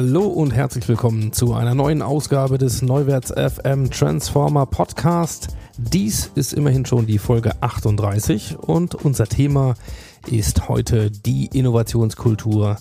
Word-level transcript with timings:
Hallo 0.00 0.26
und 0.26 0.52
herzlich 0.52 0.86
willkommen 0.86 1.32
zu 1.32 1.54
einer 1.54 1.74
neuen 1.74 2.02
Ausgabe 2.02 2.56
des 2.56 2.82
Neuwärts 2.82 3.32
FM 3.32 3.90
Transformer 3.90 4.64
Podcast. 4.64 5.48
Dies 5.76 6.30
ist 6.36 6.52
immerhin 6.52 6.86
schon 6.86 7.06
die 7.06 7.18
Folge 7.18 7.60
38 7.62 8.60
und 8.60 8.94
unser 8.94 9.26
Thema 9.26 9.74
ist 10.30 10.68
heute 10.68 11.10
die 11.10 11.46
Innovationskultur 11.46 12.76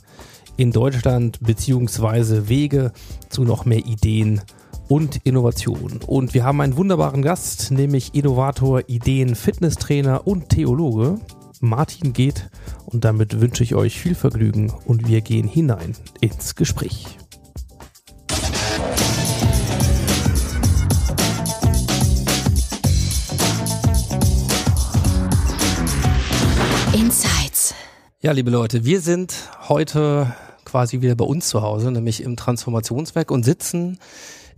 in 0.58 0.72
Deutschland 0.72 1.39
beziehungsweise 1.39 2.49
Wege 2.49 2.91
zu 3.30 3.45
noch 3.45 3.66
mehr 3.66 3.84
Ideen 3.84 4.41
und 4.88 5.20
Innovation. 5.23 5.99
Und 6.05 6.36
wir 6.36 6.44
haben 6.44 6.61
einen 6.61 6.77
wunderbaren 6.77 7.23
Gast, 7.23 7.72
nämlich 7.72 8.13
Innovator, 8.13 8.81
Ideen, 8.86 9.34
Fitnesstrainer 9.34 10.27
und 10.27 10.49
Theologe. 10.49 11.20
Martin 11.61 12.13
geht 12.13 12.50
und 12.86 13.05
damit 13.05 13.39
wünsche 13.39 13.63
ich 13.63 13.75
euch 13.75 14.00
viel 14.00 14.16
Vergnügen 14.16 14.72
und 14.86 15.08
wir 15.08 15.22
gehen 15.22 15.47
hinein 15.47 15.95
ins 16.22 16.55
Gespräch. 16.55 17.05
Insights. 26.94 27.75
Ja, 28.21 28.31
liebe 28.31 28.52
Leute, 28.52 28.86
wir 28.86 29.02
sind 29.02 29.49
heute 29.67 30.33
quasi 30.66 31.02
wieder 31.02 31.16
bei 31.16 31.25
uns 31.25 31.47
zu 31.47 31.61
Hause, 31.61 31.92
nämlich 31.92 32.21
im 32.21 32.36
Transformationswerk 32.36 33.31
und 33.31 33.44
sitzen 33.44 33.99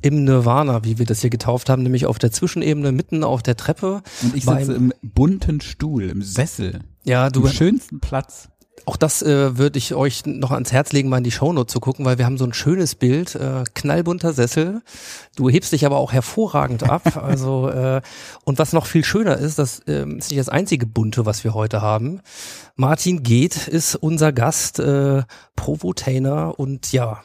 im 0.01 0.23
Nirvana, 0.23 0.83
wie 0.83 0.97
wir 0.97 1.05
das 1.05 1.21
hier 1.21 1.29
getauft 1.29 1.69
haben, 1.69 1.83
nämlich 1.83 2.05
auf 2.05 2.19
der 2.19 2.31
Zwischenebene 2.31 2.91
mitten 2.91 3.23
auf 3.23 3.43
der 3.43 3.57
Treppe. 3.57 4.01
Und 4.21 4.35
ich 4.35 4.45
sitze 4.45 4.73
im 4.73 4.93
bunten 5.01 5.61
Stuhl, 5.61 6.09
im 6.09 6.21
Sessel, 6.21 6.81
Ja, 7.03 7.29
du, 7.29 7.45
am 7.45 7.51
schönsten 7.51 7.99
Platz. 7.99 8.49
auch 8.85 8.97
das 8.97 9.21
äh, 9.21 9.57
würde 9.57 9.77
ich 9.77 9.93
euch 9.93 10.25
noch 10.25 10.51
ans 10.51 10.71
Herz 10.71 10.91
legen, 10.91 11.09
mal 11.09 11.17
in 11.17 11.23
die 11.23 11.31
Shownote 11.31 11.71
zu 11.71 11.79
gucken, 11.79 12.05
weil 12.05 12.17
wir 12.17 12.25
haben 12.25 12.37
so 12.37 12.45
ein 12.45 12.53
schönes 12.53 12.95
Bild, 12.95 13.35
äh, 13.35 13.63
knallbunter 13.73 14.33
Sessel. 14.33 14.81
Du 15.35 15.49
hebst 15.49 15.71
dich 15.71 15.85
aber 15.85 15.97
auch 15.97 16.11
hervorragend 16.11 16.83
ab. 16.83 17.03
Also 17.29 17.69
äh, 17.69 18.01
und 18.43 18.59
was 18.59 18.73
noch 18.73 18.85
viel 18.85 19.03
schöner 19.03 19.37
ist, 19.37 19.59
das 19.59 19.81
ähm, 19.87 20.17
ist 20.17 20.31
nicht 20.31 20.39
das 20.39 20.49
einzige 20.49 20.85
bunte, 20.85 21.25
was 21.25 21.43
wir 21.43 21.53
heute 21.53 21.81
haben. 21.81 22.21
Martin 22.75 23.23
Geht 23.23 23.67
ist 23.67 23.95
unser 23.95 24.31
Gast, 24.31 24.79
äh, 24.79 25.23
Provotainer 25.55 26.57
und 26.57 26.91
ja. 26.91 27.21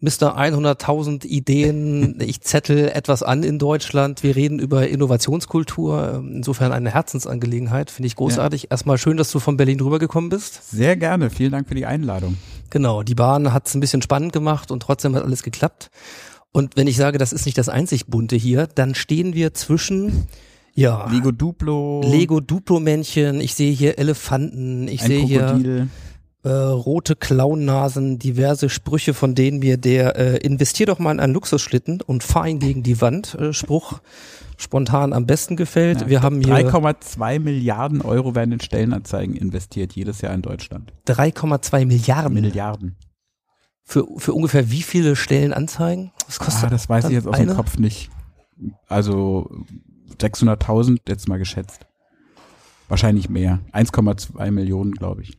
Mr. 0.00 0.36
100.000 0.38 1.24
Ideen, 1.24 2.20
ich 2.20 2.42
zettel 2.42 2.88
etwas 2.88 3.22
an 3.22 3.42
in 3.42 3.58
Deutschland. 3.58 4.22
Wir 4.22 4.36
reden 4.36 4.58
über 4.58 4.88
Innovationskultur. 4.88 6.14
Ähm, 6.16 6.36
Insofern 6.36 6.72
eine 6.72 6.92
Herzensangelegenheit, 6.92 7.90
finde 7.90 8.06
ich 8.06 8.16
großartig. 8.16 8.70
Erstmal 8.70 8.98
schön, 8.98 9.16
dass 9.16 9.30
du 9.30 9.38
von 9.38 9.56
Berlin 9.56 9.80
rübergekommen 9.80 10.28
bist. 10.28 10.70
Sehr 10.70 10.96
gerne, 10.96 11.30
vielen 11.30 11.52
Dank 11.52 11.68
für 11.68 11.74
die 11.74 11.86
Einladung. 11.86 12.36
Genau, 12.70 13.02
die 13.02 13.14
Bahn 13.14 13.52
hat 13.52 13.68
es 13.68 13.74
ein 13.74 13.80
bisschen 13.80 14.02
spannend 14.02 14.32
gemacht 14.32 14.70
und 14.70 14.80
trotzdem 14.80 15.14
hat 15.14 15.22
alles 15.22 15.42
geklappt. 15.42 15.90
Und 16.52 16.76
wenn 16.76 16.86
ich 16.86 16.96
sage, 16.96 17.18
das 17.18 17.32
ist 17.32 17.46
nicht 17.46 17.58
das 17.58 17.68
einzig 17.68 18.06
bunte 18.06 18.36
hier, 18.36 18.66
dann 18.66 18.94
stehen 18.94 19.34
wir 19.34 19.54
zwischen 19.54 20.26
ja 20.74 21.08
Lego 21.10 21.30
Duplo, 21.30 22.02
Lego 22.04 22.40
Duplo-Männchen, 22.40 23.40
ich 23.40 23.54
sehe 23.54 23.72
hier 23.72 23.98
Elefanten, 23.98 24.88
ich 24.88 25.02
sehe 25.02 25.24
hier. 25.24 25.88
Äh, 26.46 26.50
rote 26.50 27.16
Klauennasen, 27.16 28.20
diverse 28.20 28.68
Sprüche, 28.68 29.14
von 29.14 29.34
denen 29.34 29.58
mir 29.58 29.78
der 29.78 30.14
äh, 30.16 30.36
investier 30.36 30.86
doch 30.86 31.00
mal 31.00 31.10
in 31.10 31.18
einen 31.18 31.34
Luxusschlitten 31.34 32.00
und 32.02 32.22
fahr 32.22 32.46
ihn 32.46 32.60
gegen 32.60 32.84
die 32.84 33.00
Wand 33.00 33.34
äh, 33.34 33.52
Spruch 33.52 34.00
spontan 34.56 35.12
am 35.12 35.26
besten 35.26 35.56
gefällt. 35.56 36.02
Ja, 36.02 36.08
wir 36.08 36.22
haben 36.22 36.40
hier 36.40 36.54
3,2 36.54 37.40
Milliarden 37.40 38.00
Euro 38.00 38.36
werden 38.36 38.52
in 38.52 38.60
Stellenanzeigen 38.60 39.34
investiert 39.34 39.94
jedes 39.94 40.20
Jahr 40.20 40.32
in 40.34 40.42
Deutschland. 40.42 40.92
3,2 41.08 41.84
Milliarden 41.84 42.34
Milliarden. 42.34 42.96
für, 43.82 44.06
für 44.16 44.32
ungefähr 44.32 44.70
wie 44.70 44.82
viele 44.82 45.16
Stellen 45.16 45.52
Anzeigen? 45.52 46.12
Was 46.26 46.38
kostet 46.38 46.66
Ah, 46.66 46.70
das 46.70 46.88
weiß 46.88 47.06
ich 47.06 47.10
jetzt 47.12 47.26
aus 47.26 47.34
eine? 47.34 47.46
dem 47.46 47.56
Kopf 47.56 47.76
nicht. 47.76 48.08
Also 48.86 49.50
600.000 50.20 51.00
jetzt 51.08 51.28
mal 51.28 51.38
geschätzt. 51.38 51.86
Wahrscheinlich 52.88 53.28
mehr. 53.28 53.58
1,2 53.72 54.50
Millionen, 54.52 54.92
glaube 54.92 55.22
ich. 55.22 55.36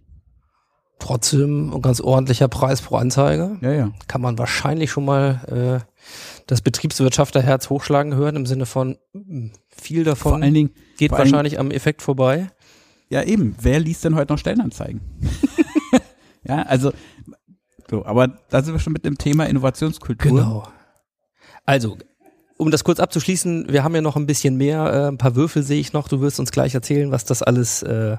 Trotzdem 0.99 1.73
ein 1.73 1.81
ganz 1.81 2.01
ordentlicher 2.01 2.47
Preis 2.47 2.81
pro 2.81 2.97
Anzeige. 2.97 3.57
Ja, 3.61 3.71
ja. 3.71 3.91
Kann 4.07 4.21
man 4.21 4.37
wahrscheinlich 4.37 4.89
schon 4.89 5.05
mal 5.05 5.83
äh, 5.83 6.01
das 6.47 6.61
Betriebswirtschafterherz 6.61 7.69
hochschlagen 7.69 8.15
hören 8.15 8.35
im 8.35 8.45
Sinne 8.45 8.65
von 8.65 8.97
mm, 9.13 9.47
viel 9.69 10.03
davon 10.03 10.31
Vor 10.31 10.41
allen 10.41 10.53
Dingen, 10.53 10.71
geht 10.97 11.09
vor 11.09 11.19
allen 11.19 11.31
wahrscheinlich 11.31 11.59
am 11.59 11.71
Effekt 11.71 12.01
vorbei. 12.01 12.49
Ja, 13.09 13.23
eben. 13.23 13.55
Wer 13.61 13.79
liest 13.79 14.03
denn 14.03 14.15
heute 14.15 14.33
noch 14.33 14.39
Stellenanzeigen? 14.39 15.01
ja, 16.43 16.63
also, 16.63 16.91
so, 17.89 18.05
aber 18.05 18.39
da 18.49 18.63
sind 18.63 18.73
wir 18.73 18.79
schon 18.79 18.93
mit 18.93 19.05
dem 19.05 19.17
Thema 19.17 19.45
Innovationskultur. 19.45 20.31
Genau. 20.31 20.67
Also, 21.65 21.97
um 22.57 22.71
das 22.71 22.83
kurz 22.83 22.99
abzuschließen, 22.99 23.67
wir 23.69 23.83
haben 23.83 23.95
ja 23.95 24.01
noch 24.01 24.15
ein 24.15 24.25
bisschen 24.25 24.57
mehr, 24.57 24.91
äh, 24.91 25.07
ein 25.07 25.17
paar 25.17 25.35
Würfel 25.35 25.63
sehe 25.63 25.79
ich 25.79 25.93
noch. 25.93 26.07
Du 26.07 26.21
wirst 26.21 26.39
uns 26.39 26.51
gleich 26.51 26.73
erzählen, 26.73 27.11
was 27.11 27.23
das 27.23 27.43
alles 27.43 27.83
äh, 27.83 28.17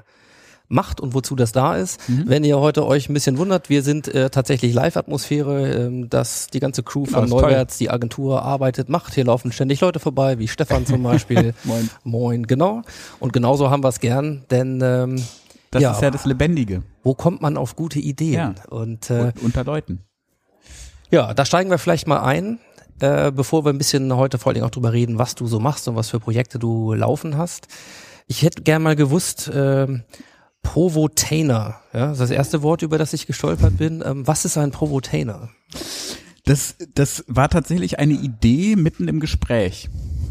macht 0.69 1.01
und 1.01 1.13
wozu 1.13 1.35
das 1.35 1.51
da 1.51 1.75
ist. 1.75 2.07
Mhm. 2.09 2.23
Wenn 2.27 2.43
ihr 2.43 2.59
heute 2.59 2.85
euch 2.85 3.09
ein 3.09 3.13
bisschen 3.13 3.37
wundert, 3.37 3.69
wir 3.69 3.83
sind 3.83 4.07
äh, 4.07 4.29
tatsächlich 4.29 4.73
Live-Atmosphäre, 4.73 5.67
ähm, 5.87 6.09
dass 6.09 6.47
die 6.47 6.59
ganze 6.59 6.83
Crew 6.83 7.03
Genau, 7.03 7.19
von 7.21 7.29
toll. 7.29 7.41
Neuwärts, 7.41 7.77
die 7.79 7.89
Agentur 7.89 8.43
arbeitet, 8.43 8.87
macht. 8.87 9.15
Hier 9.15 9.25
laufen 9.25 9.51
ständig 9.51 9.81
Leute 9.81 9.99
vorbei, 9.99 10.39
wie 10.39 10.47
Stefan 10.47 10.85
zum 10.85 11.03
Beispiel. 11.03 11.53
Moin. 11.63 11.89
Moin, 12.03 12.47
genau. 12.47 12.83
Und 13.19 13.33
genauso 13.33 13.69
haben 13.69 13.83
wir 13.83 13.89
es 13.89 13.99
gern, 13.99 14.45
denn 14.51 14.79
ähm, 14.81 15.23
Das 15.71 15.81
Ja. 15.81 15.91
ist 15.91 16.01
ja 16.01 16.11
das 16.11 16.25
Lebendige 16.25 16.83
wo 17.03 17.13
kommt 17.15 17.41
man 17.41 17.57
auf 17.57 17.75
gute 17.75 17.97
Ideen? 17.97 18.33
Ja. 18.33 18.53
Und 18.69 19.09
äh, 19.09 19.31
und, 19.35 19.41
unter 19.41 19.63
Leuten. 19.63 20.01
ja, 21.09 21.33
da 21.33 21.45
steigen 21.45 21.69
wir 21.71 21.77
vielleicht 21.79 22.07
mal 22.07 22.19
ein, 22.19 22.59
äh, 22.99 23.31
bevor 23.31 23.65
wir 23.65 23.71
ein 23.71 23.77
bisschen 23.79 24.15
heute 24.15 24.37
vor 24.37 24.51
allem 24.51 24.63
auch 24.63 24.69
drüber 24.69 24.93
reden, 24.93 25.17
was 25.17 25.33
du 25.33 25.47
so 25.47 25.59
machst 25.59 25.87
und 25.87 25.95
was 25.95 26.09
für 26.09 26.19
Projekte 26.19 26.59
du 26.59 26.93
laufen 26.93 27.37
hast. 27.37 27.67
Ich 28.27 28.43
hätte 28.43 28.61
gern 28.61 28.83
mal 28.83 28.95
gewusst, 28.95 29.49
ähm, 29.53 30.03
Provotainer, 30.61 31.79
ja, 31.93 32.07
das 32.07 32.13
ist 32.13 32.21
das 32.21 32.31
erste 32.31 32.61
Wort, 32.61 32.81
über 32.81 32.97
das 32.97 33.13
ich 33.13 33.27
gestolpert 33.27 33.77
bin. 33.77 34.03
Ähm, 34.05 34.27
was 34.27 34.45
ist 34.45 34.57
ein 34.57 34.71
Provotainer? 34.71 35.49
Das, 36.45 36.75
das 36.95 37.23
war 37.27 37.49
tatsächlich 37.49 37.99
eine 37.99 38.13
Idee 38.13 38.75
mitten 38.75 39.07
im 39.07 39.19
Gespräch. 39.19 39.89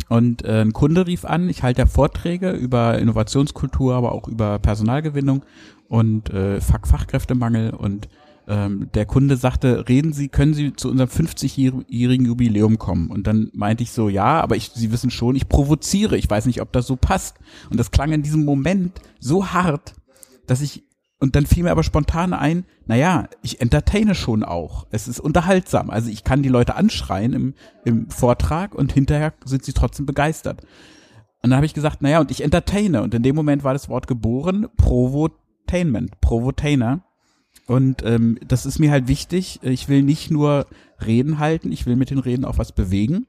Und 0.09 0.45
äh, 0.45 0.63
ein 0.63 0.73
Kunde 0.73 1.07
rief 1.07 1.25
an, 1.25 1.49
ich 1.49 1.63
halte 1.63 1.83
ja 1.83 1.87
Vorträge 1.87 2.51
über 2.51 2.99
Innovationskultur, 2.99 3.95
aber 3.95 4.13
auch 4.13 4.27
über 4.27 4.59
Personalgewinnung 4.59 5.45
und 5.89 6.31
äh, 6.31 6.61
Fach 6.61 6.87
Fachkräftemangel. 6.87 7.71
Und 7.71 8.09
ähm, 8.47 8.89
der 8.95 9.05
Kunde 9.05 9.37
sagte, 9.37 9.89
reden 9.89 10.13
Sie, 10.13 10.29
können 10.29 10.55
Sie 10.55 10.73
zu 10.73 10.91
unserem 10.91 11.11
50-jährigen 11.11 12.27
Jubiläum 12.27 12.79
kommen? 12.79 13.11
Und 13.11 13.27
dann 13.27 13.51
meinte 13.53 13.83
ich 13.83 13.93
so, 13.93 14.09
ja, 14.09 14.41
aber 14.41 14.57
ich, 14.57 14.71
Sie 14.75 14.91
wissen 14.91 15.11
schon, 15.11 15.37
ich 15.37 15.49
provoziere, 15.49 16.17
ich 16.17 16.29
weiß 16.29 16.47
nicht, 16.47 16.63
ob 16.63 16.73
das 16.73 16.87
so 16.87 16.97
passt. 16.97 17.37
Und 17.71 17.79
das 17.79 17.91
klang 17.91 18.13
in 18.13 18.23
diesem 18.23 18.45
Moment 18.45 19.01
so 19.21 19.49
hart, 19.53 19.93
dass 20.49 20.61
ich 20.61 20.85
und 21.21 21.35
dann 21.35 21.47
fiel 21.47 21.65
mir 21.65 21.73
aber 21.73 21.83
spontan 21.83 22.33
ein, 22.33 22.65
naja, 22.87 23.29
ich 23.43 23.61
entertaine 23.61 24.15
schon 24.15 24.45
auch. 24.45 24.87
Es 24.91 25.09
ist 25.09 25.19
unterhaltsam. 25.19 25.91
Also 25.91 26.11
ich 26.11 26.23
kann 26.23 26.45
die 26.45 26.49
Leute 26.49 26.77
anschreien 26.77 27.33
im, 27.33 27.55
im 27.85 28.09
Vortrag 28.09 28.75
und 28.75 28.93
hinterher 28.93 29.35
sind 29.45 29.65
sie 29.65 29.73
trotzdem 29.73 30.07
begeistert. 30.07 30.63
Und 31.43 31.51
dann 31.51 31.57
habe 31.57 31.67
ich 31.67 31.75
gesagt, 31.75 32.03
naja, 32.03 32.21
und 32.21 32.31
ich 32.31 32.43
entertaine. 32.45 33.03
Und 33.03 33.15
in 33.15 33.25
dem 33.25 33.35
Moment 33.35 33.65
war 33.65 33.73
das 33.73 33.89
Wort 33.89 34.07
geboren, 34.07 34.69
Provotainment, 34.77 36.21
Provotainer. 36.21 37.03
Und 37.67 38.05
ähm, 38.05 38.39
das 38.47 38.65
ist 38.65 38.79
mir 38.79 38.93
halt 38.93 39.09
wichtig. 39.09 39.59
Ich 39.63 39.89
will 39.89 40.03
nicht 40.03 40.31
nur 40.31 40.67
Reden 41.05 41.39
halten, 41.41 41.73
ich 41.73 41.85
will 41.85 41.97
mit 41.97 42.11
den 42.11 42.19
Reden 42.19 42.45
auch 42.45 42.59
was 42.59 42.73
bewegen. 42.73 43.27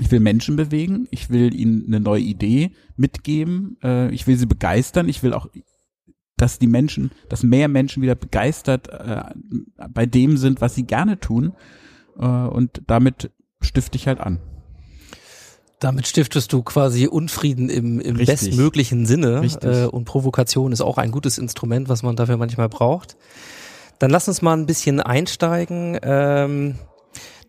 Ich 0.00 0.10
will 0.12 0.20
Menschen 0.20 0.54
bewegen, 0.54 1.08
ich 1.10 1.30
will 1.30 1.52
ihnen 1.52 1.86
eine 1.88 2.00
neue 2.00 2.22
Idee 2.22 2.70
mitgeben, 2.96 3.76
äh, 3.82 4.10
ich 4.14 4.26
will 4.26 4.36
sie 4.36 4.46
begeistern, 4.46 5.08
ich 5.08 5.22
will 5.22 5.34
auch 5.34 5.48
dass 6.40 6.58
die 6.58 6.66
Menschen, 6.66 7.10
dass 7.28 7.42
mehr 7.42 7.68
Menschen 7.68 8.02
wieder 8.02 8.14
begeistert 8.14 8.88
äh, 8.88 9.22
bei 9.92 10.06
dem 10.06 10.36
sind, 10.36 10.60
was 10.60 10.74
sie 10.74 10.84
gerne 10.84 11.20
tun. 11.20 11.52
Äh, 12.18 12.24
und 12.24 12.82
damit 12.86 13.30
stifte 13.60 13.96
ich 13.96 14.06
halt 14.06 14.20
an. 14.20 14.40
Damit 15.80 16.06
stiftest 16.06 16.52
du 16.52 16.62
quasi 16.62 17.06
Unfrieden 17.06 17.68
im, 17.68 18.00
im 18.00 18.16
Richtig. 18.16 18.50
bestmöglichen 18.50 19.06
Sinne. 19.06 19.40
Richtig. 19.42 19.70
Äh, 19.70 19.84
und 19.86 20.04
Provokation 20.04 20.72
ist 20.72 20.80
auch 20.80 20.98
ein 20.98 21.10
gutes 21.10 21.38
Instrument, 21.38 21.88
was 21.88 22.02
man 22.02 22.16
dafür 22.16 22.36
manchmal 22.36 22.68
braucht. 22.68 23.16
Dann 23.98 24.10
lass 24.10 24.28
uns 24.28 24.40
mal 24.40 24.56
ein 24.56 24.66
bisschen 24.66 25.00
einsteigen. 25.00 25.98
Ähm, 26.02 26.76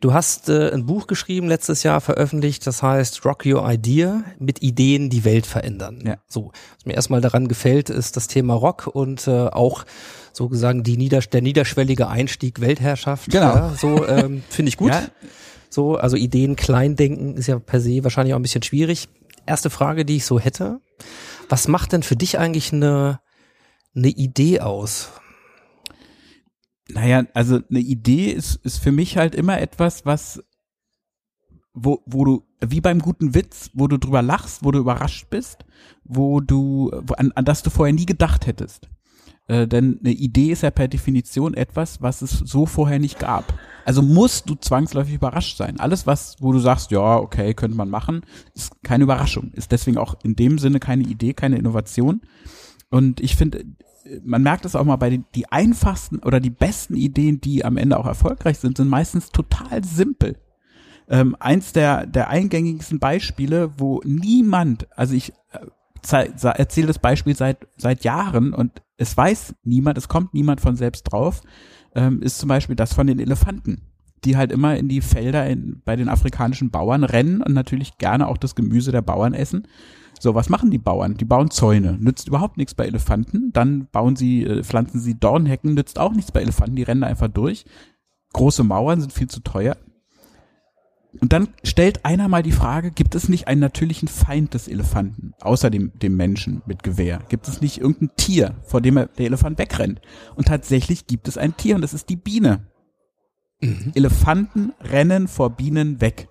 du 0.02 0.14
hast 0.14 0.50
äh, 0.50 0.72
ein 0.72 0.86
Buch 0.86 1.08
geschrieben, 1.08 1.48
letztes 1.48 1.84
Jahr 1.84 2.02
veröffentlicht, 2.02 2.68
das 2.68 2.84
heißt 2.84 3.24
Rock 3.24 3.46
Your 3.46 3.68
Idea 3.70 4.24
mit 4.40 4.62
Ideen, 4.62 5.10
die 5.10 5.24
Welt 5.24 5.46
verändern. 5.46 6.04
Ja. 6.06 6.18
So, 6.28 6.52
was 6.76 6.86
mir 6.86 6.94
erstmal 6.94 7.22
daran 7.22 7.48
gefällt, 7.48 7.90
ist 7.90 8.18
das 8.18 8.28
Thema 8.28 8.56
Rock 8.56 8.88
und 8.88 9.28
äh, 9.28 9.48
auch 9.48 9.86
sozusagen 10.34 10.84
die 10.84 10.98
Nieder 10.98 11.20
der 11.22 11.42
niederschwellige 11.42 12.08
Einstieg 12.08 12.60
Weltherrschaft. 12.60 13.30
Genau. 13.30 13.56
Ja, 13.56 13.74
so 13.80 14.08
ähm, 14.08 14.44
finde 14.50 14.70
ich 14.70 14.78
gut. 14.78 14.90
Ja. 14.90 15.04
So, 15.70 15.96
also 15.96 16.18
Ideen 16.18 16.58
klein 16.58 16.98
denken 16.98 17.38
ist 17.38 17.48
ja 17.48 17.58
per 17.58 17.80
se 17.80 18.04
wahrscheinlich 18.04 18.34
auch 18.34 18.40
ein 18.40 18.44
bisschen 18.44 18.64
schwierig. 18.64 19.08
Erste 19.46 19.70
Frage, 19.70 20.04
die 20.04 20.18
ich 20.18 20.26
so 20.26 20.40
hätte. 20.40 20.82
Was 21.48 21.68
macht 21.68 21.94
denn 21.94 22.04
für 22.04 22.16
dich 22.16 22.38
eigentlich 22.38 22.74
eine, 22.74 23.20
eine 23.96 24.10
Idee 24.10 24.60
aus? 24.60 25.10
Naja, 26.94 27.26
also 27.34 27.60
eine 27.70 27.80
Idee 27.80 28.32
ist, 28.32 28.56
ist 28.64 28.80
für 28.80 28.92
mich 28.92 29.18
halt 29.18 29.36
immer 29.36 29.60
etwas, 29.60 30.06
was, 30.06 30.44
wo, 31.74 32.04
wo 32.06 32.26
du, 32.26 32.44
wie 32.66 32.82
beim 32.82 33.00
guten 33.00 33.34
Witz, 33.34 33.70
wo 33.74 33.88
du 33.88 33.98
drüber 33.98 34.22
lachst, 34.22 34.64
wo 34.64 34.72
du 34.72 34.80
überrascht 34.80 35.30
bist, 35.30 35.66
wo 36.04 36.40
du, 36.40 36.92
wo, 37.06 37.14
an, 37.16 37.32
an 37.34 37.46
das 37.46 37.64
du 37.64 37.70
vorher 37.70 37.94
nie 37.94 38.06
gedacht 38.06 38.48
hättest. 38.48 38.90
Äh, 39.48 39.68
denn 39.68 40.00
eine 40.00 40.14
Idee 40.14 40.52
ist 40.52 40.64
ja 40.64 40.72
per 40.72 40.88
Definition 40.88 41.54
etwas, 41.54 42.02
was 42.02 42.22
es 42.22 42.32
so 42.32 42.66
vorher 42.66 43.00
nicht 43.00 43.20
gab. 43.20 43.54
Also 43.86 44.02
musst 44.02 44.50
du 44.50 44.56
zwangsläufig 44.56 45.16
überrascht 45.16 45.58
sein. 45.58 45.80
Alles, 45.80 46.06
was, 46.06 46.38
wo 46.40 46.52
du 46.52 46.60
sagst, 46.60 46.92
ja, 46.92 47.18
okay, 47.18 47.54
könnte 47.54 47.76
man 47.76 47.90
machen, 47.90 48.22
ist 48.54 48.84
keine 48.84 49.04
Überraschung. 49.04 49.52
Ist 49.54 49.72
deswegen 49.72 49.98
auch 49.98 50.16
in 50.24 50.36
dem 50.36 50.58
Sinne 50.60 50.80
keine 50.80 51.04
Idee, 51.04 51.34
keine 51.34 51.58
Innovation. 51.58 52.22
Und 52.90 53.22
ich 53.22 53.36
finde, 53.36 53.66
man 54.24 54.44
merkt 54.44 54.66
es 54.66 54.76
auch 54.76 54.86
mal 54.86 54.96
bei 54.96 55.10
den 55.10 55.26
die 55.36 55.52
einfachsten 55.52 56.20
oder 56.20 56.40
die 56.40 56.50
besten 56.50 56.96
Ideen, 56.96 57.42
die 57.42 57.66
am 57.66 57.78
Ende 57.78 57.98
auch 57.98 58.06
erfolgreich 58.06 58.60
sind, 58.60 58.78
sind 58.78 58.90
meistens 58.90 59.30
total 59.30 59.84
simpel. 59.84 60.38
Ähm, 61.10 61.36
eins 61.40 61.74
der, 61.74 62.06
der 62.06 62.30
eingängigsten 62.30 63.00
Beispiele, 63.00 63.72
wo 63.78 64.02
niemand, 64.06 64.88
also 64.98 65.14
ich 65.14 65.34
äh, 65.52 66.30
erzähle 66.42 66.88
das 66.88 67.00
Beispiel 67.00 67.36
seit, 67.36 67.68
seit 67.78 68.04
Jahren 68.04 68.54
und 68.54 68.82
es 68.98 69.16
weiß 69.16 69.56
niemand, 69.64 69.98
es 69.98 70.08
kommt 70.08 70.34
niemand 70.34 70.62
von 70.62 70.76
selbst 70.76 71.04
drauf, 71.04 71.42
ähm, 71.96 72.22
ist 72.22 72.40
zum 72.40 72.50
Beispiel 72.50 72.76
das 72.76 72.94
von 72.94 73.08
den 73.08 73.20
Elefanten, 73.20 73.82
die 74.24 74.38
halt 74.38 74.52
immer 74.52 74.78
in 74.78 74.88
die 74.88 75.02
Felder 75.02 75.48
in, 75.48 75.82
bei 75.84 75.96
den 75.96 76.10
afrikanischen 76.10 76.72
Bauern 76.72 77.04
rennen 77.04 77.42
und 77.42 77.54
natürlich 77.54 77.98
gerne 77.98 78.28
auch 78.28 78.38
das 78.38 78.56
Gemüse 78.56 78.92
der 78.92 79.02
Bauern 79.02 79.34
essen. 79.34 79.68
So, 80.22 80.36
was 80.36 80.50
machen 80.50 80.70
die 80.70 80.78
Bauern? 80.78 81.18
Die 81.18 81.26
bauen 81.26 81.50
Zäune. 81.50 81.98
Nützt 82.00 82.28
überhaupt 82.28 82.58
nichts 82.58 82.76
bei 82.76 82.86
Elefanten. 82.86 83.52
Dann 83.54 83.88
bauen 83.88 84.16
sie, 84.16 84.44
äh, 84.46 84.64
pflanzen 84.64 85.00
sie 85.00 85.20
Dornhecken, 85.20 85.74
nützt 85.74 85.98
auch 85.98 86.14
nichts 86.14 86.32
bei 86.32 86.42
Elefanten. 86.42 86.76
Die 86.76 86.84
rennen 86.84 87.02
da 87.02 87.08
einfach 87.08 87.28
durch. 87.28 87.66
Große 88.34 88.64
Mauern 88.64 89.02
sind 89.02 89.12
viel 89.12 89.30
zu 89.30 89.40
teuer. 89.40 89.78
Und 91.20 91.34
dann 91.34 91.50
stellt 91.64 92.06
einer 92.06 92.28
mal 92.28 92.44
die 92.44 92.52
Frage, 92.52 92.92
gibt 92.92 93.16
es 93.16 93.30
nicht 93.30 93.48
einen 93.48 93.62
natürlichen 93.62 94.08
Feind 94.08 94.54
des 94.54 94.68
Elefanten, 94.68 95.34
außer 95.42 95.72
dem, 95.72 95.92
dem 95.98 96.16
Menschen 96.18 96.62
mit 96.68 96.84
Gewehr? 96.84 97.20
Gibt 97.28 97.48
es 97.48 97.60
nicht 97.60 97.80
irgendein 97.80 98.16
Tier, 98.16 98.54
vor 98.62 98.80
dem 98.80 98.98
er, 98.98 99.08
der 99.08 99.26
Elefant 99.26 99.58
wegrennt? 99.58 100.02
Und 100.36 100.48
tatsächlich 100.48 101.08
gibt 101.08 101.28
es 101.28 101.40
ein 101.40 101.58
Tier 101.58 101.74
und 101.74 101.82
das 101.82 101.96
ist 101.96 102.10
die 102.10 102.16
Biene. 102.16 102.68
Elefanten 103.96 104.72
rennen 104.82 105.28
vor 105.28 105.50
Bienen 105.50 106.00
weg. 106.00 106.30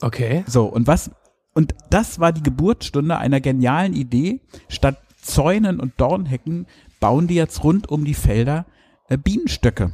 Okay. 0.00 0.44
So, 0.46 0.66
und 0.66 0.86
was, 0.86 1.10
und 1.56 1.74
das 1.88 2.20
war 2.20 2.32
die 2.34 2.42
Geburtsstunde 2.42 3.16
einer 3.16 3.40
genialen 3.40 3.94
Idee. 3.94 4.42
Statt 4.68 4.98
Zäunen 5.22 5.80
und 5.80 5.94
Dornhecken 5.96 6.66
bauen 7.00 7.28
die 7.28 7.34
jetzt 7.34 7.64
rund 7.64 7.88
um 7.88 8.04
die 8.04 8.12
Felder 8.12 8.66
äh, 9.08 9.16
Bienenstöcke. 9.16 9.90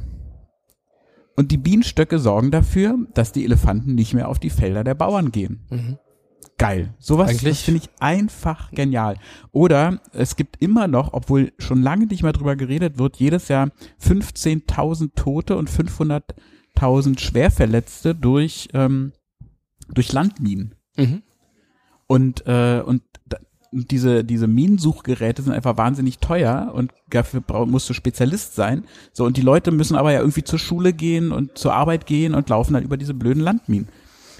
Und 1.37 1.53
die 1.53 1.57
Bienenstöcke 1.57 2.19
sorgen 2.19 2.51
dafür, 2.51 2.97
dass 3.13 3.31
die 3.31 3.45
Elefanten 3.45 3.95
nicht 3.95 4.13
mehr 4.13 4.27
auf 4.27 4.39
die 4.39 4.49
Felder 4.49 4.83
der 4.83 4.93
Bauern 4.93 5.31
gehen. 5.31 5.61
Geil. 6.57 6.93
Sowas 6.99 7.31
finde 7.39 7.79
ich 7.81 7.89
einfach 7.97 8.69
genial. 8.71 9.15
Oder 9.53 10.01
es 10.11 10.35
gibt 10.35 10.61
immer 10.61 10.89
noch, 10.89 11.13
obwohl 11.13 11.53
schon 11.59 11.81
lange 11.81 12.07
nicht 12.07 12.23
mehr 12.23 12.33
drüber 12.33 12.57
geredet 12.57 12.97
wird, 12.97 13.15
jedes 13.15 13.47
Jahr 13.47 13.71
15.000 14.01 15.15
Tote 15.15 15.55
und 15.55 15.69
500.000 15.69 17.19
Schwerverletzte 17.19 18.15
durch, 18.15 18.67
ähm, 18.73 19.13
durch 19.93 20.11
Landminen. 20.11 20.75
Mhm. 20.97 21.23
Und, 22.13 22.45
äh, 22.45 22.81
und 22.85 23.01
diese, 23.71 24.23
diese 24.23 24.45
Minensuchgeräte 24.45 25.41
sind 25.41 25.51
einfach 25.51 25.77
wahnsinnig 25.77 26.19
teuer 26.19 26.71
und 26.75 26.93
dafür 27.09 27.41
musst 27.65 27.89
du 27.89 27.93
Spezialist 27.95 28.53
sein. 28.53 28.83
So, 29.13 29.25
und 29.25 29.35
die 29.35 29.41
Leute 29.41 29.71
müssen 29.71 29.95
aber 29.95 30.11
ja 30.11 30.19
irgendwie 30.19 30.43
zur 30.43 30.59
Schule 30.59 30.93
gehen 30.93 31.31
und 31.31 31.57
zur 31.57 31.73
Arbeit 31.73 32.05
gehen 32.05 32.35
und 32.35 32.49
laufen 32.49 32.75
dann 32.75 32.83
über 32.83 32.97
diese 32.97 33.15
blöden 33.15 33.41
Landminen. 33.41 33.89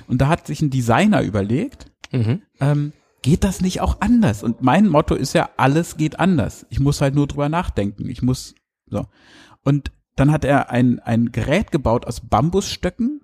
Und 0.08 0.22
da 0.22 0.28
hat 0.28 0.46
sich 0.46 0.62
ein 0.62 0.70
Designer 0.70 1.24
überlegt, 1.24 1.88
Mhm. 2.12 2.44
ähm, 2.60 2.94
geht 3.24 3.44
das 3.44 3.60
nicht 3.60 3.82
auch 3.82 4.02
anders? 4.02 4.44
Und 4.44 4.62
mein 4.62 4.88
Motto 4.88 5.16
ist 5.16 5.34
ja, 5.34 5.50
alles 5.58 5.98
geht 5.98 6.20
anders. 6.20 6.68
Ich 6.70 6.80
muss 6.80 7.02
halt 7.02 7.16
nur 7.16 7.26
drüber 7.26 7.50
nachdenken. 7.50 8.08
Ich 8.08 8.22
muss, 8.22 8.54
so. 8.86 9.08
Und 9.64 9.92
dann 10.16 10.32
hat 10.32 10.46
er 10.46 10.70
ein, 10.70 11.00
ein 11.00 11.32
Gerät 11.32 11.72
gebaut 11.72 12.06
aus 12.06 12.20
Bambusstöcken, 12.22 13.22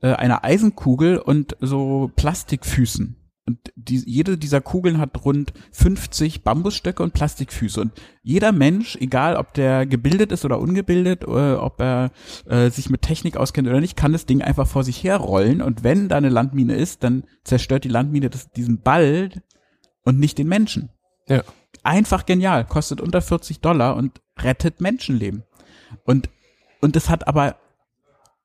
äh, 0.00 0.14
einer 0.14 0.44
Eisenkugel 0.44 1.18
und 1.18 1.58
so 1.60 2.10
Plastikfüßen. 2.16 3.16
Und 3.44 3.72
die, 3.74 3.98
jede 4.06 4.38
dieser 4.38 4.60
Kugeln 4.60 4.98
hat 4.98 5.24
rund 5.24 5.52
50 5.72 6.44
Bambusstöcke 6.44 7.02
und 7.02 7.12
Plastikfüße. 7.12 7.80
Und 7.80 7.92
jeder 8.22 8.52
Mensch, 8.52 8.96
egal 9.00 9.36
ob 9.36 9.52
der 9.54 9.84
gebildet 9.84 10.30
ist 10.30 10.44
oder 10.44 10.60
ungebildet, 10.60 11.24
äh, 11.24 11.54
ob 11.54 11.80
er 11.80 12.12
äh, 12.46 12.70
sich 12.70 12.88
mit 12.88 13.02
Technik 13.02 13.36
auskennt 13.36 13.66
oder 13.66 13.80
nicht, 13.80 13.96
kann 13.96 14.12
das 14.12 14.26
Ding 14.26 14.42
einfach 14.42 14.68
vor 14.68 14.84
sich 14.84 15.02
herrollen. 15.02 15.60
Und 15.60 15.82
wenn 15.82 16.08
da 16.08 16.16
eine 16.16 16.28
Landmine 16.28 16.76
ist, 16.76 17.02
dann 17.02 17.24
zerstört 17.42 17.82
die 17.82 17.88
Landmine 17.88 18.30
das, 18.30 18.50
diesen 18.52 18.80
Ball 18.80 19.30
und 20.04 20.20
nicht 20.20 20.38
den 20.38 20.48
Menschen. 20.48 20.90
Ja. 21.26 21.42
Einfach 21.82 22.26
genial, 22.26 22.64
kostet 22.64 23.00
unter 23.00 23.20
40 23.20 23.60
Dollar 23.60 23.96
und 23.96 24.20
rettet 24.38 24.80
Menschenleben. 24.80 25.42
Und, 26.04 26.30
und 26.80 26.94
es 26.94 27.10
hat 27.10 27.26
aber 27.26 27.56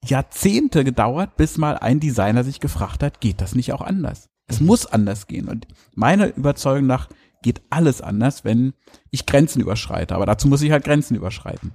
Jahrzehnte 0.03 0.83
gedauert, 0.83 1.35
bis 1.37 1.57
mal 1.57 1.77
ein 1.77 1.99
Designer 1.99 2.43
sich 2.43 2.59
gefragt 2.59 3.03
hat, 3.03 3.19
geht 3.19 3.41
das 3.41 3.53
nicht 3.53 3.73
auch 3.73 3.81
anders? 3.81 4.29
Es 4.47 4.61
muss 4.61 4.85
anders 4.85 5.27
gehen. 5.27 5.47
Und 5.47 5.67
meiner 5.93 6.35
Überzeugung 6.35 6.87
nach 6.87 7.09
geht 7.41 7.61
alles 7.69 8.01
anders, 8.01 8.43
wenn 8.43 8.73
ich 9.11 9.25
Grenzen 9.25 9.61
überschreite. 9.61 10.15
Aber 10.15 10.25
dazu 10.25 10.47
muss 10.47 10.61
ich 10.61 10.71
halt 10.71 10.85
Grenzen 10.85 11.15
überschreiten. 11.15 11.73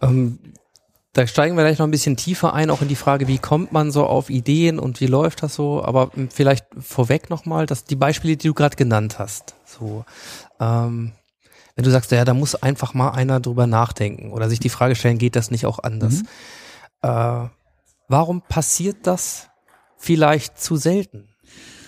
Ähm, 0.00 0.38
da 1.12 1.26
steigen 1.26 1.56
wir 1.56 1.64
gleich 1.64 1.78
noch 1.78 1.86
ein 1.86 1.90
bisschen 1.90 2.16
tiefer 2.16 2.54
ein, 2.54 2.70
auch 2.70 2.80
in 2.80 2.88
die 2.88 2.96
Frage, 2.96 3.28
wie 3.28 3.38
kommt 3.38 3.72
man 3.72 3.90
so 3.90 4.06
auf 4.06 4.30
Ideen 4.30 4.78
und 4.78 5.00
wie 5.00 5.06
läuft 5.06 5.42
das 5.42 5.54
so? 5.54 5.84
Aber 5.84 6.10
vielleicht 6.30 6.66
vorweg 6.78 7.28
nochmal, 7.28 7.66
dass 7.66 7.84
die 7.84 7.96
Beispiele, 7.96 8.36
die 8.36 8.48
du 8.48 8.54
gerade 8.54 8.76
genannt 8.76 9.18
hast, 9.18 9.54
so, 9.66 10.06
ähm, 10.58 11.12
wenn 11.74 11.84
du 11.84 11.90
sagst, 11.90 12.12
ja, 12.12 12.24
da 12.24 12.34
muss 12.34 12.54
einfach 12.54 12.94
mal 12.94 13.10
einer 13.10 13.40
drüber 13.40 13.66
nachdenken 13.66 14.32
oder 14.32 14.48
sich 14.48 14.60
die 14.60 14.68
Frage 14.70 14.94
stellen, 14.94 15.18
geht 15.18 15.36
das 15.36 15.50
nicht 15.50 15.66
auch 15.66 15.78
anders? 15.80 16.22
Äh, 17.02 17.48
warum 18.08 18.42
passiert 18.42 19.06
das 19.06 19.48
vielleicht 19.96 20.58
zu 20.60 20.76
selten? 20.76 21.31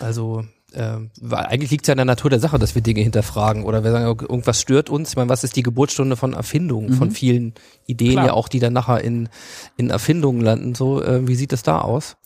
Also 0.05 0.45
ähm, 0.75 1.11
weil 1.21 1.47
eigentlich 1.47 1.71
liegt 1.71 1.85
es 1.85 1.89
ja 1.89 1.93
in 1.93 1.99
der 1.99 2.05
Natur 2.05 2.31
der 2.31 2.41
Sache, 2.41 2.59
dass 2.59 2.75
wir 2.75 2.83
Dinge 2.83 3.01
hinterfragen 3.01 3.65
oder 3.65 3.85
wir 3.85 3.93
sagen, 3.93 4.07
irgendwas 4.07 4.61
stört 4.61 4.91
uns. 4.91 5.11
Ich 5.11 5.17
meine, 5.17 5.29
was 5.29 5.45
ist 5.45 5.57
die 5.57 5.63
Geburtsstunde 5.63 6.17
von 6.17 6.33
Erfindungen, 6.33 6.93
von 6.93 7.11
vielen 7.11 7.55
Ideen 7.87 8.13
Klar. 8.13 8.27
ja 8.27 8.33
auch, 8.33 8.49
die 8.49 8.59
dann 8.59 8.73
nachher 8.73 9.03
in, 9.03 9.29
in 9.77 9.91
Erfindungen 9.91 10.41
landen. 10.41 10.75
So, 10.75 11.03
äh, 11.03 11.27
wie 11.29 11.37
sieht 11.37 11.53
das 11.53 11.63
da 11.63 11.81
aus? 11.81 12.17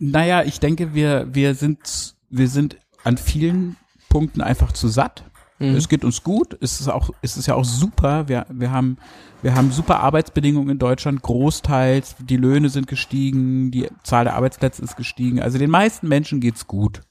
Naja, 0.00 0.42
ich 0.42 0.58
denke, 0.58 0.94
wir, 0.94 1.28
wir 1.32 1.54
sind, 1.54 2.16
wir 2.28 2.48
sind 2.48 2.76
an 3.04 3.16
vielen 3.16 3.76
Punkten 4.08 4.40
einfach 4.40 4.72
zu 4.72 4.88
satt. 4.88 5.24
Es 5.60 5.88
geht 5.88 6.04
uns 6.04 6.22
gut. 6.24 6.58
Es 6.60 6.80
ist 6.80 6.88
auch, 6.88 7.10
es 7.22 7.36
ist 7.36 7.46
ja 7.46 7.54
auch 7.54 7.64
super. 7.64 8.28
Wir, 8.28 8.44
wir 8.50 8.70
haben, 8.72 8.96
wir 9.40 9.54
haben 9.54 9.70
super 9.70 10.00
Arbeitsbedingungen 10.00 10.68
in 10.70 10.78
Deutschland, 10.78 11.22
großteils. 11.22 12.16
Die 12.18 12.36
Löhne 12.36 12.68
sind 12.70 12.86
gestiegen, 12.88 13.70
die 13.70 13.88
Zahl 14.02 14.24
der 14.24 14.34
Arbeitsplätze 14.34 14.82
ist 14.82 14.96
gestiegen. 14.96 15.40
Also 15.40 15.58
den 15.58 15.70
meisten 15.70 16.08
Menschen 16.08 16.40
geht's 16.40 16.66
gut. 16.66 17.02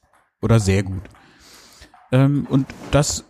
Oder 0.42 0.60
sehr 0.60 0.84
gut. 0.84 1.04
Ähm, 2.12 2.46
und 2.50 2.68
das, 2.92 3.24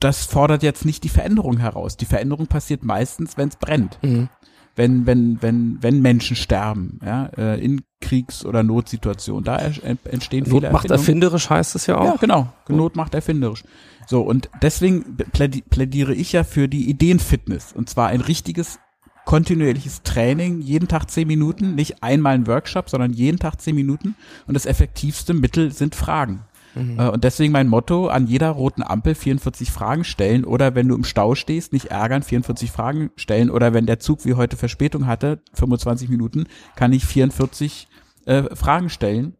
das 0.00 0.24
fordert 0.26 0.62
jetzt 0.62 0.84
nicht 0.84 1.04
die 1.04 1.08
Veränderung 1.08 1.58
heraus. 1.58 1.96
Die 1.96 2.04
Veränderung 2.06 2.46
passiert 2.48 2.82
meistens, 2.84 3.36
wenn 3.36 3.48
es 3.48 3.56
brennt 3.56 3.98
Mhm. 4.02 4.28
wenn, 4.76 5.06
wenn, 5.06 5.40
wenn, 5.40 5.78
wenn 5.80 6.02
Menschen 6.02 6.34
sterben, 6.34 6.98
ja, 7.06 7.26
äh, 7.38 7.64
in 7.64 7.82
Kriegs- 8.00 8.44
oder 8.44 8.64
Notsituationen, 8.64 9.44
da 9.44 9.56
er- 9.56 9.72
entstehen 10.12 10.44
viele 10.44 10.62
Not 10.62 10.72
macht 10.72 10.90
Erfindungen. 10.90 10.98
erfinderisch 10.98 11.48
heißt 11.48 11.76
es 11.76 11.86
ja 11.86 11.96
auch. 11.98 12.04
Ja, 12.04 12.16
genau. 12.16 12.52
Not 12.68 12.96
macht 12.96 13.14
erfinderisch. 13.14 13.62
So, 14.06 14.20
und 14.22 14.50
deswegen 14.62 15.16
plädi- 15.32 15.62
plädiere 15.68 16.14
ich 16.14 16.32
ja 16.32 16.44
für 16.44 16.68
die 16.68 16.88
Ideenfitness. 16.90 17.72
Und 17.72 17.88
zwar 17.88 18.08
ein 18.08 18.20
richtiges 18.20 18.78
kontinuierliches 19.24 20.02
Training, 20.02 20.60
jeden 20.60 20.86
Tag 20.88 21.10
zehn 21.10 21.26
Minuten, 21.26 21.74
nicht 21.74 22.02
einmal 22.02 22.34
ein 22.34 22.46
Workshop, 22.46 22.90
sondern 22.90 23.12
jeden 23.12 23.38
Tag 23.38 23.60
zehn 23.60 23.74
Minuten. 23.74 24.16
Und 24.46 24.54
das 24.54 24.66
effektivste 24.66 25.32
Mittel 25.32 25.72
sind 25.72 25.94
Fragen. 25.94 26.40
Äh, 26.76 27.08
Und 27.08 27.24
deswegen 27.24 27.52
mein 27.52 27.68
Motto, 27.68 28.08
an 28.08 28.26
jeder 28.26 28.50
roten 28.50 28.82
Ampel 28.82 29.14
44 29.14 29.70
Fragen 29.70 30.02
stellen 30.04 30.44
oder 30.44 30.74
wenn 30.74 30.88
du 30.88 30.94
im 30.96 31.04
Stau 31.04 31.34
stehst, 31.36 31.72
nicht 31.72 31.86
ärgern, 31.86 32.22
44 32.22 32.70
Fragen 32.70 33.10
stellen 33.16 33.48
oder 33.48 33.72
wenn 33.72 33.86
der 33.86 34.00
Zug 34.00 34.24
wie 34.26 34.34
heute 34.34 34.56
Verspätung 34.56 35.06
hatte, 35.06 35.40
25 35.54 36.08
Minuten, 36.08 36.44
kann 36.76 36.92
ich 36.92 37.06
44 37.06 37.88
äh, 38.26 38.54
Fragen 38.56 38.90
stellen 38.90 39.36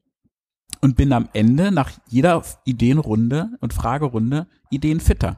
und 0.85 0.97
bin 0.97 1.13
am 1.15 1.29
Ende 1.33 1.73
nach 1.73 1.91
jeder 2.09 2.43
Ideenrunde 2.65 3.49
und 3.61 3.73
Fragerunde 3.73 4.47
ideenfitter. 4.71 5.37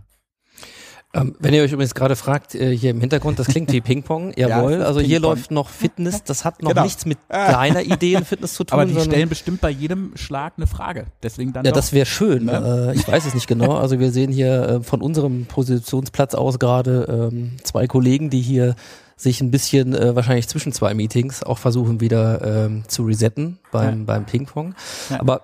Ähm, 1.15 1.37
wenn 1.39 1.55
ihr 1.55 1.63
euch 1.63 1.71
übrigens 1.73 1.95
gerade 1.95 2.17
fragt, 2.17 2.57
äh, 2.57 2.77
hier 2.77 2.91
im 2.91 3.01
Hintergrund, 3.01 3.39
das 3.39 3.47
klingt 3.47 3.73
wie 3.73 3.81
Ping-Pong. 3.91 4.33
Jawohl, 4.37 4.73
ist 4.73 4.85
also 4.85 4.99
hier 5.01 5.17
Ping-Pong. 5.21 5.31
läuft 5.37 5.51
noch 5.53 5.69
Fitness. 5.71 6.25
Das 6.25 6.45
hat 6.45 6.63
noch 6.65 6.71
Genau. 6.71 6.83
nichts 6.83 7.07
mit 7.07 7.17
deiner 7.29 7.83
Ideenfitness 7.85 8.55
zu 8.55 8.65
tun. 8.65 8.75
Aber 8.81 8.87
die 8.91 9.01
stellen 9.01 9.29
bestimmt 9.29 9.61
bei 9.61 9.71
jedem 9.71 10.17
Schlag 10.17 10.55
eine 10.57 10.67
Frage. 10.67 11.07
Deswegen 11.23 11.53
dann 11.53 11.65
Ja, 11.65 11.71
doch. 11.71 11.77
das 11.77 11.93
wäre 11.93 12.07
schön. 12.07 12.47
Ne? 12.47 12.91
Äh, 12.93 12.97
ich 12.99 13.07
weiß 13.07 13.25
es 13.25 13.35
nicht 13.35 13.47
genau. 13.47 13.77
Also 13.79 14.01
wir 14.01 14.11
sehen 14.11 14.33
hier 14.33 14.63
äh, 14.69 14.83
von 14.83 15.01
unserem 15.01 15.47
Positionsplatz 15.47 16.35
aus 16.35 16.59
gerade 16.59 17.31
ähm, 17.33 17.53
zwei 17.63 17.87
Kollegen, 17.87 18.29
die 18.29 18.41
hier 18.43 18.75
sich 19.17 19.41
ein 19.41 19.51
bisschen 19.51 19.95
äh, 19.95 20.15
wahrscheinlich 20.15 20.47
zwischen 20.49 20.73
zwei 20.73 20.93
Meetings 20.95 21.43
auch 21.43 21.59
versuchen 21.59 22.01
wieder 22.01 22.67
ähm, 22.67 22.85
zu 22.87 23.05
resetten 23.05 23.59
beim, 23.73 24.01
Ja. 24.01 24.05
beim 24.05 24.27
Ping-Pong. 24.27 24.75
Ja. 25.11 25.21
Aber 25.21 25.43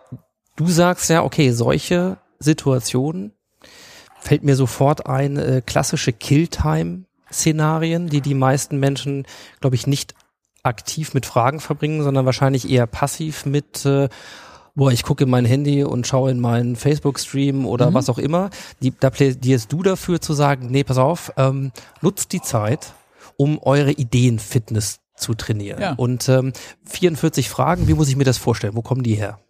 du 0.57 0.67
sagst 0.69 1.09
ja, 1.09 1.23
okay, 1.25 1.53
solche 1.53 2.19
Situationen 2.39 3.33
fällt 4.21 4.43
mir 4.45 4.57
sofort 4.57 5.07
ein, 5.07 5.37
äh, 5.39 5.63
klassische 5.65 6.13
Killtime-Szenarien, 6.13 8.09
die 8.09 8.21
die 8.21 8.35
meisten 8.35 8.79
Menschen, 8.79 9.27
glaube 9.61 9.77
ich, 9.77 9.87
nicht 9.87 10.15
aktiv 10.63 11.15
mit 11.15 11.27
Fragen 11.27 11.59
verbringen, 11.61 12.03
sondern 12.03 12.25
wahrscheinlich 12.27 12.71
eher 12.71 12.87
passiv 12.87 13.47
mit, 13.47 13.85
äh, 13.85 14.09
boah, 14.75 14.93
ich 14.93 15.03
gucke 15.03 15.25
in 15.25 15.31
mein 15.31 15.45
Handy 15.45 15.83
und 15.83 16.07
schaue 16.07 16.31
in 16.31 16.41
meinen 16.41 16.77
Facebook-Stream 16.77 17.67
oder 17.67 17.91
Mhm. 17.91 17.95
was 17.95 18.09
auch 18.09 18.19
immer. 18.19 18.51
Die, 18.81 18.93
da 18.99 19.11
plädierst 19.11 19.73
du 19.73 19.83
dafür 19.83 20.21
zu 20.21 20.35
sagen, 20.35 20.69
nee, 20.71 20.85
pass 20.85 20.99
auf, 20.99 21.33
ähm, 21.37 21.73
nutzt 22.01 22.33
die 22.33 22.41
Zeit, 22.43 22.93
um 23.43 23.59
eure 23.59 23.91
Ideenfitness 23.91 25.01
zu 25.17 25.35
trainieren. 25.35 25.81
Ja. 25.81 25.95
Und 25.95 26.29
ähm, 26.29 26.53
44 26.85 27.49
Fragen, 27.49 27.89
wie 27.89 27.95
muss 27.95 28.09
ich 28.09 28.15
mir 28.15 28.23
das 28.23 28.39
vorstellen? 28.39 28.77
Wo 28.77 28.83
kommen 28.83 29.03
die 29.03 29.17
her? 29.17 29.41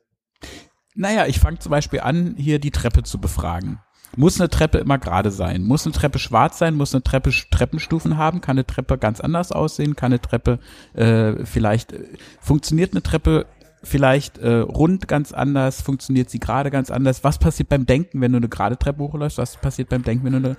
Naja, 0.94 1.26
ich 1.26 1.38
fange 1.38 1.58
zum 1.58 1.70
Beispiel 1.70 2.00
an, 2.00 2.34
hier 2.38 2.58
die 2.58 2.70
Treppe 2.70 3.02
zu 3.02 3.20
befragen. 3.20 3.80
Muss 4.16 4.40
eine 4.40 4.48
Treppe 4.48 4.78
immer 4.78 4.96
gerade 4.96 5.30
sein? 5.30 5.62
Muss 5.62 5.84
eine 5.84 5.92
Treppe 5.92 6.18
schwarz 6.18 6.58
sein? 6.58 6.74
Muss 6.74 6.94
eine 6.94 7.02
Treppe 7.02 7.32
Treppenstufen 7.50 8.16
haben? 8.16 8.40
Kann 8.40 8.56
eine 8.56 8.66
Treppe 8.66 8.96
ganz 8.96 9.20
anders 9.20 9.52
aussehen? 9.52 9.94
Kann 9.94 10.12
eine 10.12 10.22
Treppe 10.22 10.58
äh, 10.94 11.44
vielleicht 11.44 11.92
äh, 11.92 12.04
funktioniert 12.40 12.92
eine 12.92 13.02
Treppe 13.02 13.44
vielleicht 13.82 14.38
äh, 14.38 14.56
rund 14.56 15.06
ganz 15.06 15.32
anders? 15.32 15.82
Funktioniert 15.82 16.30
sie 16.30 16.40
gerade 16.40 16.70
ganz 16.70 16.90
anders? 16.90 17.24
Was 17.24 17.38
passiert 17.38 17.68
beim 17.68 17.84
Denken, 17.84 18.22
wenn 18.22 18.32
du 18.32 18.38
eine 18.38 18.48
gerade 18.48 18.78
Treppe 18.78 19.02
hochläufst? 19.02 19.36
Was 19.36 19.58
passiert 19.58 19.90
beim 19.90 20.02
Denken, 20.02 20.24
wenn 20.24 20.32
du 20.32 20.48
eine 20.48 20.56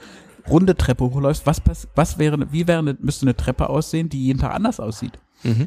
runde 0.49 0.75
Treppe 0.75 1.05
hochläufst? 1.05 1.45
Was 1.45 1.61
was 1.95 2.17
wäre 2.17 2.51
wie 2.51 2.67
wäre 2.67 2.79
eine, 2.79 2.97
müsste 2.99 3.25
eine 3.25 3.35
Treppe 3.35 3.69
aussehen, 3.69 4.09
die 4.09 4.23
jeden 4.25 4.39
Tag 4.39 4.53
anders 4.53 4.79
aussieht? 4.79 5.19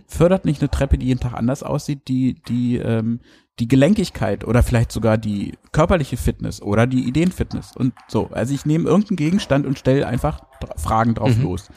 fördert 0.06 0.44
nicht 0.44 0.62
eine 0.62 0.70
Treppe, 0.70 0.98
die 0.98 1.06
jeden 1.06 1.20
Tag 1.20 1.34
anders 1.34 1.62
aussieht, 1.62 2.08
die, 2.08 2.34
die, 2.48 2.76
ähm, 2.78 3.20
die 3.58 3.68
Gelenkigkeit 3.68 4.44
oder 4.44 4.62
vielleicht 4.62 4.92
sogar 4.92 5.18
die 5.18 5.52
körperliche 5.72 6.16
Fitness 6.16 6.60
oder 6.60 6.86
die 6.86 7.06
Ideenfitness 7.06 7.76
und 7.76 7.94
so. 8.08 8.28
Also 8.30 8.54
ich 8.54 8.66
nehme 8.66 8.88
irgendeinen 8.88 9.16
Gegenstand 9.16 9.66
und 9.66 9.78
stelle 9.78 10.06
einfach 10.06 10.40
Fragen 10.76 11.14
drauf 11.14 11.36
los. 11.42 11.68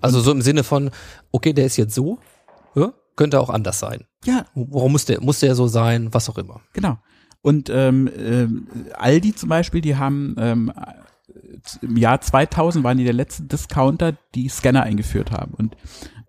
Also 0.00 0.20
so 0.20 0.32
im 0.32 0.42
Sinne 0.42 0.64
von, 0.64 0.90
okay, 1.32 1.52
der 1.52 1.66
ist 1.66 1.76
jetzt 1.76 1.94
so, 1.94 2.18
ja, 2.74 2.92
könnte 3.16 3.40
auch 3.40 3.50
anders 3.50 3.78
sein. 3.78 4.04
Ja, 4.24 4.46
Warum 4.54 4.92
muss 4.92 5.04
der, 5.04 5.20
muss 5.22 5.40
der 5.40 5.54
so 5.54 5.66
sein, 5.66 6.12
was 6.12 6.28
auch 6.28 6.38
immer. 6.38 6.60
genau. 6.72 6.98
Und 7.42 7.70
ähm, 7.70 8.10
ähm, 8.18 8.66
Aldi 8.94 9.32
zum 9.34 9.48
Beispiel, 9.48 9.80
die 9.80 9.94
haben 9.94 10.34
ähm, 10.36 10.72
im 11.82 11.96
Jahr 11.96 12.20
2000 12.20 12.84
waren 12.84 12.98
die 12.98 13.04
der 13.04 13.12
letzte 13.12 13.44
Discounter, 13.44 14.14
die 14.34 14.48
Scanner 14.48 14.82
eingeführt 14.82 15.30
haben. 15.32 15.54
Und, 15.54 15.76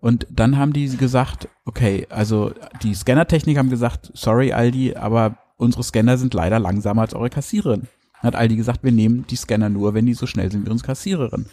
und 0.00 0.26
dann 0.30 0.56
haben 0.58 0.72
die 0.72 0.88
gesagt, 0.96 1.48
okay, 1.64 2.06
also 2.10 2.52
die 2.82 2.94
Scannertechnik 2.94 3.58
haben 3.58 3.70
gesagt, 3.70 4.10
sorry 4.14 4.52
Aldi, 4.52 4.96
aber 4.96 5.38
unsere 5.56 5.82
Scanner 5.82 6.18
sind 6.18 6.34
leider 6.34 6.58
langsamer 6.58 7.02
als 7.02 7.14
eure 7.14 7.30
Kassiererin. 7.30 7.88
Dann 8.20 8.32
hat 8.32 8.36
Aldi 8.36 8.56
gesagt, 8.56 8.82
wir 8.82 8.92
nehmen 8.92 9.26
die 9.28 9.36
Scanner 9.36 9.68
nur, 9.68 9.94
wenn 9.94 10.06
die 10.06 10.14
so 10.14 10.26
schnell 10.26 10.50
sind 10.50 10.66
wie 10.66 10.70
unsere 10.70 10.88
Kassiererin. 10.88 11.46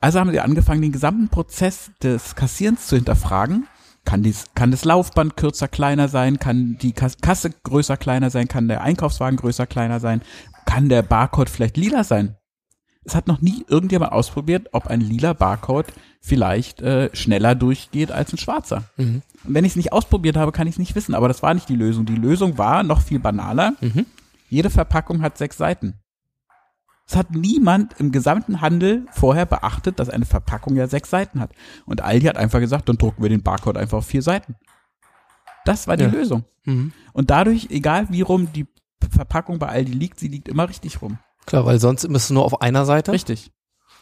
Also 0.00 0.20
haben 0.20 0.30
sie 0.30 0.40
angefangen, 0.40 0.80
den 0.82 0.92
gesamten 0.92 1.28
Prozess 1.28 1.90
des 2.02 2.34
Kassierens 2.34 2.86
zu 2.86 2.96
hinterfragen. 2.96 3.66
Kann, 4.04 4.22
dies, 4.22 4.46
kann 4.54 4.70
das 4.70 4.86
Laufband 4.86 5.36
kürzer, 5.36 5.68
kleiner 5.68 6.08
sein? 6.08 6.38
Kann 6.38 6.78
die 6.80 6.92
Kas- 6.92 7.18
Kasse 7.20 7.50
größer, 7.62 7.98
kleiner 7.98 8.30
sein? 8.30 8.48
Kann 8.48 8.68
der 8.68 8.82
Einkaufswagen 8.82 9.36
größer, 9.36 9.66
kleiner 9.66 10.00
sein? 10.00 10.22
Kann 10.64 10.88
der 10.88 11.02
Barcode 11.02 11.50
vielleicht 11.50 11.76
lila 11.76 12.04
sein? 12.04 12.37
Es 13.04 13.14
hat 13.14 13.26
noch 13.26 13.40
nie 13.40 13.64
irgendjemand 13.68 14.12
ausprobiert, 14.12 14.68
ob 14.72 14.86
ein 14.88 15.00
lila 15.00 15.32
Barcode 15.32 15.86
vielleicht 16.20 16.82
äh, 16.82 17.08
schneller 17.14 17.54
durchgeht 17.54 18.12
als 18.12 18.32
ein 18.32 18.38
schwarzer. 18.38 18.84
Und 19.44 19.54
wenn 19.54 19.64
ich 19.64 19.72
es 19.72 19.76
nicht 19.76 19.92
ausprobiert 19.92 20.36
habe, 20.36 20.52
kann 20.52 20.66
ich 20.66 20.74
es 20.74 20.78
nicht 20.78 20.94
wissen. 20.94 21.14
Aber 21.14 21.28
das 21.28 21.42
war 21.42 21.54
nicht 21.54 21.68
die 21.68 21.76
Lösung. 21.76 22.04
Die 22.06 22.16
Lösung 22.16 22.58
war 22.58 22.82
noch 22.82 23.00
viel 23.00 23.18
banaler. 23.18 23.74
Jede 24.50 24.68
Verpackung 24.70 25.22
hat 25.22 25.38
sechs 25.38 25.56
Seiten. 25.56 25.94
Es 27.06 27.16
hat 27.16 27.30
niemand 27.30 27.94
im 27.98 28.12
gesamten 28.12 28.60
Handel 28.60 29.06
vorher 29.12 29.46
beachtet, 29.46 29.98
dass 29.98 30.10
eine 30.10 30.26
Verpackung 30.26 30.76
ja 30.76 30.86
sechs 30.88 31.08
Seiten 31.08 31.40
hat. 31.40 31.52
Und 31.86 32.02
Aldi 32.02 32.26
hat 32.26 32.36
einfach 32.36 32.60
gesagt, 32.60 32.88
dann 32.90 32.98
drucken 32.98 33.22
wir 33.22 33.30
den 33.30 33.42
Barcode 33.42 33.78
einfach 33.78 33.98
auf 33.98 34.06
vier 34.06 34.20
Seiten. 34.22 34.56
Das 35.64 35.86
war 35.86 35.96
die 35.96 36.04
Ja. 36.04 36.10
Lösung. 36.10 36.44
Und 37.14 37.30
dadurch, 37.30 37.68
egal 37.70 38.08
wie 38.10 38.20
rum 38.20 38.52
die 38.52 38.66
Verpackung 39.10 39.58
bei 39.58 39.68
Aldi 39.68 39.92
liegt, 39.92 40.20
sie 40.20 40.28
liegt 40.28 40.48
immer 40.48 40.68
richtig 40.68 41.00
rum. 41.00 41.18
Klar, 41.48 41.64
weil 41.66 41.80
sonst 41.80 42.06
bist 42.12 42.30
du 42.30 42.34
nur 42.34 42.44
auf 42.44 42.60
einer 42.62 42.84
Seite 42.84 43.12
Richtig, 43.12 43.50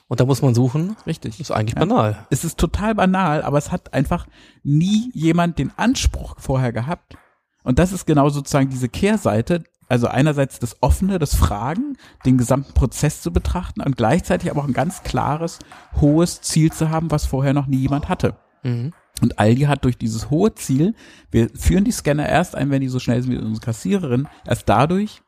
und 0.08 0.20
da 0.20 0.24
muss 0.24 0.42
man 0.42 0.54
suchen. 0.54 0.96
richtig. 1.06 1.40
Ist 1.40 1.50
eigentlich 1.50 1.74
Ja. 1.74 1.80
banal. 1.80 2.26
Es 2.30 2.44
ist 2.44 2.58
total 2.58 2.94
banal, 2.94 3.42
aber 3.42 3.58
es 3.58 3.72
hat 3.72 3.94
einfach 3.94 4.26
nie 4.62 5.10
jemand 5.14 5.58
den 5.58 5.72
Anspruch 5.76 6.36
vorher 6.38 6.72
gehabt. 6.72 7.16
Und 7.64 7.78
das 7.78 7.92
ist 7.92 8.06
genau 8.06 8.28
sozusagen 8.28 8.68
diese 8.70 8.88
Kehrseite. 8.88 9.64
Also 9.88 10.08
einerseits 10.08 10.58
das 10.58 10.82
Offene, 10.82 11.18
das 11.20 11.34
Fragen, 11.36 11.96
den 12.24 12.38
gesamten 12.38 12.72
Prozess 12.74 13.22
zu 13.22 13.32
betrachten 13.32 13.80
und 13.82 13.96
gleichzeitig 13.96 14.50
aber 14.50 14.60
auch 14.62 14.66
ein 14.66 14.72
ganz 14.72 15.02
klares, 15.04 15.60
hohes 16.00 16.40
Ziel 16.42 16.72
zu 16.72 16.90
haben, 16.90 17.10
was 17.12 17.24
vorher 17.26 17.52
noch 17.54 17.66
nie 17.68 17.76
jemand 17.78 18.08
hatte. 18.08 18.36
Mhm. 18.64 18.92
Und 19.22 19.38
Aldi 19.38 19.62
hat 19.62 19.84
durch 19.84 19.96
dieses 19.96 20.28
hohe 20.28 20.54
Ziel, 20.56 20.94
wir 21.30 21.50
führen 21.54 21.84
die 21.84 21.92
Scanner 21.92 22.28
erst 22.28 22.54
ein, 22.56 22.70
wenn 22.70 22.80
die 22.82 22.88
so 22.88 22.98
schnell 22.98 23.22
sind 23.22 23.30
wie 23.32 23.38
unsere 23.38 23.64
Kassiererin, 23.64 24.28
erst 24.44 24.68
dadurch 24.68 25.22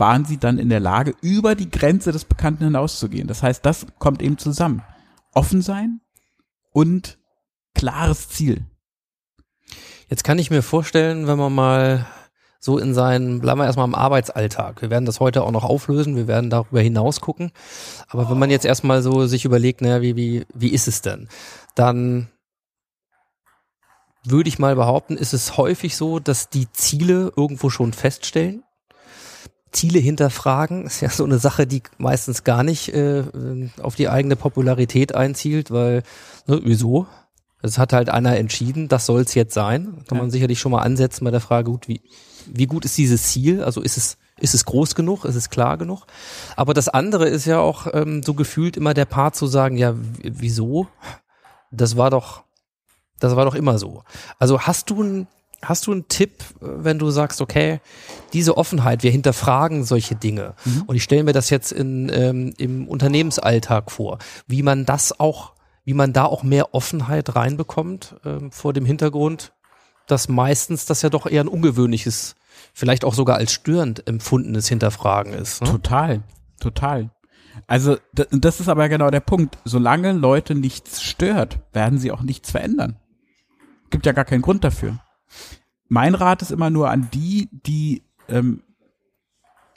waren 0.00 0.24
sie 0.24 0.38
dann 0.38 0.58
in 0.58 0.68
der 0.68 0.80
Lage, 0.80 1.14
über 1.20 1.54
die 1.54 1.70
Grenze 1.70 2.12
des 2.12 2.24
Bekannten 2.24 2.64
hinauszugehen. 2.64 3.28
Das 3.28 3.42
heißt, 3.42 3.64
das 3.64 3.86
kommt 3.98 4.22
eben 4.22 4.38
zusammen. 4.38 4.82
Offen 5.32 5.62
sein 5.62 6.00
und 6.72 7.18
klares 7.74 8.28
Ziel. 8.28 8.64
Jetzt 10.08 10.24
kann 10.24 10.38
ich 10.38 10.50
mir 10.50 10.62
vorstellen, 10.62 11.28
wenn 11.28 11.38
man 11.38 11.54
mal 11.54 12.06
so 12.58 12.78
in 12.78 12.92
seinen, 12.92 13.40
bleiben 13.40 13.60
wir 13.60 13.64
erstmal 13.64 13.86
im 13.86 13.94
Arbeitsalltag. 13.94 14.82
Wir 14.82 14.90
werden 14.90 15.06
das 15.06 15.20
heute 15.20 15.44
auch 15.44 15.50
noch 15.50 15.64
auflösen, 15.64 16.16
wir 16.16 16.26
werden 16.26 16.50
darüber 16.50 16.80
hinaus 16.80 17.20
gucken. 17.20 17.52
Aber 18.08 18.28
wenn 18.28 18.38
man 18.38 18.50
jetzt 18.50 18.66
erstmal 18.66 19.02
so 19.02 19.26
sich 19.26 19.44
überlegt, 19.44 19.80
naja, 19.80 20.02
wie, 20.02 20.16
wie, 20.16 20.46
wie 20.52 20.68
ist 20.68 20.88
es 20.88 21.00
denn? 21.00 21.28
Dann 21.74 22.28
würde 24.24 24.48
ich 24.48 24.58
mal 24.58 24.76
behaupten, 24.76 25.16
ist 25.16 25.32
es 25.32 25.56
häufig 25.56 25.96
so, 25.96 26.18
dass 26.18 26.50
die 26.50 26.70
Ziele 26.72 27.32
irgendwo 27.34 27.70
schon 27.70 27.94
feststellen. 27.94 28.62
Ziele 29.72 29.98
hinterfragen 30.00 30.86
ist 30.86 31.00
ja 31.00 31.10
so 31.10 31.24
eine 31.24 31.38
Sache, 31.38 31.66
die 31.66 31.82
meistens 31.98 32.44
gar 32.44 32.62
nicht 32.64 32.92
äh, 32.92 33.22
auf 33.82 33.94
die 33.94 34.08
eigene 34.08 34.36
Popularität 34.36 35.14
einzielt, 35.14 35.70
weil, 35.70 36.02
ne, 36.46 36.60
wieso? 36.64 37.06
Es 37.62 37.78
hat 37.78 37.92
halt 37.92 38.08
einer 38.08 38.36
entschieden, 38.36 38.88
das 38.88 39.06
soll 39.06 39.20
es 39.20 39.34
jetzt 39.34 39.52
sein. 39.54 40.02
Kann 40.08 40.16
Ja. 40.18 40.22
man 40.24 40.30
sicherlich 40.30 40.58
schon 40.58 40.72
mal 40.72 40.80
ansetzen 40.82 41.24
bei 41.24 41.30
der 41.30 41.40
Frage, 41.40 41.70
gut, 41.70 41.88
wie, 41.88 42.00
wie 42.46 42.66
gut 42.66 42.84
ist 42.86 42.96
dieses 42.96 43.24
Ziel? 43.24 43.62
Also 43.62 43.82
ist 43.82 43.96
es, 43.98 44.16
ist 44.38 44.54
es 44.54 44.64
groß 44.64 44.94
genug? 44.94 45.24
Ist 45.26 45.34
es 45.34 45.50
klar 45.50 45.76
genug? 45.76 46.06
Aber 46.56 46.72
das 46.72 46.88
andere 46.88 47.28
ist 47.28 47.44
ja 47.44 47.58
auch 47.60 47.86
ähm, 47.92 48.22
so 48.22 48.32
gefühlt 48.34 48.76
immer 48.78 48.94
der 48.94 49.04
Part 49.04 49.36
zu 49.36 49.46
sagen, 49.46 49.76
ja, 49.76 49.94
wieso? 50.22 50.88
Das 51.70 51.96
war 51.98 52.08
doch, 52.10 52.42
das 53.18 53.36
war 53.36 53.44
doch 53.44 53.54
immer 53.54 53.78
so. 53.78 54.04
Also 54.38 54.62
hast 54.62 54.88
du 54.88 55.02
ein, 55.02 55.26
hast 55.62 55.86
du 55.86 55.92
einen 55.92 56.08
Tipp, 56.08 56.44
wenn 56.60 56.98
du 56.98 57.10
sagst, 57.10 57.40
okay, 57.40 57.80
diese 58.32 58.56
Offenheit, 58.56 59.02
wir 59.02 59.10
hinterfragen 59.10 59.84
solche 59.84 60.14
Dinge 60.14 60.54
und 60.86 60.96
ich 60.96 61.02
stelle 61.02 61.24
mir 61.24 61.32
das 61.32 61.50
jetzt 61.50 61.72
in, 61.72 62.10
ähm, 62.12 62.54
im 62.58 62.88
Unternehmensalltag 62.88 63.90
vor, 63.90 64.18
wie 64.46 64.62
man 64.62 64.86
das 64.86 65.18
auch, 65.18 65.52
wie 65.84 65.94
man 65.94 66.12
da 66.12 66.24
auch 66.24 66.42
mehr 66.42 66.74
Offenheit 66.74 67.34
reinbekommt 67.36 68.16
ähm, 68.24 68.50
vor 68.52 68.72
dem 68.72 68.84
Hintergrund, 68.84 69.52
dass 70.06 70.28
meistens 70.28 70.86
das 70.86 71.02
ja 71.02 71.08
doch 71.08 71.26
eher 71.26 71.44
ein 71.44 71.48
ungewöhnliches, 71.48 72.36
vielleicht 72.72 73.04
auch 73.04 73.14
sogar 73.14 73.36
als 73.36 73.52
störend 73.52 74.06
empfundenes 74.08 74.68
Hinterfragen 74.68 75.32
ist. 75.32 75.62
Ne? 75.62 75.70
Total, 75.70 76.22
total. 76.58 77.10
Also 77.66 77.98
das 78.12 78.60
ist 78.60 78.68
aber 78.68 78.88
genau 78.88 79.10
der 79.10 79.20
Punkt. 79.20 79.58
Solange 79.64 80.12
Leute 80.12 80.54
nichts 80.54 81.02
stört, 81.02 81.60
werden 81.72 81.98
sie 81.98 82.10
auch 82.10 82.22
nichts 82.22 82.50
verändern. 82.50 82.96
Gibt 83.90 84.06
ja 84.06 84.12
gar 84.12 84.24
keinen 84.24 84.42
Grund 84.42 84.64
dafür. 84.64 84.98
Mein 85.88 86.14
Rat 86.14 86.42
ist 86.42 86.52
immer 86.52 86.70
nur 86.70 86.90
an 86.90 87.08
die, 87.12 87.48
die 87.52 88.02
ähm, 88.28 88.62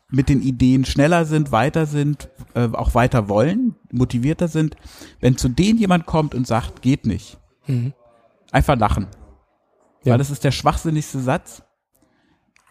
mit 0.10 0.29
den 0.29 0.41
Ideen 0.41 0.86
schneller 0.86 1.25
sind, 1.25 1.51
weiter 1.51 1.88
sind, 1.88 2.29
äh, 2.53 2.69
auch 2.72 2.93
weiter 2.93 3.29
wollen, 3.29 3.75
motivierter 3.91 4.48
sind. 4.48 4.75
Wenn 5.19 5.38
zu 5.38 5.50
denen 5.50 5.79
jemand 5.79 6.05
kommt 6.05 6.36
und 6.36 6.45
sagt, 6.45 6.83
geht 6.83 7.07
nicht, 7.07 7.39
einfach 8.51 8.77
lachen. 8.77 9.07
Ja. 10.03 10.12
Weil 10.12 10.19
das 10.19 10.29
ist 10.29 10.43
der 10.43 10.51
schwachsinnigste 10.51 11.19
Satz. 11.19 11.63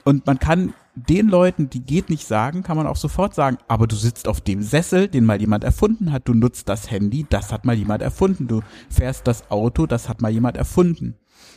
Und 0.04 0.26
man 0.26 0.38
kann 0.38 0.74
den 0.94 1.28
Leuten, 1.28 1.70
die 1.70 1.80
geht 1.80 2.10
nicht 2.10 2.26
sagen, 2.26 2.62
kann 2.62 2.76
man 2.76 2.86
auch 2.86 2.96
sofort 2.96 3.34
sagen, 3.34 3.58
aber 3.66 3.86
du 3.86 3.96
sitzt 3.96 4.28
auf 4.28 4.40
dem 4.40 4.62
Sessel, 4.62 5.08
den 5.08 5.24
mal 5.24 5.40
jemand 5.40 5.64
erfunden 5.64 6.12
hat, 6.12 6.28
du 6.28 6.34
nutzt 6.34 6.68
das 6.68 6.90
Handy, 6.90 7.26
das 7.28 7.52
hat 7.52 7.64
mal 7.64 7.74
jemand 7.74 8.02
erfunden, 8.02 8.46
du 8.46 8.62
fährst 8.90 9.26
das 9.26 9.50
Auto, 9.50 9.86
das 9.86 10.08
hat 10.08 10.20
mal 10.20 10.30
jemand 10.30 10.56
erfunden. 10.56 11.16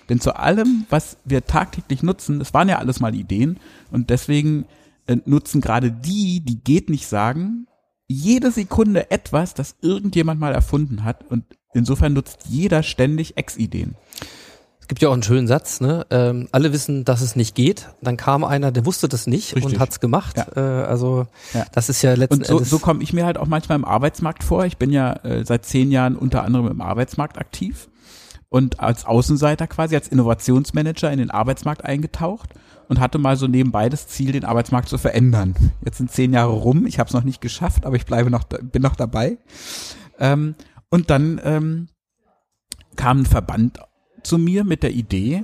Denn 0.10 0.20
zu 0.20 0.36
allem, 0.36 0.86
was 0.90 1.18
wir 1.26 1.46
tagtäglich 1.46 2.04
nutzen, 2.04 2.40
es 2.42 2.54
waren 2.54 2.70
ja 2.70 2.78
alles 2.78 3.00
mal 3.00 3.16
Ideen 3.16 3.58
und 3.92 4.10
deswegen 4.10 4.66
äh, 5.08 5.18
nutzen 5.26 5.62
gerade 5.62 5.92
die, 5.92 6.42
die 6.42 6.64
geht 6.64 6.90
nicht 6.90 7.08
sagen, 7.08 7.68
jede 8.08 8.52
Sekunde 8.52 9.10
etwas, 9.10 9.54
das 9.56 9.76
irgendjemand 9.82 10.40
mal 10.40 10.54
erfunden 10.54 11.04
hat 11.04 11.24
und 11.30 11.44
insofern 11.74 12.14
nutzt 12.14 12.46
jeder 12.48 12.84
ständig 12.84 13.36
Ex-Ideen. 13.38 13.96
Es 14.80 14.88
gibt 14.88 15.02
ja 15.02 15.10
auch 15.10 15.14
einen 15.14 15.24
schönen 15.24 15.48
Satz, 15.48 15.82
ne? 15.82 16.06
Ähm, 16.12 16.48
alle 16.52 16.72
wissen, 16.72 17.06
dass 17.06 17.22
es 17.22 17.36
nicht 17.36 17.56
geht. 17.56 17.90
Dann 18.04 18.18
kam 18.18 18.44
einer, 18.44 18.72
der 18.72 18.86
wusste 18.86 19.08
das 19.08 19.26
nicht 19.26 19.56
Richtig. 19.56 19.74
und 19.74 19.80
hat's 19.80 20.00
gemacht. 20.00 20.38
Ja. 20.38 20.46
Äh, 20.56 20.86
also 20.86 21.26
Ja. 21.56 21.66
das 21.72 21.90
ist 21.90 22.04
ja 22.04 22.14
letzten 22.14 22.42
Und 22.42 22.46
so, 22.46 22.58
Endes. 22.58 22.70
so 22.70 22.78
komme 22.78 23.02
ich 23.02 23.12
mir 23.12 23.26
halt 23.26 23.40
auch 23.40 23.48
manchmal 23.48 23.78
im 23.80 23.86
Arbeitsmarkt 23.86 24.44
vor. 24.44 24.64
Ich 24.66 24.78
bin 24.78 24.92
ja 24.92 25.14
äh, 25.24 25.44
seit 25.44 25.66
zehn 25.66 25.90
Jahren 25.90 26.16
unter 26.16 26.44
anderem 26.44 26.68
im 26.68 26.82
Arbeitsmarkt 26.82 27.40
aktiv 27.40 27.90
und 28.56 28.80
als 28.80 29.04
Außenseiter 29.04 29.68
quasi, 29.68 29.96
als 29.98 30.08
Innovationsmanager 30.08 31.12
in 31.12 31.20
den 31.20 31.30
Arbeitsmarkt 31.30 31.84
eingetaucht 31.84 32.52
und 32.88 33.02
hatte 33.02 33.18
mal 33.18 33.36
so 33.36 33.48
nebenbei 33.48 33.90
das 33.90 34.08
Ziel, 34.08 34.32
den 34.32 34.46
Arbeitsmarkt 34.46 34.88
zu 34.88 34.98
verändern. 34.98 35.56
Jetzt 35.84 35.98
sind 35.98 36.10
zehn 36.10 36.32
Jahre 36.32 36.54
rum, 36.54 36.86
ich 36.86 36.98
habe 36.98 37.10
es 37.10 37.14
noch 37.14 37.26
nicht 37.26 37.42
geschafft, 37.42 37.86
aber 37.86 37.98
ich 37.98 38.06
bleibe 38.06 38.32
noch, 38.32 38.46
bin 38.46 38.82
noch 38.82 38.96
dabei. 38.96 39.40
Ähm, 40.20 40.56
und 40.90 41.10
dann 41.10 41.42
ähm, 41.44 41.90
kam 42.96 43.24
ein 43.24 43.26
Verband 43.26 43.80
zu 44.24 44.38
mir 44.38 44.64
mit 44.64 44.84
der 44.84 44.94
Idee, 44.94 45.44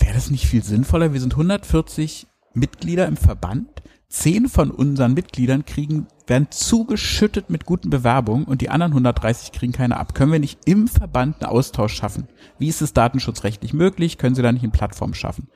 wäre 0.00 0.14
das 0.14 0.32
nicht 0.32 0.46
viel 0.46 0.64
sinnvoller? 0.64 1.12
Wir 1.12 1.20
sind 1.20 1.34
140 1.34 2.26
Mitglieder 2.52 3.06
im 3.06 3.16
Verband. 3.16 3.68
Zehn 4.08 4.48
von 4.48 4.70
unseren 4.70 5.12
Mitgliedern 5.12 5.66
kriegen, 5.66 6.06
werden 6.26 6.48
zugeschüttet 6.50 7.50
mit 7.50 7.66
guten 7.66 7.90
Bewerbungen 7.90 8.44
und 8.44 8.62
die 8.62 8.70
anderen 8.70 8.92
130 8.92 9.52
kriegen 9.52 9.72
keine 9.72 9.98
ab. 9.98 10.14
Können 10.14 10.32
wir 10.32 10.38
nicht 10.38 10.60
im 10.64 10.88
Verband 10.88 11.42
einen 11.42 11.50
Austausch 11.50 11.94
schaffen? 11.94 12.26
Wie 12.58 12.68
ist 12.68 12.80
es 12.80 12.94
datenschutzrechtlich 12.94 13.74
möglich? 13.74 14.16
Können 14.16 14.34
Sie 14.34 14.40
da 14.40 14.50
nicht 14.50 14.62
eine 14.62 14.72
Plattform 14.72 15.12
schaffen? 15.12 15.48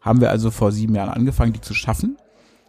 Haben 0.00 0.20
wir 0.20 0.30
also 0.30 0.52
vor 0.52 0.70
sieben 0.70 0.94
Jahren 0.94 1.10
angefangen, 1.10 1.52
die 1.52 1.60
zu 1.60 1.74
schaffen. 1.74 2.16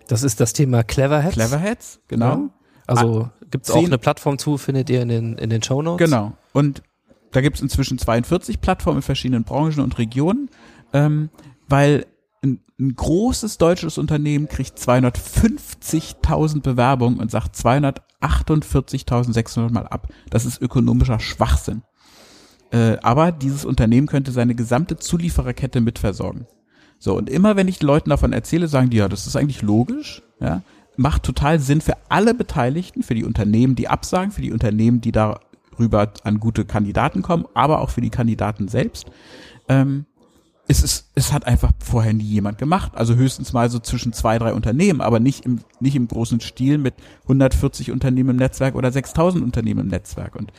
das 0.07 0.23
ist 0.23 0.39
das 0.39 0.53
Thema 0.53 0.83
Cleverheads. 0.83 1.35
Cleverheads, 1.35 2.01
genau. 2.07 2.25
Ja. 2.25 2.49
Also 2.87 3.29
gibt's 3.51 3.71
auch 3.71 3.85
eine 3.85 3.97
Plattform 3.99 4.37
zu, 4.39 4.57
findet 4.57 4.89
ihr 4.89 5.01
in 5.01 5.09
den, 5.09 5.37
in 5.37 5.49
den 5.49 5.61
Show 5.61 5.81
Notes. 5.81 6.03
Genau. 6.03 6.33
Und 6.53 6.81
da 7.31 7.41
gibt 7.41 7.57
es 7.57 7.61
inzwischen 7.61 7.97
42 7.97 8.61
Plattformen 8.61 8.97
in 8.97 9.03
verschiedenen 9.03 9.43
Branchen 9.43 9.79
und 9.79 9.97
Regionen, 9.97 10.49
ähm, 10.91 11.29
weil 11.67 12.05
ein, 12.43 12.59
ein 12.79 12.95
großes 12.95 13.57
deutsches 13.57 13.97
Unternehmen 13.97 14.47
kriegt 14.47 14.77
250.000 14.77 16.61
Bewerbungen 16.61 17.19
und 17.19 17.31
sagt 17.31 17.55
248.600 17.55 19.71
mal 19.71 19.87
ab. 19.87 20.09
Das 20.29 20.45
ist 20.45 20.61
ökonomischer 20.61 21.19
Schwachsinn. 21.19 21.81
Äh, 22.71 22.97
aber 23.01 23.31
dieses 23.31 23.65
Unternehmen 23.65 24.07
könnte 24.07 24.31
seine 24.31 24.55
gesamte 24.55 24.97
Zuliefererkette 24.97 25.81
mitversorgen. 25.81 26.47
So, 26.99 27.17
und 27.17 27.29
immer 27.29 27.55
wenn 27.55 27.67
ich 27.67 27.81
Leuten 27.81 28.09
davon 28.09 28.33
erzähle, 28.33 28.67
sagen 28.67 28.89
die, 28.89 28.97
ja, 28.97 29.09
das 29.09 29.27
ist 29.27 29.35
eigentlich 29.35 29.61
logisch, 29.61 30.21
ja, 30.39 30.61
macht 30.95 31.23
total 31.23 31.59
Sinn 31.59 31.81
für 31.81 31.97
alle 32.09 32.33
Beteiligten, 32.33 33.03
für 33.03 33.15
die 33.15 33.25
Unternehmen, 33.25 33.75
die 33.75 33.87
absagen, 33.87 34.31
für 34.31 34.41
die 34.41 34.51
Unternehmen, 34.51 35.01
die 35.01 35.11
darüber 35.11 36.13
an 36.23 36.39
gute 36.39 36.65
Kandidaten 36.65 37.21
kommen, 37.21 37.45
aber 37.53 37.81
auch 37.81 37.89
für 37.89 38.01
die 38.01 38.09
Kandidaten 38.09 38.67
selbst. 38.67 39.07
Ähm, 39.67 40.05
es 40.67 40.81
ist, 40.81 41.09
es 41.15 41.33
hat 41.33 41.45
einfach 41.45 41.71
vorher 41.79 42.13
nie 42.13 42.23
jemand 42.23 42.57
gemacht. 42.57 42.93
Also 42.95 43.15
höchstens 43.15 43.53
mal 43.53 43.69
so 43.69 43.79
zwischen 43.79 44.13
zwei, 44.13 44.37
drei 44.39 44.53
Unternehmen, 44.53 45.01
aber 45.01 45.19
nicht 45.19 45.45
im, 45.45 45.59
nicht 45.79 45.95
im 45.95 46.07
großen 46.07 46.39
Stil 46.39 46.77
mit 46.77 46.95
140 47.23 47.91
Unternehmen 47.91 48.31
im 48.31 48.35
Netzwerk 48.37 48.75
oder 48.75 48.91
6000 48.91 49.43
Unternehmen 49.43 49.81
im 49.81 49.87
Netzwerk. 49.87 50.35
Und, 50.35 50.53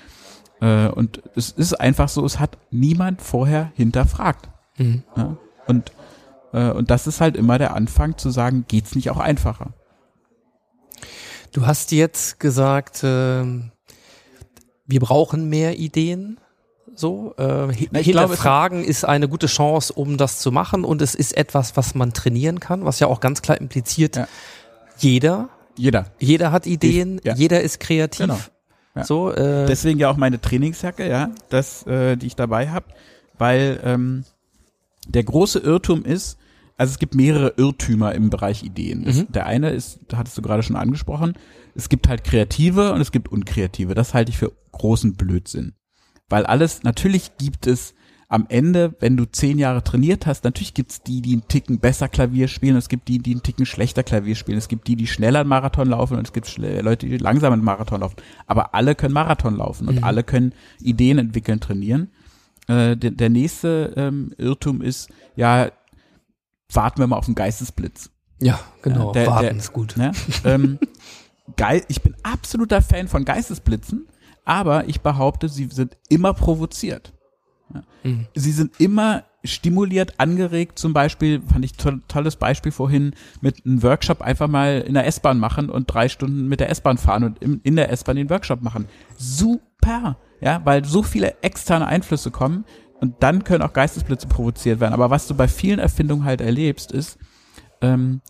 äh, 0.61 0.89
und 0.89 1.23
es 1.35 1.51
ist 1.51 1.75
einfach 1.75 2.09
so, 2.09 2.25
es 2.25 2.39
hat 2.39 2.59
niemand 2.71 3.23
vorher 3.23 3.73
hinterfragt. 3.75 4.51
Ja? 5.17 5.37
Und, 5.67 5.93
äh, 6.53 6.71
und 6.71 6.91
das 6.91 7.07
ist 7.07 7.21
halt 7.21 7.37
immer 7.37 7.59
der 7.59 7.75
Anfang 7.75 8.19
zu 8.19 8.31
sagen, 8.31 8.67
geht's 8.69 8.95
nicht 8.95 9.11
auch 9.11 9.19
einfacher? 9.19 9.73
Du 11.53 11.67
hast 11.67 11.93
jetzt 11.93 12.41
gesagt, 12.41 13.01
ähm, 13.05 13.71
wir 14.87 15.01
brauchen 15.01 15.49
mehr 15.49 15.79
Ideen. 15.79 16.39
So, 16.97 17.35
äh, 17.39 17.43
Na, 17.45 17.71
ich 17.73 17.81
glaube, 17.89 18.01
hinterfragen 18.03 18.85
ist 18.85 19.05
eine 19.05 19.29
gute 19.29 19.47
Chance, 19.47 19.93
um 19.93 20.17
das 20.17 20.39
zu 20.39 20.53
machen 20.53 20.85
und 20.85 21.03
es 21.03 21.15
ist 21.15 21.37
etwas, 21.37 21.77
was 21.77 21.95
man 21.95 22.13
trainieren 22.13 22.61
kann, 22.61 22.85
was 22.85 23.01
ja 23.01 23.07
auch 23.09 23.21
ganz 23.21 23.43
klar 23.43 23.61
impliziert, 23.61 24.17
Ja. 24.17 24.29
jeder, 24.99 25.49
Jeder. 25.77 26.07
jeder 26.19 26.53
hat 26.53 26.67
Ideen, 26.67 27.21
Ja. 27.25 27.35
jeder 27.35 27.61
ist 27.63 27.81
kreativ. 27.81 28.27
Genau. 28.27 28.39
Ja. 28.95 29.05
So, 29.05 29.33
äh, 29.33 29.67
Deswegen 29.67 29.99
ja 29.99 30.09
auch 30.09 30.17
meine 30.17 30.41
Trainingsjacke, 30.41 31.09
ja, 31.09 31.31
das, 31.49 31.85
äh, 31.87 32.17
die 32.17 32.29
ich 32.29 32.37
dabei 32.37 32.71
habe, 32.71 32.87
weil 33.39 33.81
ähm, 33.85 34.25
der 35.09 35.25
große 35.25 35.59
Irrtum 35.59 36.05
ist, 36.05 36.39
also 36.77 36.93
es 36.93 36.99
gibt 37.01 37.15
mehrere 37.17 37.55
Irrtümer 37.57 38.15
im 38.15 38.31
Bereich 38.31 38.63
Ideen. 38.63 39.05
Das, 39.05 39.25
Der 39.29 39.47
eine 39.47 39.71
ist, 39.71 39.99
da 40.09 40.19
hattest 40.19 40.39
du 40.39 40.43
gerade 40.43 40.63
schon 40.63 40.77
angesprochen, 40.77 41.35
es 41.75 41.89
gibt 41.89 42.09
halt 42.09 42.23
Kreative 42.23 42.93
und 42.93 43.01
es 43.01 43.11
gibt 43.11 43.29
Unkreative. 43.33 43.95
Das 43.95 44.15
halte 44.15 44.31
ich 44.31 44.39
für 44.39 44.53
großen 44.71 45.15
Blödsinn. 45.15 45.75
Weil 46.29 46.47
alles, 46.47 46.83
natürlich 46.83 47.37
gibt 47.39 47.67
es 47.67 47.95
am 48.29 48.47
Ende, 48.49 48.95
wenn 49.01 49.17
du 49.17 49.27
zehn 49.27 49.59
Jahre 49.59 49.85
trainiert 49.85 50.27
hast, 50.27 50.45
natürlich 50.45 50.75
gibt's 50.75 51.03
die, 51.03 51.21
die 51.21 51.35
einen 51.35 51.47
Ticken 51.47 51.79
besser 51.79 52.09
Klavier 52.09 52.49
spielen, 52.49 52.75
es 52.77 52.89
gibt 52.89 53.07
die, 53.09 53.19
die 53.19 53.33
einen 53.33 53.43
Ticken 53.43 53.67
schlechter 53.67 54.03
Klavier 54.03 54.35
spielen, 54.35 54.59
es 54.59 54.67
gibt 54.69 54.89
die, 54.89 54.97
die 54.97 55.07
schneller 55.07 55.41
einen 55.41 55.49
Marathon 55.51 55.89
laufen 55.89 56.17
und 56.17 56.27
es 56.27 56.33
gibt 56.33 56.57
Leute, 56.59 57.07
die 57.07 57.19
langsam 57.19 57.53
einen 57.53 57.63
Marathon 57.63 58.01
laufen. 58.01 58.17
Aber 58.47 58.75
alle 58.75 58.95
können 58.95 59.13
Marathon 59.15 59.57
laufen 59.57 59.89
und 59.89 60.03
alle 60.03 60.25
können 60.25 60.53
Ideen 60.81 61.19
entwickeln, 61.19 61.61
trainieren. 61.61 62.11
Äh, 62.67 62.97
der, 62.97 63.11
der 63.11 63.29
nächste 63.29 63.93
ähm, 63.97 64.33
Irrtum 64.39 64.81
ist, 64.81 65.11
ja, 65.37 65.71
warten 66.73 66.99
wir 67.01 67.07
mal 67.07 67.17
auf 67.17 67.27
den 67.27 67.35
Geistesblitz. 67.35 68.11
ja, 68.41 68.59
genau, 68.83 69.09
Ja, 69.09 69.13
der- 69.13 69.27
warten 69.27 69.43
der- 69.43 69.57
ist 69.57 69.73
gut. 69.73 69.97
Ne? 69.99 70.13
ähm, 70.45 70.79
geil, 71.57 71.83
ich 71.89 72.03
bin 72.03 72.15
absoluter 72.23 72.83
Fan 72.83 73.09
von 73.09 73.25
Geistesblitzen, 73.25 74.09
aber 74.45 74.89
ich 74.89 75.01
behaupte, 75.01 75.49
sie 75.49 75.69
sind 75.71 75.97
immer 76.09 76.35
provoziert. 76.35 77.13
Ja. 77.73 77.83
Mhm. 78.03 78.27
Sie 78.35 78.53
sind 78.53 78.81
immer 78.81 79.25
stimuliert, 79.45 80.19
angeregt, 80.19 80.79
zum 80.79 80.93
Beispiel, 80.93 81.43
fand 81.43 81.65
ich 81.65 81.75
to 81.75 81.93
tolles 82.09 82.37
Beispiel 82.37 82.73
vorhin, 82.73 83.15
mit 83.43 83.65
einem 83.65 83.83
Workshop 83.83 84.23
einfach 84.23 84.49
mal 84.49 84.81
in 84.87 84.95
der 84.95 85.07
S-Bahn 85.07 85.39
machen 85.39 85.69
und 85.69 85.87
drei 85.87 86.09
Stunden 86.09 86.49
mit 86.49 86.61
der 86.61 86.71
S-Bahn 86.71 86.97
fahren 86.99 87.25
und 87.25 87.43
im, 87.43 87.61
in 87.63 87.77
der 87.77 87.91
S-Bahn 87.91 88.17
den 88.17 88.31
Workshop 88.31 88.63
machen. 88.63 88.87
Super, 89.17 90.17
ja, 90.41 90.63
weil 90.65 90.85
so 90.85 91.03
viele 91.03 91.43
externe 91.43 91.87
Einflüsse 91.87 92.31
kommen 92.31 92.65
und 93.01 93.23
dann 93.23 93.45
können 93.45 93.63
auch 93.63 93.75
Geistesblitze 93.75 94.29
provoziert 94.29 94.81
werden. 94.81 94.95
Aber 94.95 95.11
was 95.11 95.27
du 95.27 95.35
bei 95.35 95.49
vielen 95.49 95.79
Erfindungen 95.79 96.25
halt 96.25 96.41
erlebst, 96.41 96.91
ist, 96.91 97.19
ähm, 97.83 98.23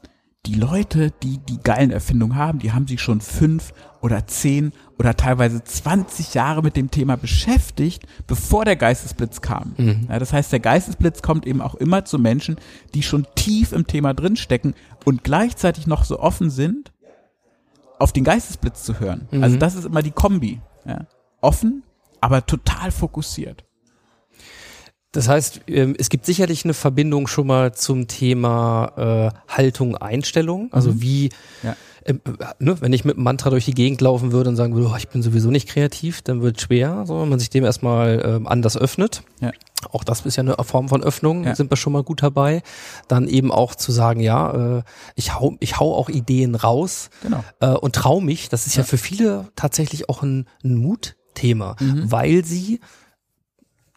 die 0.46 0.54
Leute, 0.54 1.10
die 1.22 1.38
die 1.38 1.58
geilen 1.62 1.90
Erfindungen 1.90 2.36
haben, 2.36 2.58
die 2.58 2.72
haben 2.72 2.86
sich 2.86 3.00
schon 3.00 3.20
fünf 3.20 3.72
oder 4.02 4.26
zehn 4.26 4.72
oder 4.98 5.16
teilweise 5.16 5.64
20 5.64 6.34
Jahre 6.34 6.62
mit 6.62 6.76
dem 6.76 6.90
Thema 6.90 7.16
beschäftigt, 7.16 8.06
bevor 8.26 8.66
der 8.66 8.76
Geistesblitz 8.76 9.40
kam. 9.40 9.74
Ja, 10.08 10.18
das 10.18 10.32
heißt, 10.34 10.52
der 10.52 10.60
Geistesblitz 10.60 11.22
kommt 11.22 11.46
eben 11.46 11.62
auch 11.62 11.74
immer 11.74 12.04
zu 12.04 12.18
Menschen, 12.18 12.56
die 12.92 13.02
schon 13.02 13.26
tief 13.34 13.72
im 13.72 13.86
Thema 13.86 14.12
drinstecken 14.12 14.74
und 15.04 15.24
gleichzeitig 15.24 15.86
noch 15.86 16.04
so 16.04 16.20
offen 16.20 16.50
sind, 16.50 16.92
auf 17.98 18.12
den 18.12 18.24
Geistesblitz 18.24 18.82
zu 18.84 19.00
hören. 19.00 19.28
Also 19.42 19.56
das 19.56 19.74
ist 19.74 19.86
immer 19.86 20.02
die 20.02 20.10
Kombi. 20.10 20.60
Ja. 20.84 21.06
Offen, 21.40 21.82
aber 22.20 22.44
total 22.44 22.90
fokussiert. 22.90 23.64
Das 25.14 25.28
heißt, 25.28 25.60
ähm, 25.68 25.94
es 25.98 26.08
gibt 26.10 26.26
sicherlich 26.26 26.64
eine 26.64 26.74
Verbindung 26.74 27.26
schon 27.28 27.46
mal 27.46 27.72
zum 27.72 28.08
Thema 28.08 29.32
äh, 29.48 29.52
Haltung, 29.52 29.96
Einstellung. 29.96 30.68
Also 30.72 31.00
wie 31.00 31.30
Ja. 31.62 31.76
ähm, 32.04 32.20
äh, 32.26 32.44
ne, 32.58 32.76
wenn 32.80 32.92
ich 32.92 33.04
mit 33.04 33.14
einem 33.16 33.22
Mantra 33.24 33.48
durch 33.50 33.64
die 33.64 33.74
Gegend 33.74 34.00
laufen 34.00 34.32
würde 34.32 34.50
und 34.50 34.56
sagen 34.56 34.74
würde, 34.74 34.90
oh, 34.92 34.96
ich 34.96 35.08
bin 35.08 35.22
sowieso 35.22 35.50
nicht 35.50 35.68
kreativ, 35.68 36.20
dann 36.22 36.42
wird 36.42 36.60
schwer, 36.60 37.04
so 37.06 37.22
wenn 37.22 37.28
man 37.28 37.38
sich 37.38 37.48
dem 37.48 37.64
erstmal 37.64 38.20
ähm, 38.24 38.46
anders 38.48 38.76
öffnet. 38.76 39.22
Ja. 39.40 39.52
Auch 39.92 40.02
das 40.02 40.26
ist 40.26 40.34
ja 40.36 40.42
eine 40.42 40.56
Form 40.64 40.88
von 40.88 41.02
Öffnung, 41.02 41.44
Ja. 41.44 41.54
sind 41.54 41.70
wir 41.70 41.76
schon 41.76 41.92
mal 41.92 42.02
gut 42.02 42.22
dabei. 42.22 42.62
Dann 43.06 43.28
eben 43.28 43.52
auch 43.52 43.74
zu 43.76 43.92
sagen, 43.92 44.18
ja, 44.20 44.78
äh, 44.78 44.82
ich 45.14 45.34
hau, 45.34 45.54
ich 45.60 45.78
hau 45.78 45.94
auch 45.94 46.08
Ideen 46.08 46.56
raus 46.56 47.08
Genau. 47.22 47.44
äh, 47.60 47.68
und 47.68 47.94
trau 47.94 48.20
mich. 48.20 48.48
Das 48.48 48.66
ist 48.66 48.74
ja, 48.76 48.82
für 48.82 48.98
viele 48.98 49.46
tatsächlich 49.54 50.08
auch 50.08 50.22
ein, 50.24 50.48
ein 50.64 50.74
Mutthema, 50.74 51.76
Mhm. 51.78 52.10
weil 52.10 52.44
sie 52.44 52.80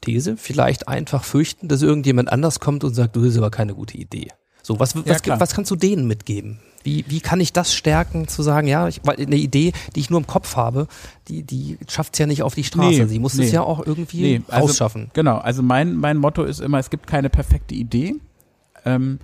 These 0.02 0.38
vielleicht 0.38 0.88
einfach 0.88 1.24
fürchten, 1.24 1.68
dass 1.68 1.82
irgendjemand 1.82 2.32
anders 2.32 2.60
kommt 2.60 2.84
und 2.84 2.94
sagt, 2.94 3.16
du 3.16 3.22
das 3.22 3.32
ist 3.32 3.38
aber 3.38 3.52
keine 3.52 3.74
gute 3.74 3.98
Idee. 3.98 4.28
So, 4.62 4.80
was, 4.80 4.96
was, 4.96 5.22
klar. 5.22 5.40
was 5.40 5.54
kannst 5.54 5.72
du 5.72 5.76
denen 5.76 6.08
mitgeben? 6.08 6.60
Wie, 6.84 7.06
wie 7.08 7.22
kann 7.22 7.40
ich 7.40 7.54
das 7.54 7.74
stärken, 7.74 8.28
zu 8.28 8.44
sagen, 8.44 8.68
ja, 8.68 8.88
ich, 8.88 9.02
weil 9.04 9.18
eine 9.18 9.36
Idee, 9.38 9.72
die 9.96 10.02
ich 10.02 10.10
nur 10.10 10.20
im 10.20 10.28
Kopf 10.28 10.56
habe, 10.56 10.88
die, 11.28 11.44
die 11.44 11.78
schafft 11.88 12.14
es 12.14 12.20
ja 12.20 12.28
nicht 12.28 12.44
auf 12.44 12.54
die 12.54 12.64
Straße. 12.64 13.02
Nee, 13.02 13.06
Sie 13.08 13.20
muss 13.20 13.36
nee. 13.36 13.46
es 13.46 13.52
ja 13.52 13.62
auch 13.62 13.86
irgendwie 13.86 14.42
also, 14.48 14.68
rausschaffen. 14.68 15.10
Genau, 15.14 15.38
also 15.38 15.64
mein, 15.64 15.96
mein 15.96 16.18
Motto 16.18 16.44
ist 16.44 16.60
immer, 16.60 16.80
es 16.80 16.90
gibt 16.90 17.08
keine 17.08 17.30
perfekte 17.30 17.76
Idee, 17.76 18.16
ähm, 18.86 19.20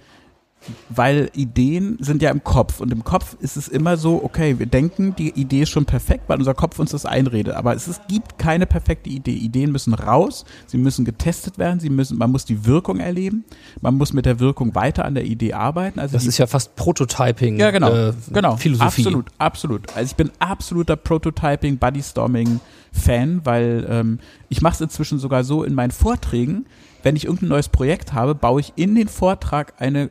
weil 0.90 1.30
Ideen 1.34 1.98
sind 2.00 2.22
ja 2.22 2.32
im 2.32 2.44
Kopf 2.44 2.80
und 2.80 2.92
im 2.92 3.04
Kopf 3.04 3.36
ist 3.40 3.58
es 3.58 3.68
immer 3.68 3.98
so, 3.98 4.24
okay, 4.24 4.60
wir 4.60 4.66
denken, 4.66 5.16
die 5.16 5.30
Idee 5.30 5.64
ist 5.64 5.70
schon 5.70 5.86
perfekt, 5.86 6.24
weil 6.28 6.38
unser 6.40 6.54
Kopf 6.54 6.80
uns 6.80 6.92
das 6.92 7.06
einredet, 7.06 7.54
aber 7.56 7.76
es 7.76 7.88
ist, 7.88 8.08
gibt 8.08 8.38
keine 8.38 8.66
perfekte 8.66 9.10
Idee. 9.10 9.34
Ideen 9.34 9.72
müssen 9.72 9.94
raus, 9.94 10.46
sie 10.68 10.78
müssen 10.78 11.06
getestet 11.06 11.58
werden, 11.58 11.80
sie 11.80 11.90
müssen, 11.90 12.18
man 12.18 12.32
muss 12.32 12.46
die 12.46 12.66
Wirkung 12.66 13.00
erleben, 13.00 13.44
man 13.82 13.96
muss 13.96 14.14
mit 14.14 14.26
der 14.26 14.40
Wirkung 14.40 14.76
weiter 14.76 15.06
an 15.06 15.16
der 15.16 15.26
Idee 15.26 15.54
arbeiten. 15.54 16.00
Also 16.00 16.14
Das 16.14 16.24
die, 16.24 16.30
ist 16.30 16.38
ja 16.38 16.48
fast 16.48 16.76
Prototyping. 16.76 17.60
ja, 17.60 17.72
genau. 17.72 17.92
Äh, 17.94 18.14
genau. 18.32 18.56
Philosophie. 18.58 19.02
Absolut, 19.02 19.26
absolut. 19.38 19.96
Also 19.96 20.12
ich 20.12 20.16
bin 20.16 20.32
absoluter 20.40 20.96
Prototyping, 20.96 21.78
Bodystorming-Fan, 21.78 23.42
weil 23.44 23.86
ähm, 23.90 24.20
ich 24.50 24.62
mache 24.62 24.76
es 24.76 24.82
inzwischen 24.82 25.20
sogar 25.20 25.44
so 25.44 25.64
in 25.64 25.74
meinen 25.74 25.92
Vorträgen, 25.92 26.66
wenn 27.04 27.16
ich 27.16 27.26
irgendein 27.26 27.50
neues 27.50 27.70
Projekt 27.70 28.14
habe, 28.14 28.34
baue 28.36 28.62
ich 28.62 28.74
in 28.76 28.96
den 28.96 29.08
Vortrag 29.10 29.74
eine 29.80 30.10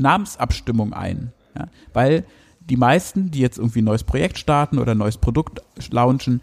Namensabstimmung 0.00 0.92
ein. 0.92 1.32
Ja? 1.56 1.68
Weil 1.92 2.24
die 2.60 2.76
meisten, 2.76 3.30
die 3.30 3.40
jetzt 3.40 3.58
irgendwie 3.58 3.82
ein 3.82 3.86
neues 3.86 4.04
Projekt 4.04 4.38
starten 4.38 4.78
oder 4.78 4.92
ein 4.92 4.98
neues 4.98 5.18
Produkt 5.18 5.60
launchen, 5.90 6.40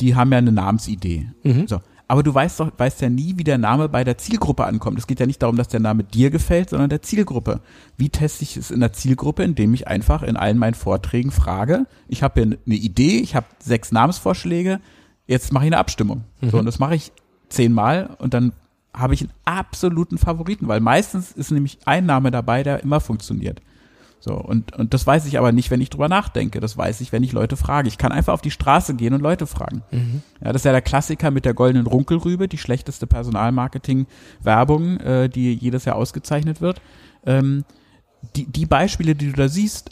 die 0.00 0.14
haben 0.14 0.32
ja 0.32 0.38
eine 0.38 0.52
Namensidee. 0.52 1.28
So. 1.66 1.80
Aber 2.10 2.22
du 2.22 2.34
weißt 2.34 2.58
doch, 2.60 2.72
weißt 2.76 3.02
ja 3.02 3.10
nie, 3.10 3.34
wie 3.36 3.44
der 3.44 3.58
Name 3.58 3.90
bei 3.90 4.02
der 4.02 4.16
Zielgruppe 4.16 4.64
ankommt. 4.64 4.98
Es 4.98 5.06
geht 5.06 5.20
ja 5.20 5.26
nicht 5.26 5.42
darum, 5.42 5.56
dass 5.56 5.68
der 5.68 5.80
Name 5.80 6.04
dir 6.04 6.30
gefällt, 6.30 6.70
sondern 6.70 6.88
der 6.88 7.02
Zielgruppe. 7.02 7.60
Wie 7.98 8.08
teste 8.08 8.44
ich 8.44 8.56
es 8.56 8.70
in 8.70 8.80
der 8.80 8.94
Zielgruppe, 8.94 9.42
indem 9.42 9.74
ich 9.74 9.86
einfach 9.88 10.22
in 10.22 10.36
allen 10.38 10.56
meinen 10.56 10.74
Vorträgen 10.74 11.30
frage, 11.30 11.84
ich 12.08 12.22
habe 12.22 12.40
hier 12.40 12.58
eine 12.64 12.74
Idee, 12.74 13.18
ich 13.18 13.36
habe 13.36 13.46
sechs 13.58 13.92
Namensvorschläge, 13.92 14.80
jetzt 15.26 15.52
mache 15.52 15.66
ich 15.66 15.68
eine 15.68 15.78
Abstimmung. 15.78 16.24
So, 16.40 16.58
und 16.58 16.64
das 16.64 16.78
mache 16.78 16.94
ich 16.94 17.12
zehnmal 17.50 18.16
und 18.18 18.32
dann 18.32 18.52
habe 18.98 19.14
ich 19.14 19.22
einen 19.22 19.32
absoluten 19.44 20.18
Favoriten, 20.18 20.68
weil 20.68 20.80
meistens 20.80 21.32
ist 21.32 21.50
nämlich 21.50 21.78
ein 21.84 22.06
Name 22.06 22.30
dabei, 22.30 22.62
der 22.62 22.82
immer 22.82 23.00
funktioniert. 23.00 23.60
So, 24.20 24.34
und, 24.34 24.74
und 24.76 24.94
das 24.94 25.06
weiß 25.06 25.26
ich 25.26 25.38
aber 25.38 25.52
nicht, 25.52 25.70
wenn 25.70 25.80
ich 25.80 25.90
drüber 25.90 26.08
nachdenke. 26.08 26.58
Das 26.58 26.76
weiß 26.76 27.00
ich, 27.00 27.12
wenn 27.12 27.22
ich 27.22 27.32
Leute 27.32 27.56
frage. 27.56 27.86
Ich 27.88 27.98
kann 27.98 28.10
einfach 28.10 28.34
auf 28.34 28.40
die 28.40 28.50
Straße 28.50 28.94
gehen 28.94 29.14
und 29.14 29.20
Leute 29.20 29.46
fragen. 29.46 29.82
Ja, 30.40 30.52
das 30.52 30.62
ist 30.62 30.64
ja 30.64 30.72
der 30.72 30.82
Klassiker 30.82 31.30
mit 31.30 31.44
der 31.44 31.54
goldenen 31.54 31.86
Runkelrübe, 31.86 32.48
die 32.48 32.58
schlechteste 32.58 33.06
Personalmarketing-Werbung, 33.06 34.98
äh, 34.98 35.28
die 35.28 35.54
jedes 35.54 35.84
Jahr 35.84 35.96
ausgezeichnet 35.96 36.60
wird. 36.60 36.82
Ähm, 37.24 37.64
die, 38.34 38.46
die 38.46 38.66
Beispiele, 38.66 39.14
die 39.14 39.26
du 39.26 39.32
da 39.34 39.48
siehst, 39.48 39.90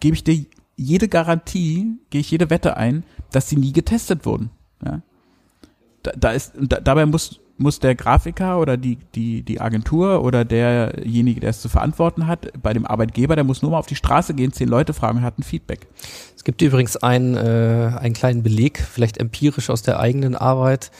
gebe 0.00 0.14
ich 0.14 0.24
dir 0.24 0.46
jede 0.76 1.08
Garantie, 1.08 1.98
gehe 2.10 2.20
ich 2.20 2.30
jede 2.30 2.48
Wette 2.50 2.76
ein, 2.76 3.04
dass 3.30 3.48
sie 3.48 3.56
nie 3.56 3.72
getestet 3.72 4.24
wurden. 4.24 4.50
Ja? 4.84 5.02
Da, 6.02 6.12
da 6.16 6.30
ist, 6.30 6.52
da, 6.58 6.80
dabei 6.80 7.04
muss, 7.04 7.40
muss 7.58 7.80
der 7.80 7.94
Grafiker 7.94 8.60
oder 8.60 8.76
die, 8.76 8.98
die, 9.14 9.42
die 9.42 9.60
Agentur 9.60 10.22
oder 10.22 10.44
derjenige, 10.44 11.40
der 11.40 11.50
es 11.50 11.60
zu 11.60 11.68
verantworten 11.68 12.26
hat, 12.26 12.52
bei 12.62 12.72
dem 12.72 12.86
Arbeitgeber, 12.86 13.34
der 13.34 13.44
muss 13.44 13.62
nur 13.62 13.72
mal 13.72 13.78
auf 13.78 13.86
die 13.86 13.96
Straße 13.96 14.34
gehen, 14.34 14.52
zehn 14.52 14.68
Leute 14.68 14.94
fragen 14.94 15.18
und 15.18 15.24
hat 15.24 15.38
ein 15.38 15.42
Feedback. 15.42 15.86
Es 16.36 16.44
gibt 16.44 16.62
übrigens 16.62 16.96
einen, 16.96 17.36
äh, 17.36 17.92
einen 17.98 18.14
kleinen 18.14 18.42
Beleg, 18.42 18.78
vielleicht 18.78 19.18
empirisch 19.18 19.70
aus 19.70 19.82
der 19.82 20.00
eigenen 20.00 20.36
Arbeit, 20.36 20.90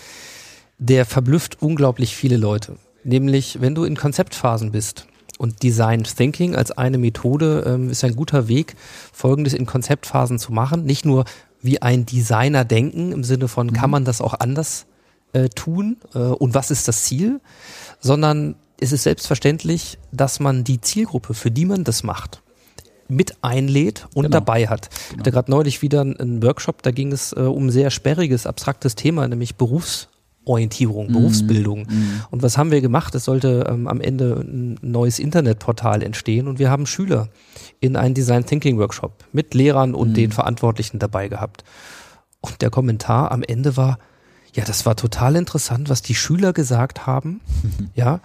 der 0.78 1.06
verblüfft 1.06 1.62
unglaublich 1.62 2.14
viele 2.14 2.36
Leute. 2.36 2.76
Nämlich, 3.04 3.60
wenn 3.60 3.74
du 3.74 3.84
in 3.84 3.96
Konzeptphasen 3.96 4.72
bist 4.72 5.06
und 5.38 5.62
Design 5.62 6.02
Thinking 6.02 6.56
als 6.56 6.72
eine 6.72 6.98
Methode 6.98 7.64
ähm, 7.66 7.90
ist 7.90 8.04
ein 8.04 8.16
guter 8.16 8.48
Weg, 8.48 8.74
Folgendes 9.12 9.54
in 9.54 9.66
Konzeptphasen 9.66 10.38
zu 10.38 10.52
machen. 10.52 10.84
Nicht 10.84 11.04
nur 11.04 11.24
wie 11.62 11.80
ein 11.80 12.06
Designer 12.06 12.64
denken, 12.64 13.12
im 13.12 13.24
Sinne 13.24 13.48
von, 13.48 13.72
kann 13.72 13.90
man 13.90 14.04
das 14.04 14.20
auch 14.20 14.34
anders 14.38 14.86
äh, 15.32 15.48
tun 15.48 15.96
äh, 16.14 16.18
und 16.18 16.54
was 16.54 16.70
ist 16.70 16.88
das 16.88 17.04
Ziel, 17.04 17.40
sondern 18.00 18.54
es 18.80 18.92
ist 18.92 19.02
selbstverständlich, 19.02 19.98
dass 20.12 20.40
man 20.40 20.64
die 20.64 20.80
Zielgruppe, 20.80 21.34
für 21.34 21.50
die 21.50 21.64
man 21.66 21.84
das 21.84 22.02
macht, 22.02 22.42
mit 23.08 23.36
einlädt 23.42 24.06
und 24.14 24.24
Genau. 24.24 24.34
dabei 24.36 24.68
hat. 24.68 24.90
Ich 25.12 25.18
hatte 25.18 25.30
gerade 25.32 25.50
neulich 25.50 25.82
wieder 25.82 26.02
einen- 26.02 26.42
Workshop, 26.42 26.82
da 26.82 26.90
ging 26.90 27.10
es 27.12 27.32
äh, 27.32 27.40
um 27.40 27.66
ein 27.66 27.70
sehr 27.70 27.90
sperriges, 27.90 28.46
abstraktes 28.46 28.94
Thema, 28.96 29.26
nämlich 29.26 29.56
Berufsorientierung, 29.56 31.08
Berufsbildung. 31.12 31.86
Und 32.30 32.42
was 32.42 32.56
haben 32.58 32.70
wir 32.70 32.80
gemacht? 32.80 33.14
Es 33.14 33.24
sollte 33.24 33.66
ähm, 33.68 33.88
am 33.88 34.00
Ende 34.00 34.44
ein 34.46 34.78
neues 34.82 35.18
Internetportal 35.18 36.02
entstehen 36.02 36.48
und 36.48 36.58
wir 36.58 36.70
haben 36.70 36.86
Schüler 36.86 37.28
in 37.80 37.96
einen 37.96 38.14
Design 38.14 38.44
Thinking 38.46 38.78
Workshop 38.78 39.24
mit 39.32 39.54
Lehrern 39.54 39.94
und 39.94 40.14
den 40.14 40.30
Verantwortlichen 40.32 40.98
dabei 40.98 41.28
gehabt. 41.28 41.64
Und 42.40 42.60
der 42.62 42.70
Kommentar 42.70 43.32
am 43.32 43.42
Ende 43.42 43.76
war, 43.76 43.98
ja, 44.54 44.64
das 44.64 44.86
war 44.86 44.96
total 44.96 45.36
interessant, 45.36 45.88
was 45.88 46.02
die 46.02 46.14
Schüler 46.14 46.52
gesagt 46.52 47.06
haben. 47.06 47.40
ja. 47.94 48.20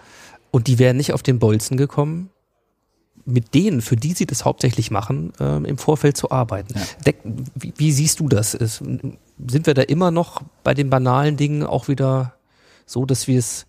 Und 0.52 0.68
die 0.68 0.80
wären 0.80 0.98
nicht 0.98 1.14
auf 1.14 1.24
den 1.24 1.40
Bolzen 1.40 1.78
gekommen, 1.78 2.30
mit 3.26 3.54
denen, 3.54 3.82
für 3.82 3.96
die 3.96 4.14
sie 4.14 4.26
das 4.26 4.46
hauptsächlich 4.46 4.92
machen, 4.92 5.34
ähm, 5.40 5.66
im 5.66 5.78
Vorfeld 5.78 6.18
zu 6.18 6.30
arbeiten. 6.32 6.76
Deck, 7.06 7.20
wie, 7.24 7.74
wie 7.78 7.92
siehst 7.92 8.20
du 8.20 8.28
das? 8.28 8.54
Ist, 8.54 8.78
sind 8.78 9.66
wir 9.66 9.74
da 9.74 9.82
immer 9.82 10.12
noch 10.12 10.42
bei 10.64 10.74
den 10.74 10.90
banalen 10.90 11.38
Dingen 11.38 11.64
auch 11.64 11.88
wieder 11.88 12.34
so, 12.86 13.06
dass 13.06 13.28
wir 13.28 13.40
es 13.40 13.66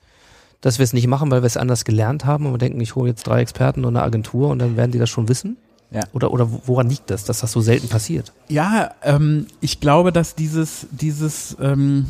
dass 0.60 0.78
wir 0.78 0.84
es 0.84 0.94
nicht 0.94 1.06
machen, 1.08 1.30
weil 1.30 1.42
wir 1.42 1.46
es 1.46 1.58
anders 1.58 1.84
gelernt 1.84 2.24
haben 2.24 2.46
und 2.46 2.54
wir 2.54 2.58
denken, 2.58 2.80
ich 2.80 2.94
hole 2.94 3.10
jetzt 3.10 3.26
drei 3.26 3.42
Experten 3.42 3.84
und 3.84 3.94
eine 3.94 4.02
Agentur 4.02 4.48
und 4.48 4.60
dann 4.60 4.78
werden 4.78 4.92
die 4.92 4.98
das 4.98 5.10
schon 5.10 5.28
wissen? 5.28 5.58
Ja. 5.94 6.02
Oder, 6.12 6.32
oder 6.32 6.48
woran 6.66 6.90
liegt 6.90 7.08
das, 7.10 7.24
dass 7.24 7.38
das 7.38 7.52
so 7.52 7.60
selten 7.60 7.88
passiert? 7.88 8.32
Ja, 8.48 8.90
ähm, 9.02 9.46
ich 9.60 9.78
glaube, 9.78 10.10
dass 10.10 10.34
dieses, 10.34 10.88
dieses, 10.90 11.56
ähm, 11.60 12.06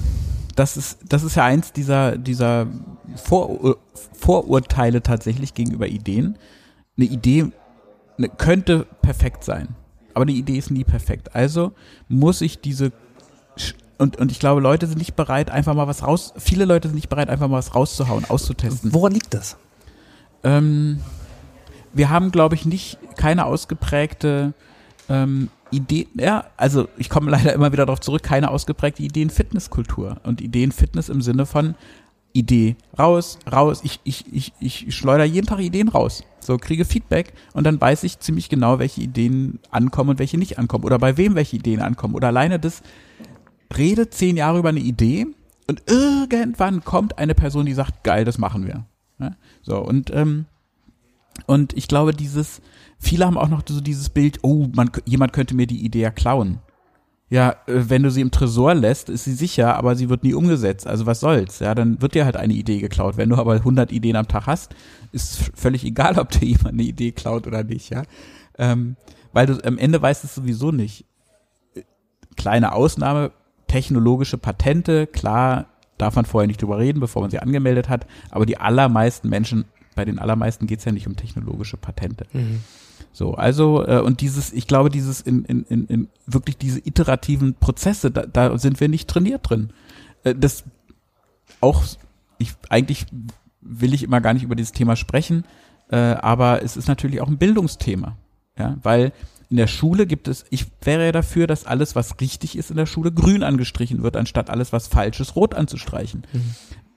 das 0.56 0.78
ist, 0.78 1.00
das 1.06 1.22
ist 1.22 1.36
ja 1.36 1.44
eins 1.44 1.72
dieser, 1.72 2.16
dieser 2.16 2.66
Vor 3.14 3.76
Vorurteile 4.14 5.02
tatsächlich 5.02 5.52
gegenüber 5.52 5.86
Ideen. 5.86 6.38
Eine 6.96 7.06
Idee 7.06 7.52
ne, 8.16 8.30
könnte 8.30 8.86
perfekt 9.02 9.44
sein, 9.44 9.68
aber 10.14 10.24
die 10.24 10.38
Idee 10.38 10.56
ist 10.56 10.70
nie 10.70 10.84
perfekt. 10.84 11.34
Also 11.34 11.72
muss 12.08 12.40
ich 12.40 12.60
diese 12.60 12.90
und, 13.98 14.16
und 14.16 14.32
ich 14.32 14.40
glaube, 14.40 14.60
Leute 14.60 14.86
sind 14.86 14.98
nicht 14.98 15.14
bereit, 15.14 15.50
einfach 15.50 15.74
mal 15.74 15.86
was 15.86 16.02
raus. 16.02 16.32
Viele 16.38 16.64
Leute 16.64 16.88
sind 16.88 16.96
nicht 16.96 17.10
bereit, 17.10 17.28
einfach 17.28 17.48
mal 17.48 17.58
was 17.58 17.74
rauszuhauen, 17.74 18.24
auszutesten. 18.24 18.92
Woran 18.92 19.12
liegt 19.12 19.34
das? 19.34 19.56
Ähm, 20.42 21.00
wir 21.94 22.10
haben, 22.10 22.30
glaube 22.30 22.54
ich, 22.54 22.66
nicht 22.66 22.98
keine 23.16 23.46
ausgeprägte 23.46 24.54
ähm, 25.08 25.48
Idee, 25.70 26.06
ja, 26.14 26.44
also 26.56 26.88
ich 26.96 27.08
komme 27.08 27.30
leider 27.30 27.52
immer 27.52 27.72
wieder 27.72 27.86
darauf 27.86 28.00
zurück, 28.00 28.22
keine 28.22 28.50
ausgeprägte 28.50 29.02
Ideen-Fitness-Kultur. 29.02 30.18
Und 30.22 30.40
Ideen-Fitness 30.40 31.08
im 31.08 31.22
Sinne 31.22 31.46
von 31.46 31.74
Idee 32.32 32.76
raus, 32.98 33.38
raus, 33.50 33.80
ich, 33.84 34.00
ich, 34.04 34.24
ich, 34.32 34.52
ich 34.60 34.94
schleudere 34.94 35.26
jeden 35.26 35.46
Tag 35.46 35.60
Ideen 35.60 35.88
raus. 35.88 36.24
So, 36.40 36.58
kriege 36.58 36.84
Feedback 36.84 37.32
und 37.54 37.64
dann 37.64 37.80
weiß 37.80 38.04
ich 38.04 38.18
ziemlich 38.18 38.48
genau, 38.48 38.78
welche 38.78 39.00
Ideen 39.00 39.60
ankommen 39.70 40.10
und 40.10 40.18
welche 40.18 40.36
nicht 40.36 40.58
ankommen. 40.58 40.84
Oder 40.84 40.98
bei 40.98 41.16
wem 41.16 41.36
welche 41.36 41.56
Ideen 41.56 41.80
ankommen. 41.80 42.14
Oder 42.14 42.28
alleine 42.28 42.58
das, 42.58 42.82
rede 43.76 44.10
zehn 44.10 44.36
Jahre 44.36 44.58
über 44.58 44.68
eine 44.68 44.80
Idee 44.80 45.26
und 45.68 45.82
irgendwann 45.86 46.84
kommt 46.84 47.18
eine 47.18 47.34
Person, 47.34 47.66
die 47.66 47.72
sagt, 47.72 48.04
geil, 48.04 48.24
das 48.24 48.38
machen 48.38 48.66
wir. 48.66 48.84
Ja? 49.18 49.36
So, 49.62 49.78
und, 49.78 50.10
ähm, 50.12 50.46
und 51.46 51.76
ich 51.76 51.88
glaube, 51.88 52.12
dieses, 52.12 52.62
viele 52.98 53.26
haben 53.26 53.38
auch 53.38 53.48
noch 53.48 53.62
so 53.66 53.80
dieses 53.80 54.08
Bild, 54.08 54.38
oh, 54.42 54.68
man, 54.74 54.90
jemand 55.04 55.32
könnte 55.32 55.54
mir 55.54 55.66
die 55.66 55.84
Idee 55.84 56.02
ja 56.02 56.10
klauen. 56.10 56.60
Ja, 57.30 57.56
äh, 57.66 57.88
wenn 57.88 58.02
du 58.02 58.10
sie 58.10 58.20
im 58.20 58.30
Tresor 58.30 58.74
lässt, 58.74 59.08
ist 59.08 59.24
sie 59.24 59.32
sicher, 59.32 59.76
aber 59.76 59.96
sie 59.96 60.08
wird 60.08 60.22
nie 60.22 60.34
umgesetzt. 60.34 60.86
Also 60.86 61.06
was 61.06 61.20
soll's? 61.20 61.58
Ja, 61.58 61.74
dann 61.74 62.00
wird 62.00 62.14
dir 62.14 62.24
halt 62.24 62.36
eine 62.36 62.52
Idee 62.52 62.78
geklaut. 62.78 63.16
Wenn 63.16 63.30
du 63.30 63.36
aber 63.36 63.54
100 63.54 63.92
Ideen 63.92 64.16
am 64.16 64.28
Tag 64.28 64.46
hast, 64.46 64.74
ist 65.12 65.50
völlig 65.54 65.84
egal, 65.84 66.18
ob 66.18 66.30
dir 66.30 66.46
jemand 66.46 66.74
eine 66.74 66.82
Idee 66.82 67.12
klaut 67.12 67.46
oder 67.46 67.64
nicht, 67.64 67.90
ja. 67.90 68.02
Ähm, 68.56 68.96
weil 69.32 69.46
du 69.46 69.58
am 69.64 69.78
Ende 69.78 70.00
weißt 70.00 70.24
es 70.24 70.34
sowieso 70.34 70.70
nicht. 70.70 71.06
Äh, 71.74 71.82
Kleine 72.36 72.72
Ausnahme, 72.72 73.32
technologische 73.66 74.38
Patente, 74.38 75.06
klar, 75.06 75.66
darf 75.98 76.16
man 76.16 76.24
vorher 76.24 76.46
nicht 76.46 76.60
drüber 76.60 76.78
reden, 76.78 77.00
bevor 77.00 77.22
man 77.22 77.30
sie 77.30 77.38
angemeldet 77.38 77.88
hat, 77.88 78.06
aber 78.30 78.46
die 78.46 78.58
allermeisten 78.58 79.28
Menschen, 79.28 79.64
bei 79.94 80.04
den 80.04 80.18
allermeisten 80.18 80.66
geht's 80.66 80.84
ja 80.84 80.92
nicht 80.92 81.06
um 81.06 81.16
technologische 81.16 81.76
Patente. 81.76 82.26
So, 83.12 83.34
also 83.34 83.86
äh, 83.86 84.00
und 84.00 84.20
dieses, 84.20 84.52
ich 84.52 84.66
glaube, 84.66 84.90
dieses 84.90 85.20
in, 85.20 85.44
in, 85.44 85.64
in, 85.64 85.86
in 85.86 86.08
wirklich 86.26 86.56
diese 86.56 86.80
iterativen 86.80 87.54
Prozesse, 87.54 88.10
da, 88.10 88.26
da 88.26 88.58
sind 88.58 88.80
wir 88.80 88.88
nicht 88.88 89.08
trainiert 89.08 89.48
drin. 89.48 89.70
Äh, 90.24 90.34
das 90.34 90.64
auch, 91.60 91.84
ich 92.38 92.52
eigentlich 92.68 93.06
will 93.60 93.94
ich 93.94 94.02
immer 94.02 94.20
gar 94.20 94.34
nicht 94.34 94.42
über 94.42 94.56
dieses 94.56 94.72
Thema 94.72 94.96
sprechen, 94.96 95.44
äh, 95.90 95.96
aber 95.96 96.62
es 96.62 96.76
ist 96.76 96.88
natürlich 96.88 97.20
auch 97.20 97.28
ein 97.28 97.38
Bildungsthema, 97.38 98.16
ja, 98.58 98.76
weil 98.82 99.12
in 99.50 99.56
der 99.58 99.66
Schule 99.66 100.06
gibt 100.06 100.26
es, 100.26 100.44
ich 100.50 100.66
wäre 100.82 101.04
ja 101.06 101.12
dafür, 101.12 101.46
dass 101.46 101.66
alles, 101.66 101.94
was 101.94 102.20
richtig 102.20 102.56
ist 102.56 102.70
in 102.70 102.76
der 102.76 102.86
Schule, 102.86 103.12
grün 103.12 103.42
angestrichen 103.42 104.02
wird, 104.02 104.16
anstatt 104.16 104.50
alles, 104.50 104.72
was 104.72 104.88
falsch 104.88 105.20
ist, 105.20 105.36
rot 105.36 105.54
anzustreichen. 105.54 106.26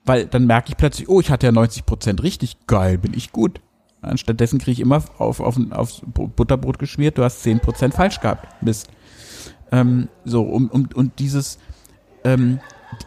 Weil 0.07 0.25
dann 0.25 0.47
merke 0.47 0.69
ich 0.69 0.77
plötzlich, 0.77 1.09
oh, 1.09 1.19
ich 1.19 1.29
hatte 1.29 1.45
ja 1.45 1.51
90 1.51 1.85
Prozent 1.85 2.23
richtig, 2.23 2.65
geil, 2.65 2.97
bin 2.97 3.13
ich 3.13 3.31
gut. 3.31 3.61
Anstattdessen 4.01 4.57
kriege 4.57 4.71
ich 4.71 4.79
immer 4.79 5.03
auf, 5.17 5.39
auf, 5.39 5.59
aufs 5.71 6.01
Butterbrot 6.05 6.79
geschmiert, 6.79 7.17
du 7.17 7.23
hast 7.23 7.43
10 7.43 7.59
Prozent 7.59 7.93
falsch 7.93 8.21
gehabt. 8.21 8.47
Mist. 8.63 8.89
Ähm, 9.71 10.07
so, 10.23 10.43
um, 10.43 10.69
um, 10.69 10.87
und 10.95 11.19
dieses, 11.19 11.59
ähm, 12.23 12.59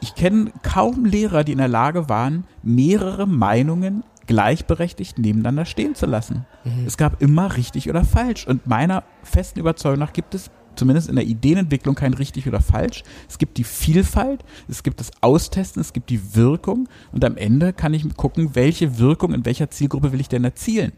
ich 0.02 0.14
kenne 0.14 0.52
kaum 0.62 1.06
Lehrer, 1.06 1.42
die 1.42 1.52
in 1.52 1.58
der 1.58 1.68
Lage 1.68 2.10
waren, 2.10 2.44
mehrere 2.62 3.26
Meinungen 3.26 4.04
gleichberechtigt 4.26 5.18
nebeneinander 5.18 5.64
stehen 5.64 5.94
zu 5.94 6.06
lassen. 6.06 6.46
Es 6.86 6.96
gab 6.96 7.20
immer 7.20 7.56
richtig 7.56 7.88
oder 7.88 8.04
falsch. 8.04 8.46
Und 8.46 8.66
meiner 8.66 9.02
festen 9.24 9.58
Überzeugung 9.58 9.98
nach 9.98 10.12
gibt 10.12 10.34
es 10.34 10.50
zumindest 10.80 11.08
in 11.08 11.14
der 11.14 11.26
Ideenentwicklung 11.26 11.94
kein 11.94 12.14
richtig 12.14 12.48
oder 12.48 12.60
falsch. 12.60 13.04
Es 13.28 13.38
gibt 13.38 13.58
die 13.58 13.64
Vielfalt, 13.64 14.44
es 14.68 14.82
gibt 14.82 14.98
das 14.98 15.10
Austesten, 15.20 15.80
es 15.80 15.92
gibt 15.92 16.10
die 16.10 16.34
Wirkung 16.34 16.88
und 17.12 17.24
am 17.24 17.36
Ende 17.36 17.72
kann 17.72 17.94
ich 17.94 18.04
gucken, 18.16 18.54
welche 18.54 18.98
Wirkung 18.98 19.32
in 19.32 19.44
welcher 19.44 19.70
Zielgruppe 19.70 20.10
will 20.10 20.20
ich 20.20 20.28
denn 20.28 20.42
erzielen. 20.42 20.92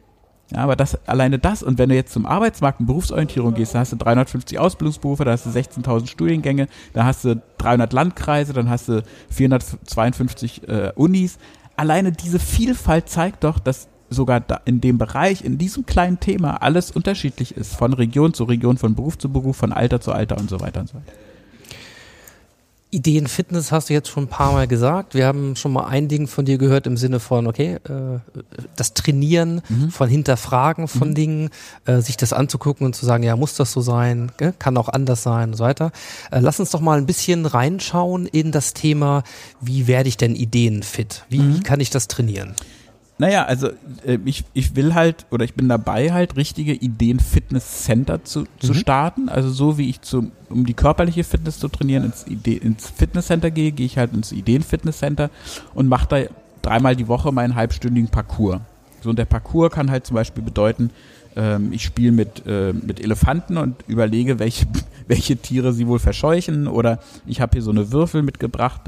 Ja, 0.53 0.59
aber 0.59 0.77
das, 0.77 0.99
alleine 1.09 1.39
das, 1.39 1.63
und 1.63 1.79
wenn 1.79 1.89
du 1.89 1.95
jetzt 1.95 2.13
zum 2.13 2.27
Arbeitsmarkt 2.27 2.81
und 2.81 2.87
Berufsorientierung 2.87 3.55
gehst, 3.55 3.75
da 3.75 3.81
hast 3.81 3.93
du 3.93 3.97
350 3.97 4.59
Ausbildungsberufe, 4.59 5.25
da 5.25 5.33
hast 5.33 5.47
du 5.47 5.51
16.000 5.51 6.07
Studiengänge, 6.07 6.69
da 6.93 7.05
hast 7.05 7.25
du 7.25 7.43
300 7.59 7.93
Landkreise, 7.93 8.53
dann 8.53 8.69
hast 8.69 8.89
du 8.89 9.03
452 9.31 10.69
äh, 10.69 10.93
Unis. 10.95 11.39
Alleine 11.77 12.13
diese 12.13 12.39
Vielfalt 12.39 13.09
zeigt 13.09 13.45
doch, 13.45 13.59
dass 13.59 13.89
sogar 14.13 14.43
in 14.65 14.81
dem 14.81 14.99
Bereich, 14.99 15.45
in 15.45 15.59
diesem 15.59 15.87
kleinen 15.87 16.21
Thema 16.21 16.63
alles 16.63 16.91
unterschiedlich 16.91 17.57
ist, 17.57 17.75
von 17.75 17.93
Region 17.93 18.35
zu 18.35 18.45
Region, 18.45 18.79
von 18.79 18.95
Beruf 18.95 19.19
zu 19.19 19.31
Beruf, 19.31 19.57
von 19.57 19.73
Alter 19.73 20.01
zu 20.01 20.13
Alter 20.13 20.39
und 20.39 20.49
so 20.51 20.61
weiter 20.61 20.81
und 20.81 20.89
so 20.89 20.95
weiter. 20.95 21.13
Ideen 22.95 23.27
Fitness 23.27 23.73
hast 23.73 23.89
du 23.89 23.95
jetzt 23.95 24.11
schon 24.11 24.25
ein 24.25 24.29
paar 24.29 24.53
Mal 24.53 24.69
gesagt. 24.69 25.15
Wir 25.15 25.27
haben 25.27 25.57
schon 25.57 25.73
mal 25.73 25.87
ein 25.87 26.09
Ding 26.09 26.27
von 26.27 26.45
dir 26.45 26.59
gehört 26.59 26.87
im 26.87 26.99
Sinne 26.99 27.21
von, 27.21 27.47
okay, 27.47 27.77
äh, 27.89 28.19
das 28.77 28.93
Trainieren 28.93 29.63
von 29.91 30.11
Hinterfragen 30.11 30.89
von 30.89 31.15
Dingen, 31.15 31.49
äh, 31.87 32.01
sich 32.03 32.19
das 32.19 32.35
anzugucken 32.35 32.85
und 32.85 32.95
zu 32.95 33.07
sagen, 33.07 33.23
ja, 33.25 33.35
muss 33.35 33.55
das 33.57 33.73
so 33.73 33.81
sein, 33.81 34.31
kann 34.59 34.77
auch 34.77 34.91
anders 34.91 35.23
sein 35.23 35.53
und 35.53 35.57
so 35.57 35.65
weiter. 35.65 35.91
Äh, 36.31 36.41
lass 36.41 36.61
uns 36.61 36.69
doch 36.71 36.83
mal 36.83 36.99
ein 36.99 37.07
bisschen 37.07 37.47
reinschauen 37.47 38.27
in 38.27 38.53
das 38.53 38.75
Thema, 38.75 39.23
wie 39.63 39.87
werde 39.87 40.11
ich 40.11 40.19
denn 40.19 40.37
Ideen 40.37 40.83
fit? 40.83 41.25
Wie 41.31 41.39
Mhm. 41.39 41.63
kann 41.63 41.81
ich 41.81 41.89
das 41.89 42.09
trainieren? 42.09 42.55
Naja, 43.23 43.45
also 43.45 43.69
äh, 44.05 44.19
ich, 44.25 44.43
ich 44.53 44.75
will 44.75 44.95
halt 44.95 45.27
oder 45.31 45.45
ich 45.45 45.55
bin 45.55 45.69
dabei 45.69 46.11
halt 46.11 46.37
richtige 46.37 46.73
Ideen-Fitness-Center 46.73 48.25
zu, 48.25 48.47
zu 48.59 48.75
starten. 48.75 49.29
Also 49.29 49.49
so 49.49 49.79
wie 49.79 49.89
ich 49.89 50.01
zu, 50.01 50.33
um 50.49 50.67
die 50.67 50.75
körperliche 50.75 51.23
Fitness 51.23 51.61
zu 51.61 51.69
trainieren, 51.69 52.07
ins, 52.07 52.27
Idee, 52.27 52.57
ins 52.57 52.91
Fitnesscenter 52.91 53.53
gehe, 53.53 53.71
gehe 53.71 53.87
ich 53.87 53.97
halt 53.97 54.13
ins 54.13 54.33
Ideen-Fitness-Center 54.33 55.31
und 55.73 55.87
mache 55.87 56.09
da 56.09 56.23
dreimal 56.63 56.97
die 56.97 57.07
Woche 57.07 57.31
meinen 57.31 57.55
halbstündigen 57.55 58.11
Parcours. 58.11 58.59
So 59.03 59.11
und 59.11 59.21
der 59.21 59.27
Parcours 59.27 59.71
kann 59.71 59.89
halt 59.89 60.05
zum 60.05 60.17
Beispiel 60.17 60.43
bedeuten, 60.43 60.91
ähm, 61.37 61.73
ich 61.73 61.85
spiele 61.85 62.11
mit, 62.11 62.43
äh, 62.45 62.73
mit 62.73 62.99
Elefanten 62.99 63.57
und 63.57 63.85
überlege, 63.87 64.41
welche, 64.41 64.67
welche 65.07 65.37
Tiere 65.37 65.73
sie 65.73 65.87
wohl 65.87 66.01
verscheuchen 66.01 66.67
oder 66.67 66.99
ich 67.25 67.41
habe 67.41 67.53
hier 67.53 67.63
so 67.63 67.71
eine 67.71 67.93
Würfel 67.93 68.23
mitgebracht, 68.23 68.81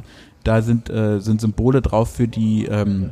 da 0.42 0.60
sind, 0.60 0.90
äh, 0.90 1.20
sind 1.20 1.40
Symbole 1.40 1.82
drauf 1.82 2.10
für 2.10 2.26
die 2.26 2.64
ähm, 2.64 3.10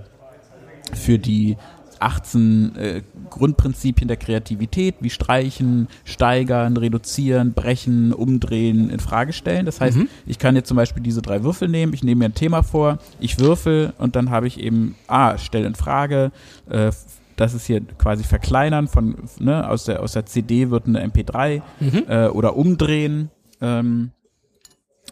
für 0.94 1.18
die 1.18 1.56
18 2.02 2.76
äh, 2.76 3.02
Grundprinzipien 3.30 4.08
der 4.08 4.16
Kreativität, 4.16 4.96
wie 5.00 5.10
streichen, 5.10 5.88
steigern, 6.04 6.76
reduzieren, 6.76 7.52
brechen, 7.52 8.12
umdrehen, 8.12 8.90
in 8.90 9.00
Frage 9.00 9.32
stellen. 9.32 9.64
Das 9.66 9.80
heißt, 9.80 9.98
ich 10.26 10.38
kann 10.38 10.56
jetzt 10.56 10.68
zum 10.68 10.76
Beispiel 10.76 11.02
diese 11.02 11.22
drei 11.22 11.44
Würfel 11.44 11.68
nehmen, 11.68 11.94
ich 11.94 12.02
nehme 12.02 12.20
mir 12.20 12.24
ein 12.26 12.34
Thema 12.34 12.62
vor, 12.62 12.98
ich 13.20 13.38
würfel 13.38 13.92
und 13.98 14.16
dann 14.16 14.30
habe 14.30 14.48
ich 14.48 14.60
eben, 14.60 14.96
ah, 15.06 15.38
stell 15.38 15.64
in 15.64 15.74
Frage, 15.74 16.32
äh, 16.68 16.90
das 17.36 17.54
ist 17.54 17.66
hier 17.66 17.80
quasi 17.98 18.24
verkleinern 18.24 18.88
von, 18.88 19.16
ne, 19.38 19.68
aus 19.68 19.84
der, 19.84 20.02
aus 20.02 20.12
der 20.12 20.26
CD 20.26 20.70
wird 20.70 20.86
eine 20.86 21.04
MP3 21.06 21.62
äh, 22.08 22.28
oder 22.28 22.56
umdrehen. 22.56 23.30
Ähm, 23.60 24.10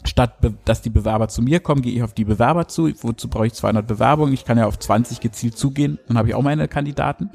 statt 0.03 0.35
dass 0.65 0.81
die 0.81 0.89
Bewerber 0.89 1.27
zu 1.27 1.41
mir 1.41 1.59
kommen, 1.59 1.81
gehe 1.81 1.93
ich 1.93 2.03
auf 2.03 2.13
die 2.13 2.25
Bewerber 2.25 2.67
zu. 2.67 2.91
Wozu 3.01 3.27
brauche 3.27 3.47
ich 3.47 3.53
200 3.53 3.85
Bewerbungen? 3.85 4.33
Ich 4.33 4.45
kann 4.45 4.57
ja 4.57 4.65
auf 4.65 4.79
20 4.79 5.19
gezielt 5.19 5.57
zugehen. 5.57 5.99
Dann 6.07 6.17
habe 6.17 6.29
ich 6.29 6.35
auch 6.35 6.41
meine 6.41 6.67
Kandidaten. 6.67 7.29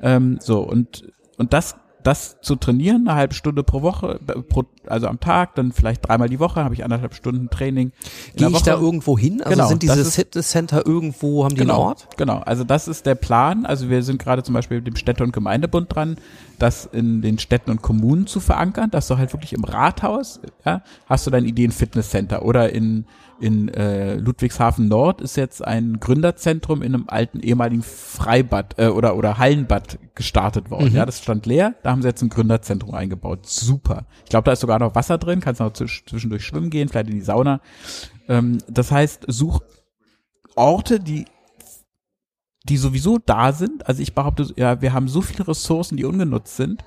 Ähm, 0.00 0.38
so 0.40 0.60
und 0.60 1.04
und 1.36 1.52
das 1.54 1.76
das 2.02 2.40
zu 2.40 2.56
trainieren, 2.56 3.06
eine 3.08 3.16
halbe 3.16 3.34
Stunde 3.34 3.62
pro 3.62 3.82
Woche, 3.82 4.18
pro, 4.48 4.64
also 4.86 5.06
am 5.06 5.20
Tag, 5.20 5.54
dann 5.54 5.72
vielleicht 5.72 6.08
dreimal 6.08 6.28
die 6.28 6.38
Woche, 6.40 6.64
habe 6.64 6.72
ich 6.74 6.82
anderthalb 6.84 7.14
Stunden 7.14 7.50
Training. 7.50 7.92
in 8.34 8.38
Gehe 8.38 8.48
ich 8.48 8.62
da 8.62 8.74
Woche. 8.76 8.84
irgendwo 8.84 9.18
hin? 9.18 9.40
Also 9.42 9.50
Genau, 9.54 9.68
sind 9.68 9.82
diese 9.82 10.00
ist- 10.00 10.14
Fitnesscenter 10.14 10.86
irgendwo, 10.86 11.44
haben 11.44 11.54
die 11.54 11.60
Genau, 11.60 11.74
einen 11.74 11.82
Ort? 11.88 12.08
genau. 12.16 12.38
Also 12.38 12.64
das 12.64 12.88
ist 12.88 13.06
der 13.06 13.14
Plan. 13.16 13.66
Also 13.66 13.88
wir 13.90 14.02
sind 14.02 14.18
gerade 14.20 14.42
zum 14.42 14.54
Beispiel 14.54 14.78
mit 14.78 14.86
dem 14.86 14.96
Städte- 14.96 15.22
und 15.24 15.32
Gemeindebund 15.32 15.94
dran, 15.94 16.16
das 16.58 16.86
in 16.86 17.22
den 17.22 17.38
Städten 17.38 17.70
und 17.70 17.82
Kommunen 17.82 18.26
zu 18.26 18.40
verankern, 18.40 18.90
dass 18.90 19.06
du 19.08 19.18
halt 19.18 19.32
wirklich 19.32 19.52
im 19.52 19.64
Rathaus, 19.64 20.40
ja, 20.64 20.82
hast 21.06 21.26
du 21.26 21.30
dein 21.30 21.44
Ideen-Fitnesscenter 21.44 22.44
oder 22.44 22.72
in 22.72 23.04
in 23.40 23.68
äh, 23.68 24.16
Ludwigshafen 24.16 24.88
Nord 24.88 25.20
ist 25.20 25.36
jetzt 25.36 25.64
ein 25.64 25.98
Gründerzentrum 25.98 26.82
in 26.82 26.94
einem 26.94 27.04
alten 27.08 27.40
ehemaligen 27.40 27.82
Freibad 27.82 28.78
äh, 28.78 28.88
oder 28.88 29.16
oder 29.16 29.38
Hallenbad 29.38 29.98
gestartet 30.14 30.70
worden. 30.70 30.94
Ja, 30.94 31.06
das 31.06 31.22
stand 31.22 31.46
leer. 31.46 31.74
Da 31.82 31.90
haben 31.90 32.02
sie 32.02 32.08
jetzt 32.08 32.22
ein 32.22 32.28
Gründerzentrum 32.28 32.94
eingebaut. 32.94 33.46
Super. 33.46 34.06
Ich 34.24 34.30
glaube, 34.30 34.44
da 34.44 34.52
ist 34.52 34.60
sogar 34.60 34.78
noch 34.78 34.94
Wasser 34.94 35.18
drin. 35.18 35.40
Kannst 35.40 35.60
noch 35.60 35.72
zwisch- 35.72 36.04
zwischendurch 36.06 36.44
schwimmen 36.44 36.70
gehen, 36.70 36.88
vielleicht 36.88 37.08
in 37.08 37.14
die 37.14 37.20
Sauna. 37.22 37.60
Ähm, 38.28 38.58
das 38.68 38.92
heißt, 38.92 39.24
such 39.28 39.60
Orte, 40.54 41.00
die 41.00 41.24
die 42.64 42.76
sowieso 42.76 43.16
da 43.18 43.52
sind. 43.52 43.86
Also 43.88 44.02
ich 44.02 44.14
behaupte, 44.14 44.52
ja, 44.56 44.82
wir 44.82 44.92
haben 44.92 45.08
so 45.08 45.22
viele 45.22 45.48
Ressourcen, 45.48 45.96
die 45.96 46.04
ungenutzt 46.04 46.56
sind. 46.56 46.84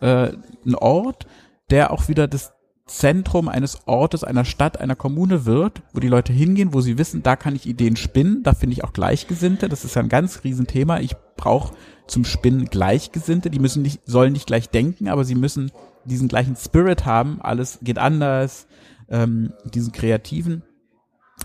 Äh, 0.00 0.30
ein 0.64 0.74
Ort, 0.76 1.26
der 1.70 1.90
auch 1.90 2.08
wieder 2.08 2.28
das 2.28 2.52
Zentrum 2.90 3.48
eines 3.48 3.86
Ortes, 3.86 4.24
einer 4.24 4.44
Stadt, 4.44 4.80
einer 4.80 4.96
Kommune 4.96 5.46
wird, 5.46 5.82
wo 5.92 6.00
die 6.00 6.08
Leute 6.08 6.32
hingehen, 6.32 6.74
wo 6.74 6.80
sie 6.80 6.98
wissen, 6.98 7.22
da 7.22 7.36
kann 7.36 7.54
ich 7.54 7.66
Ideen 7.66 7.96
spinnen, 7.96 8.42
da 8.42 8.52
finde 8.52 8.74
ich 8.74 8.84
auch 8.84 8.92
Gleichgesinnte. 8.92 9.68
Das 9.68 9.84
ist 9.84 9.94
ja 9.94 10.02
ein 10.02 10.08
ganz 10.08 10.42
Riesenthema. 10.42 10.98
Ich 10.98 11.14
brauche 11.36 11.74
zum 12.08 12.24
Spinnen 12.24 12.66
Gleichgesinnte. 12.66 13.48
Die 13.48 13.60
müssen 13.60 13.82
nicht, 13.82 14.00
sollen 14.06 14.32
nicht 14.32 14.48
gleich 14.48 14.70
denken, 14.70 15.08
aber 15.08 15.24
sie 15.24 15.36
müssen 15.36 15.70
diesen 16.04 16.26
gleichen 16.26 16.56
Spirit 16.56 17.06
haben. 17.06 17.40
Alles 17.40 17.78
geht 17.80 17.98
anders, 17.98 18.66
ähm, 19.08 19.52
diesen 19.64 19.92
kreativen. 19.92 20.64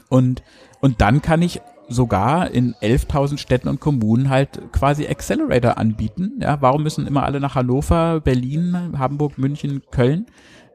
Und, 0.10 0.41
und 0.81 0.99
dann 0.99 1.21
kann 1.21 1.43
ich 1.43 1.62
sogar 1.88 2.49
in 2.49 2.73
11.000 2.75 3.38
Städten 3.38 3.67
und 3.67 3.79
Kommunen 3.79 4.31
halt 4.31 4.71
quasi 4.71 5.05
Accelerator 5.08 5.77
anbieten. 5.77 6.39
Ja, 6.41 6.60
warum 6.62 6.81
müssen 6.81 7.05
immer 7.05 7.23
alle 7.23 7.39
nach 7.39 7.53
Hannover, 7.53 8.19
Berlin, 8.19 8.97
Hamburg, 8.97 9.38
München, 9.38 9.84
Köln? 9.91 10.25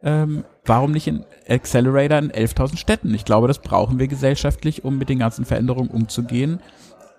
Ähm, 0.02 0.44
warum 0.64 0.92
nicht 0.92 1.06
in 1.06 1.24
Accelerator 1.48 2.18
in 2.18 2.30
11.000 2.30 2.76
Städten? 2.76 3.14
Ich 3.14 3.24
glaube, 3.24 3.48
das 3.48 3.60
brauchen 3.60 3.98
wir 3.98 4.08
gesellschaftlich, 4.08 4.84
um 4.84 4.98
mit 4.98 5.08
den 5.08 5.18
ganzen 5.18 5.44
Veränderungen 5.44 5.90
umzugehen, 5.90 6.60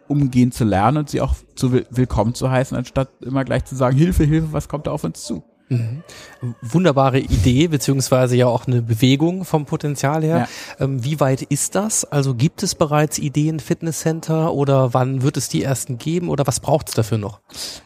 umgehen 0.08 0.52
zu 0.52 0.64
lernen 0.64 0.98
und 0.98 1.10
sie 1.10 1.22
auch 1.22 1.36
zu 1.56 1.72
will 1.72 1.86
willkommen 1.90 2.34
zu 2.34 2.50
heißen, 2.50 2.78
anstatt 2.78 3.10
immer 3.22 3.44
gleich 3.46 3.66
zu 3.66 3.76
sagen, 3.76 3.98
Hilfe, 3.98 4.24
Hilfe, 4.24 4.52
was 4.52 4.68
kommt 4.68 4.88
da 4.88 4.92
auf 4.92 5.04
uns 5.04 5.24
zu? 5.24 5.44
wunderbare 6.62 7.20
Idee, 7.20 7.68
beziehungsweise 7.70 8.36
ja 8.36 8.48
auch 8.48 8.68
eine 8.68 8.82
Bewegung 8.82 9.46
vom 9.46 9.66
Potenzial 9.66 10.22
her. 10.24 10.48
Ähm, 10.80 11.04
wie 11.04 11.20
weit 11.20 11.44
ist 11.44 11.76
das? 11.76 12.04
Also 12.04 12.36
gibt 12.36 12.62
es 12.62 12.76
bereits 12.76 13.20
Ideen 13.20 13.60
Fitnesscenter 13.60 14.54
oder 14.54 14.94
wann 14.94 15.22
wird 15.22 15.38
es 15.38 15.48
die 15.48 15.64
ersten 15.64 15.98
geben 15.98 16.28
oder 16.28 16.46
was 16.46 16.60
braucht 16.60 16.90
es 16.90 16.96
dafür 16.96 17.18
noch? 17.18 17.40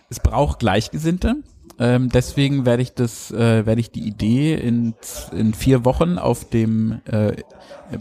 es 0.10 0.20
braucht 0.20 0.60
Gleichgesinnte. 0.60 1.36
Ähm, 1.78 2.10
deswegen 2.10 2.66
werde 2.66 2.84
ich 2.84 2.94
das, 2.94 3.32
äh, 3.32 3.66
werde 3.66 3.82
ich 3.82 3.92
die 3.92 4.08
Idee 4.08 4.56
in, 4.56 4.94
in 5.34 5.54
vier 5.54 5.84
Wochen 5.84 6.18
auf 6.18 6.50
dem 6.50 7.02
äh, 7.06 7.34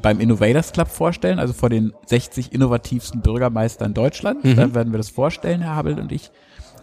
beim 0.00 0.20
Innovators 0.20 0.72
Club 0.72 0.88
vorstellen, 0.88 1.38
also 1.38 1.52
vor 1.52 1.70
den 1.70 1.92
60 2.06 2.52
innovativsten 2.52 3.20
Bürgermeistern 3.20 3.92
Deutschlands. 3.94 4.42
Da 4.56 4.74
werden 4.74 4.92
wir 4.92 4.98
das 4.98 5.10
vorstellen, 5.10 5.60
Herr 5.60 5.74
Habel 5.74 5.98
und 5.98 6.12
ich, 6.12 6.30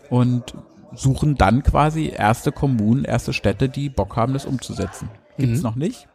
und 0.09 0.53
suchen 0.93 1.35
dann 1.35 1.63
quasi 1.63 2.09
erste 2.15 2.51
Kommunen, 2.51 3.05
erste 3.05 3.33
Städte, 3.33 3.69
die 3.69 3.89
Bock 3.89 4.17
haben, 4.17 4.33
das 4.33 4.45
umzusetzen. 4.45 5.09
Gibt's 5.37 5.61
noch 5.63 5.75
nicht. 5.75 6.07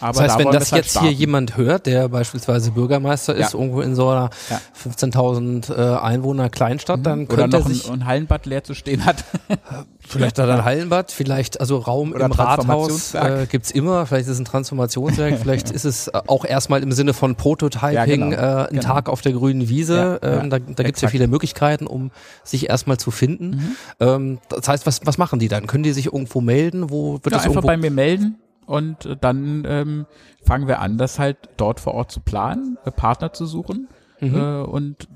Aber 0.00 0.12
Das 0.12 0.20
heißt, 0.22 0.34
da 0.34 0.38
wenn 0.38 0.52
das 0.52 0.72
halt 0.72 0.84
jetzt 0.84 0.92
hier 0.92 1.00
starten. 1.02 1.16
jemand 1.18 1.56
hört, 1.56 1.86
der 1.86 2.08
beispielsweise 2.08 2.70
Bürgermeister 2.72 3.34
ist, 3.34 3.52
Ja. 3.52 3.58
irgendwo 3.58 3.80
in 3.80 3.94
so 3.94 4.08
einer 4.08 4.30
Ja. 4.50 4.60
15.000 4.74 5.70
äh, 5.70 5.98
Einwohner 5.98 6.48
Kleinstadt, 6.50 7.04
dann 7.04 7.26
oder 7.26 7.36
könnte 7.36 7.56
er 7.56 7.60
noch 7.60 7.66
ein, 7.66 7.74
sich 7.74 7.90
ein 7.90 8.04
Hallenbad 8.06 8.46
leer 8.46 8.64
zu 8.64 8.74
stehen 8.74 9.04
hat. 9.04 9.24
vielleicht 10.00 10.38
hat 10.38 10.48
er 10.48 10.56
ein 10.56 10.64
Hallenbad, 10.64 11.10
vielleicht 11.12 11.60
also 11.60 11.78
Raum 11.78 12.12
Oder 12.12 12.26
im 12.26 12.32
Rathaus 12.32 13.14
äh, 13.14 13.46
gibt's 13.50 13.70
immer, 13.70 14.06
vielleicht 14.06 14.26
ist 14.26 14.34
es 14.34 14.38
ein 14.38 14.44
Transformationswerk, 14.44 15.38
vielleicht 15.40 15.70
ist 15.70 15.84
es 15.84 16.08
äh, 16.08 16.20
auch 16.26 16.44
erstmal 16.44 16.82
im 16.82 16.92
Sinne 16.92 17.12
von 17.14 17.34
Prototyping 17.34 17.92
Ja, 17.94 18.04
genau. 18.04 18.36
äh, 18.36 18.38
ein 18.38 18.66
Genau. 18.70 18.82
Tag 18.82 19.08
auf 19.08 19.20
der 19.22 19.32
grünen 19.32 19.68
Wiese. 19.68 20.18
Ähm, 20.22 20.50
da 20.50 20.58
da 20.58 20.58
gibt's 20.58 20.78
ja 20.78 20.84
exakt. 20.86 21.12
viele 21.12 21.26
Möglichkeiten, 21.28 21.86
um 21.86 22.10
sich 22.44 22.68
erstmal 22.68 22.96
zu 22.98 23.10
finden. 23.10 23.50
Mhm. 23.50 23.76
Ähm, 24.00 24.38
das 24.48 24.68
heißt, 24.68 24.86
was, 24.86 25.00
was 25.04 25.18
machen 25.18 25.38
die 25.38 25.48
dann? 25.48 25.66
Können 25.66 25.82
die 25.82 25.92
sich 25.92 26.06
irgendwo 26.06 26.40
melden? 26.40 26.90
Wo 26.90 27.14
wird 27.14 27.26
Ja, 27.26 27.30
das 27.30 27.42
einfach 27.42 27.56
irgendwo 27.56 27.66
bei 27.66 27.76
mir 27.76 27.90
melden 27.90 28.36
und 28.68 29.16
dann 29.22 29.64
ähm, 29.66 30.06
fangen 30.44 30.68
wir 30.68 30.80
an, 30.80 30.98
das 30.98 31.18
halt 31.18 31.36
dort 31.56 31.80
vor 31.80 31.94
Ort 31.94 32.12
zu 32.12 32.20
planen, 32.20 32.76
äh, 32.84 32.90
Partner 32.90 33.32
zu 33.32 33.46
suchen. 33.46 33.88
Mhm. 34.20 34.34
Äh, 34.34 34.60
und 34.62 35.08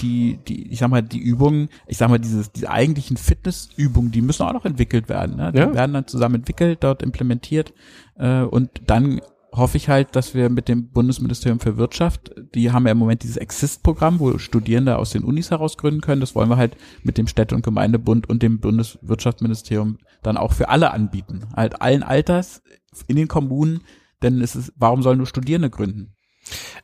die, 0.00 0.36
die, 0.46 0.70
ich 0.70 0.78
sag 0.80 0.90
mal, 0.90 1.02
die 1.02 1.18
Übungen, 1.20 1.68
ich 1.86 1.96
sag 1.96 2.10
mal, 2.10 2.18
dieses, 2.18 2.52
die 2.52 2.68
eigentlichen 2.68 3.16
Fitnessübungen, 3.16 4.10
die 4.10 4.20
müssen 4.20 4.42
auch 4.42 4.52
noch 4.52 4.64
entwickelt 4.64 5.08
werden. 5.08 5.36
Ne? 5.36 5.52
Die 5.52 5.58
Ja. 5.58 5.72
werden 5.74 5.94
dann 5.94 6.06
zusammen 6.06 6.36
entwickelt, 6.36 6.78
dort 6.82 7.02
implementiert. 7.02 7.72
Äh, 8.16 8.42
und 8.42 8.70
dann 8.86 9.20
hoffe 9.52 9.78
ich 9.78 9.88
halt, 9.88 10.14
dass 10.14 10.34
wir 10.34 10.50
mit 10.50 10.68
dem 10.68 10.88
Bundesministerium 10.90 11.60
für 11.60 11.78
Wirtschaft, 11.78 12.34
die 12.54 12.70
haben 12.72 12.84
ja 12.84 12.92
im 12.92 12.98
Moment 12.98 13.22
dieses 13.22 13.38
Exist-Programm, 13.38 14.20
wo 14.20 14.36
Studierende 14.38 14.98
aus 14.98 15.10
den 15.10 15.24
Unis 15.24 15.50
heraus 15.50 15.78
gründen 15.78 16.02
können. 16.02 16.20
Das 16.20 16.34
wollen 16.34 16.50
wir 16.50 16.58
halt 16.58 16.76
mit 17.02 17.16
dem 17.16 17.26
Städte- 17.26 17.54
und 17.54 17.62
Gemeindebund 17.64 18.28
und 18.28 18.42
dem 18.42 18.60
Bundeswirtschaftsministerium 18.60 19.98
dann 20.22 20.36
auch 20.36 20.52
für 20.52 20.68
alle 20.68 20.90
anbieten. 20.92 21.46
Halt 21.56 21.80
allen 21.80 22.02
Alters 22.02 22.62
in 23.06 23.16
den 23.16 23.28
Kommunen, 23.28 23.82
denn 24.22 24.40
es 24.42 24.56
ist, 24.56 24.72
warum 24.76 25.02
sollen 25.02 25.18
nur 25.18 25.26
Studierende 25.26 25.70
gründen? 25.70 26.14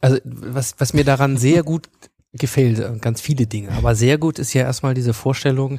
Also 0.00 0.18
was, 0.24 0.74
was 0.78 0.92
mir 0.92 1.04
daran 1.04 1.36
sehr 1.36 1.62
gut 1.62 1.88
gefällt, 2.32 2.78
äh, 2.80 2.98
ganz 3.00 3.20
viele 3.20 3.46
Dinge, 3.46 3.70
aber 3.72 3.94
sehr 3.94 4.18
gut 4.18 4.38
ist 4.38 4.52
ja 4.54 4.62
erstmal 4.62 4.94
diese 4.94 5.14
Vorstellung, 5.14 5.78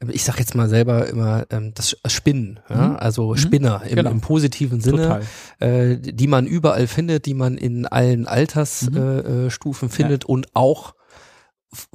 äh, 0.00 0.10
ich 0.10 0.24
sag 0.24 0.38
jetzt 0.38 0.54
mal 0.54 0.68
selber 0.68 1.06
immer 1.08 1.46
ähm, 1.50 1.72
das 1.74 1.96
Spinnen, 2.06 2.60
ja? 2.68 2.88
Mhm. 2.88 2.96
also 2.96 3.34
Spinner 3.34 3.82
im, 3.88 3.96
Genau. 3.96 4.10
im 4.10 4.20
positiven 4.20 4.80
Sinne, 4.80 5.22
äh, 5.58 5.96
die 5.96 6.26
man 6.28 6.46
überall 6.46 6.86
findet, 6.86 7.26
die 7.26 7.34
man 7.34 7.56
in 7.56 7.86
allen 7.86 8.26
Altersstufen 8.26 9.88
äh, 9.88 9.92
äh, 9.92 9.94
findet 9.94 10.24
und 10.24 10.48
auch 10.54 10.94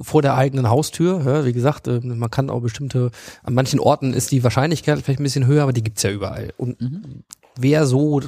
vor 0.00 0.20
der 0.22 0.36
eigenen 0.36 0.68
Haustür. 0.68 1.22
Ja, 1.24 1.44
wie 1.44 1.52
gesagt, 1.52 1.86
man 1.86 2.30
kann 2.30 2.50
auch 2.50 2.60
bestimmte, 2.60 3.10
an 3.42 3.54
manchen 3.54 3.80
Orten 3.80 4.12
ist 4.14 4.30
die 4.30 4.44
Wahrscheinlichkeit 4.44 5.00
vielleicht 5.00 5.18
ein 5.20 5.24
bisschen 5.24 5.46
höher, 5.46 5.62
aber 5.62 5.72
die 5.72 5.82
gibt's 5.82 6.02
ja 6.02 6.10
überall. 6.10 6.52
Und 6.56 6.80
Mhm. 6.80 7.24
Wer 7.56 7.86
so, 7.86 8.20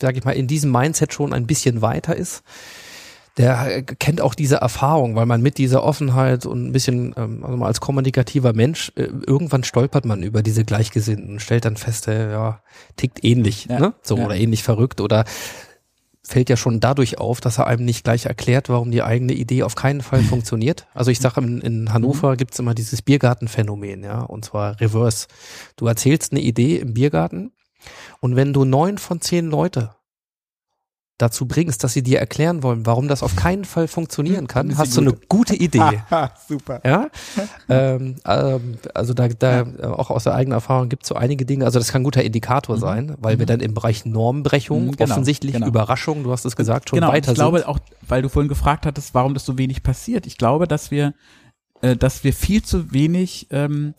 sag 0.00 0.16
ich 0.16 0.24
mal, 0.24 0.32
in 0.32 0.46
diesem 0.46 0.70
Mindset 0.72 1.12
schon 1.12 1.32
ein 1.32 1.46
bisschen 1.46 1.82
weiter 1.82 2.16
ist, 2.16 2.42
der 3.36 3.82
kennt 3.82 4.22
auch 4.22 4.34
diese 4.34 4.56
Erfahrung, 4.56 5.14
weil 5.14 5.26
man 5.26 5.42
mit 5.42 5.58
dieser 5.58 5.82
Offenheit 5.84 6.46
und 6.46 6.68
ein 6.68 6.72
bisschen, 6.72 7.14
ähm, 7.18 7.44
also 7.44 7.56
mal 7.58 7.66
als 7.66 7.82
kommunikativer 7.82 8.54
Mensch, 8.54 8.92
äh, 8.96 9.08
irgendwann 9.26 9.62
stolpert 9.62 10.06
man 10.06 10.22
über 10.22 10.42
diese 10.42 10.64
Gleichgesinnten 10.64 11.32
und 11.34 11.40
stellt 11.40 11.66
dann 11.66 11.76
fest, 11.76 12.08
äh, 12.08 12.30
ja, 12.32 12.62
tickt 12.96 13.22
ähnlich, 13.24 13.66
Ja, 13.66 13.78
ne? 13.78 13.94
So 14.02 14.16
ja. 14.16 14.24
oder 14.24 14.36
ähnlich 14.36 14.62
verrückt 14.62 15.02
oder 15.02 15.26
fällt 16.22 16.48
ja 16.48 16.56
schon 16.56 16.80
dadurch 16.80 17.18
auf, 17.18 17.40
dass 17.42 17.58
er 17.58 17.66
einem 17.66 17.84
nicht 17.84 18.04
gleich 18.04 18.24
erklärt, 18.24 18.68
warum 18.70 18.90
die 18.90 19.02
eigene 19.02 19.34
Idee 19.34 19.64
auf 19.64 19.74
keinen 19.74 20.00
Fall 20.00 20.22
funktioniert. 20.22 20.86
Also 20.94 21.10
ich 21.10 21.20
sage, 21.20 21.42
in, 21.42 21.60
in 21.60 21.92
Hannover 21.92 22.32
Mhm. 22.32 22.36
gibt's 22.38 22.58
immer 22.58 22.74
dieses 22.74 23.02
Biergartenphänomen, 23.02 24.02
ja, 24.02 24.22
und 24.22 24.46
zwar 24.46 24.80
Reverse. 24.80 25.26
Du 25.76 25.86
erzählst 25.86 26.32
eine 26.32 26.40
Idee 26.40 26.78
im 26.78 26.94
Biergarten 26.94 27.52
und 28.20 28.36
wenn 28.36 28.52
du 28.52 28.64
neun 28.64 28.98
von 28.98 29.20
zehn 29.20 29.46
Leute 29.50 29.90
dazu 31.18 31.46
bringst, 31.48 31.82
dass 31.82 31.94
sie 31.94 32.02
dir 32.02 32.18
erklären 32.18 32.62
wollen, 32.62 32.84
warum 32.84 33.08
das 33.08 33.22
auf 33.22 33.36
keinen 33.36 33.64
Fall 33.64 33.88
funktionieren 33.88 34.46
kann, 34.48 34.76
hast 34.76 34.98
du 34.98 35.00
eine 35.00 35.14
gute 35.14 35.54
Idee. 35.56 36.02
Super. 36.46 36.82
Ja, 36.84 37.08
ähm, 37.70 38.16
ähm, 38.26 38.76
also 38.92 39.14
da, 39.14 39.26
da 39.28 39.60
äh, 39.62 39.86
auch 39.86 40.10
aus 40.10 40.24
der 40.24 40.34
eigenen 40.34 40.52
Erfahrung 40.56 40.90
gibt 40.90 41.04
es 41.04 41.08
so 41.08 41.14
einige 41.14 41.46
Dinge. 41.46 41.64
Also 41.64 41.78
das 41.78 41.90
kann 41.90 42.02
ein 42.02 42.04
guter 42.04 42.22
Indikator 42.22 42.76
sein, 42.76 43.14
weil 43.18 43.38
wir 43.38 43.46
dann 43.46 43.60
im 43.60 43.72
Bereich 43.72 44.04
Normbrechung 44.04 44.88
Mhm, 44.88 44.96
genau, 44.96 45.10
offensichtlich 45.14 45.54
genau. 45.54 45.66
Überraschung, 45.68 46.22
du 46.22 46.32
hast 46.32 46.44
es 46.44 46.54
gesagt, 46.54 46.90
schon 46.90 46.98
genau, 46.98 47.10
weiter 47.12 47.32
ich 47.32 47.36
glaube 47.36 47.60
sind. 47.60 47.68
auch, 47.68 47.78
weil 48.06 48.20
du 48.20 48.28
vorhin 48.28 48.50
gefragt 48.50 48.84
hattest, 48.84 49.14
warum 49.14 49.32
das 49.32 49.46
so 49.46 49.56
wenig 49.56 49.82
passiert. 49.82 50.26
Ich 50.26 50.36
glaube, 50.36 50.68
dass 50.68 50.90
wir, 50.90 51.14
äh, 51.80 51.96
dass 51.96 52.24
wir 52.24 52.34
viel 52.34 52.62
zu 52.62 52.92
wenig 52.92 53.46
ähm, 53.52 53.94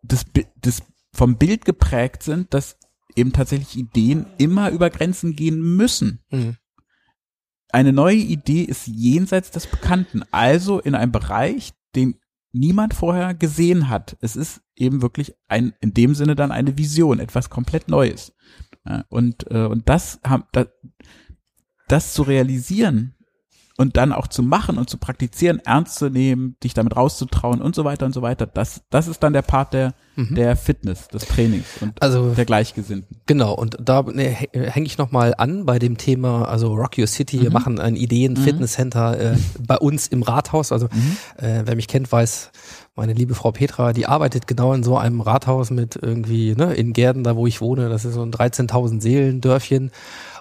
des, 0.00 0.24
Bi- 0.24 0.46
des 0.56 0.82
vom 1.12 1.36
Bild 1.36 1.66
geprägt 1.66 2.22
sind, 2.22 2.54
dass 2.54 2.76
eben 3.16 3.32
tatsächlich 3.32 3.76
Ideen 3.76 4.26
immer 4.38 4.70
über 4.70 4.90
Grenzen 4.90 5.36
gehen 5.36 5.60
müssen. 5.60 6.20
Mhm. 6.30 6.56
Eine 7.70 7.92
neue 7.92 8.16
Idee 8.16 8.62
ist 8.62 8.86
jenseits 8.86 9.50
des 9.50 9.66
Bekannten, 9.66 10.22
also 10.30 10.78
in 10.80 10.94
einem 10.94 11.12
Bereich, 11.12 11.72
den 11.96 12.20
niemand 12.52 12.94
vorher 12.94 13.34
gesehen 13.34 13.88
hat. 13.88 14.16
Es 14.20 14.36
ist 14.36 14.62
eben 14.76 15.02
wirklich 15.02 15.34
ein, 15.48 15.74
in 15.80 15.92
dem 15.92 16.14
Sinne 16.14 16.36
dann 16.36 16.52
eine 16.52 16.78
Vision, 16.78 17.18
etwas 17.18 17.50
komplett 17.50 17.88
Neues. 17.88 18.32
Und, 19.08 19.50
äh, 19.50 19.64
und 19.64 19.88
das 19.88 20.20
haben, 20.24 20.44
das, 20.52 20.68
das 21.88 22.14
zu 22.14 22.22
realisieren 22.22 23.16
und 23.76 23.96
dann 23.96 24.12
auch 24.12 24.28
zu 24.28 24.42
machen 24.42 24.78
und 24.78 24.88
zu 24.88 24.98
praktizieren, 24.98 25.60
ernst 25.64 25.96
zu 25.96 26.08
nehmen, 26.08 26.56
dich 26.62 26.74
damit 26.74 26.96
rauszutrauen 26.96 27.60
und 27.60 27.74
so 27.74 27.84
weiter 27.84 28.06
und 28.06 28.12
so 28.12 28.22
weiter, 28.22 28.46
das, 28.46 28.82
das 28.90 29.08
ist 29.08 29.22
dann 29.22 29.32
der 29.32 29.42
Part 29.42 29.72
der, 29.74 29.94
der 30.16 30.54
Fitness, 30.56 31.08
des 31.08 31.26
Trainings 31.26 31.66
und 31.80 32.00
Also 32.00 32.34
der 32.34 32.44
Gleichgesinnten. 32.44 33.20
Genau, 33.26 33.52
und 33.52 33.76
da 33.80 34.02
ne, 34.02 34.28
hänge 34.28 34.86
ich 34.86 34.96
nochmal 34.96 35.34
an 35.36 35.66
bei 35.66 35.80
dem 35.80 35.96
Thema, 35.96 36.46
also 36.46 36.72
Rock 36.74 36.98
Your 36.98 37.08
City, 37.08 37.42
wir 37.42 37.50
machen 37.50 37.80
ein 37.80 37.96
Ideen-Fitnesscenter 37.96 39.32
äh, 39.32 39.36
bei 39.66 39.76
uns 39.76 40.06
im 40.06 40.22
Rathaus. 40.22 40.70
Also 40.70 40.86
äh, 41.36 41.62
wer 41.64 41.74
mich 41.74 41.88
kennt, 41.88 42.10
weiß, 42.12 42.52
meine 42.94 43.12
liebe 43.12 43.34
Frau 43.34 43.50
Petra, 43.50 43.92
die 43.92 44.06
arbeitet 44.06 44.46
genau 44.46 44.72
in 44.72 44.84
so 44.84 44.96
einem 44.96 45.20
Rathaus 45.20 45.70
mit 45.70 45.98
irgendwie, 46.00 46.54
ne, 46.54 46.74
in 46.74 46.92
Gärden, 46.92 47.24
da 47.24 47.34
wo 47.34 47.46
ich 47.48 47.60
wohne, 47.60 47.88
das 47.88 48.04
ist 48.04 48.14
so 48.14 48.22
ein 48.22 48.30
13.000 48.30 49.00
Seelendörfchen. 49.00 49.90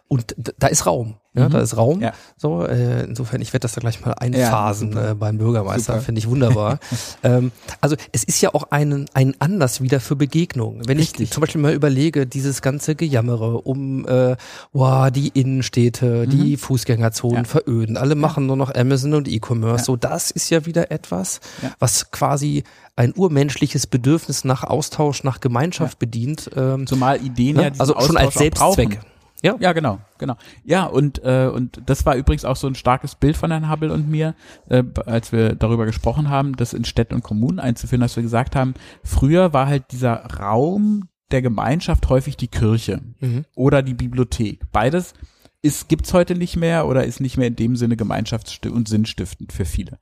Und 0.07 0.35
da 0.37 0.67
ist 0.67 0.85
Raum, 0.85 1.15
ja, 1.33 1.49
da 1.49 1.59
ist 1.59 1.75
Raum. 1.75 1.99
Ja. 2.01 2.13
So, 2.37 2.63
äh, 2.67 3.03
insofern, 3.05 3.41
ich 3.41 3.51
werde 3.51 3.61
das 3.63 3.71
da 3.73 3.81
gleich 3.81 3.99
mal 4.05 4.11
einphasen 4.13 4.91
super. 4.91 5.11
äh, 5.11 5.15
beim 5.15 5.39
Bürgermeister, 5.39 5.99
finde 6.01 6.19
ich 6.19 6.27
wunderbar. 6.29 6.77
ähm, 7.23 7.51
also 7.81 7.95
es 8.11 8.23
ist 8.23 8.39
ja 8.41 8.53
auch 8.53 8.65
ein, 8.69 9.07
ein 9.15 9.33
Anlass 9.39 9.81
wieder 9.81 9.99
für 9.99 10.15
Begegnungen. 10.15 10.87
Wenn 10.87 10.99
ich 10.99 11.09
Richtig. 11.13 11.31
zum 11.31 11.41
Beispiel 11.41 11.61
mal 11.61 11.73
überlege, 11.73 12.27
dieses 12.27 12.61
ganze 12.61 12.93
Gejammere 12.93 13.61
um 13.61 14.07
äh, 14.07 14.35
wow, 14.73 15.09
die 15.09 15.29
Innenstädte, 15.29 16.27
die 16.27 16.57
Fußgängerzonen 16.57 17.37
Mhm. 17.39 17.45
Ja. 17.45 17.49
veröden, 17.49 17.97
alle 17.97 18.13
machen 18.15 18.45
nur 18.45 18.57
noch 18.57 18.75
Amazon 18.75 19.15
und 19.15 19.27
E-Commerce. 19.27 19.85
So, 19.85 19.95
das 19.95 20.29
ist 20.29 20.51
ja 20.51 20.67
wieder 20.67 20.91
etwas, 20.91 21.39
Ja. 21.63 21.71
was 21.79 22.11
quasi 22.11 22.63
ein 22.95 23.13
urmenschliches 23.15 23.87
Bedürfnis 23.87 24.43
nach 24.43 24.63
Austausch, 24.63 25.23
nach 25.23 25.39
Gemeinschaft 25.39 25.97
bedient. 25.97 26.51
Ähm, 26.55 26.85
Zumal 26.85 27.19
Ideen 27.25 27.55
ne? 27.55 27.63
ja 27.63 27.71
also 27.79 27.95
schon 27.99 28.17
als 28.17 28.37
Austausch 28.37 28.75
Selbstzweck. 28.75 28.99
Ja. 29.43 29.55
Ja, 29.59 29.73
genau, 29.73 29.99
genau. 30.17 30.35
Ja, 30.63 30.85
und 30.85 31.21
äh, 31.23 31.47
und 31.53 31.81
das 31.85 32.05
war 32.05 32.15
übrigens 32.15 32.45
auch 32.45 32.55
so 32.55 32.65
ein 32.67 32.75
starkes 32.75 33.15
Bild 33.15 33.35
von 33.37 33.51
Herrn 33.51 33.67
Habbel 33.67 33.91
und 33.91 34.09
mir, 34.09 34.35
äh, 34.69 34.83
als 35.05 35.31
wir 35.31 35.55
darüber 35.55 35.85
gesprochen 35.85 36.29
haben, 36.29 36.55
das 36.55 36.73
in 36.73 36.85
Städten 36.85 37.13
und 37.15 37.23
Kommunen 37.23 37.59
einzuführen, 37.59 38.01
dass 38.01 38.15
wir 38.15 38.23
gesagt 38.23 38.55
haben, 38.55 38.73
früher 39.03 39.51
war 39.53 39.67
halt 39.67 39.91
dieser 39.91 40.13
Raum 40.39 41.09
der 41.31 41.41
Gemeinschaft 41.41 42.07
häufig 42.09 42.37
die 42.37 42.47
Kirche 42.47 43.01
Mhm. 43.19 43.45
oder 43.55 43.81
die 43.81 43.93
Bibliothek. 43.95 44.61
Beides 44.71 45.13
ist 45.61 45.89
gibt's 45.89 46.13
heute 46.13 46.35
nicht 46.35 46.55
mehr 46.57 46.87
oder 46.87 47.05
ist 47.05 47.19
nicht 47.19 47.37
mehr 47.37 47.47
in 47.47 47.55
dem 47.55 47.75
Sinne 47.75 47.95
gemeinschafts- 47.95 48.67
und 48.69 48.87
sinnstiftend 48.87 49.51
für 49.51 49.65
viele. 49.65 49.97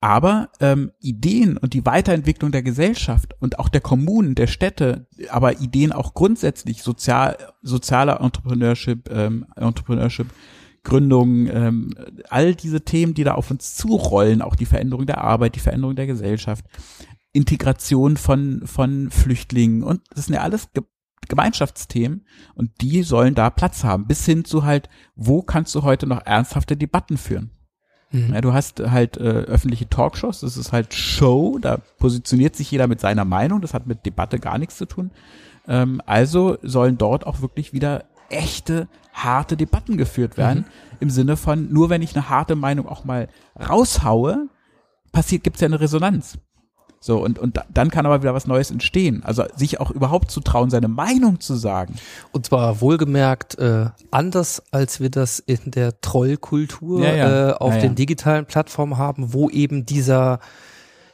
Aber 0.00 0.50
ähm, 0.60 0.92
Ideen 1.00 1.56
und 1.56 1.74
die 1.74 1.86
Weiterentwicklung 1.86 2.52
der 2.52 2.62
Gesellschaft 2.62 3.34
und 3.40 3.58
auch 3.58 3.68
der 3.68 3.80
Kommunen, 3.80 4.34
der 4.34 4.46
Städte, 4.46 5.06
aber 5.30 5.60
Ideen 5.60 5.92
auch 5.92 6.14
grundsätzlich, 6.14 6.82
sozial, 6.82 7.36
sozialer 7.62 8.20
Entrepreneurship, 8.20 9.10
ähm, 9.10 9.46
Entrepreneurship, 9.56 10.28
Gründung, 10.84 11.48
ähm, 11.48 11.94
all 12.28 12.54
diese 12.54 12.82
Themen, 12.82 13.14
die 13.14 13.24
da 13.24 13.34
auf 13.34 13.50
uns 13.50 13.74
zurollen, 13.74 14.42
auch 14.42 14.54
die 14.54 14.66
Veränderung 14.66 15.06
der 15.06 15.22
Arbeit, 15.22 15.56
die 15.56 15.60
Veränderung 15.60 15.96
der 15.96 16.06
Gesellschaft, 16.06 16.66
Integration 17.32 18.16
von, 18.16 18.62
von 18.66 19.10
Flüchtlingen 19.10 19.82
und 19.82 20.02
das 20.14 20.26
sind 20.26 20.34
ja 20.34 20.42
alles 20.42 20.72
Ge 20.72 20.84
Gemeinschaftsthemen 21.26 22.26
und 22.54 22.82
die 22.82 23.02
sollen 23.02 23.34
da 23.34 23.48
Platz 23.48 23.82
haben, 23.82 24.06
bis 24.06 24.26
hin 24.26 24.44
zu 24.44 24.64
halt, 24.64 24.90
wo 25.14 25.40
kannst 25.40 25.74
du 25.74 25.82
heute 25.82 26.06
noch 26.06 26.20
ernsthafte 26.26 26.76
Debatten 26.76 27.16
führen? 27.16 27.50
Ja, 28.32 28.40
du 28.40 28.52
hast 28.52 28.80
halt 28.80 29.16
äh, 29.16 29.20
öffentliche 29.22 29.88
Talkshows, 29.88 30.40
das 30.40 30.56
ist 30.56 30.72
halt 30.72 30.94
Show, 30.94 31.58
da 31.60 31.78
positioniert 31.98 32.54
sich 32.54 32.70
jeder 32.70 32.86
mit 32.86 33.00
seiner 33.00 33.24
Meinung, 33.24 33.60
das 33.60 33.74
hat 33.74 33.86
mit 33.86 34.06
Debatte 34.06 34.38
gar 34.38 34.58
nichts 34.58 34.76
zu 34.76 34.86
tun. 34.86 35.10
Ähm, 35.66 36.00
also 36.06 36.56
sollen 36.62 36.96
dort 36.96 37.26
auch 37.26 37.40
wirklich 37.40 37.72
wieder 37.72 38.04
echte, 38.28 38.88
harte 39.12 39.56
Debatten 39.56 39.96
geführt 39.96 40.36
werden, 40.36 40.66
im 41.00 41.10
Sinne 41.10 41.36
von, 41.36 41.72
nur 41.72 41.90
wenn 41.90 42.02
ich 42.02 42.14
eine 42.14 42.28
harte 42.28 42.54
Meinung 42.54 42.86
auch 42.88 43.04
mal 43.04 43.28
raushaue, 43.68 44.48
passiert, 45.12 45.44
gibt's 45.44 45.60
ja 45.60 45.66
eine 45.66 45.80
Resonanz. 45.80 46.38
So, 47.06 47.22
und, 47.22 47.38
und 47.38 47.58
da- 47.58 47.66
dann 47.68 47.90
kann 47.90 48.06
aber 48.06 48.22
wieder 48.22 48.32
was 48.32 48.46
Neues 48.46 48.70
entstehen. 48.70 49.22
Also 49.24 49.44
sich 49.56 49.78
auch 49.78 49.90
überhaupt 49.90 50.30
zu 50.30 50.40
trauen, 50.40 50.70
seine 50.70 50.88
Meinung 50.88 51.38
zu 51.38 51.54
sagen. 51.54 51.96
Und 52.32 52.46
zwar 52.46 52.80
wohlgemerkt 52.80 53.58
äh, 53.58 53.90
anders, 54.10 54.62
als 54.70 55.00
wir 55.00 55.10
das 55.10 55.38
in 55.38 55.58
der 55.70 56.00
Trollkultur 56.00 57.00
Ja, 57.02 57.14
ja. 57.14 57.50
Äh, 57.50 57.52
auf 57.52 57.74
Ja, 57.74 57.80
den 57.82 57.94
digitalen 57.94 58.46
Plattformen 58.46 58.96
haben, 58.96 59.34
wo 59.34 59.50
eben 59.50 59.84
dieser, 59.84 60.38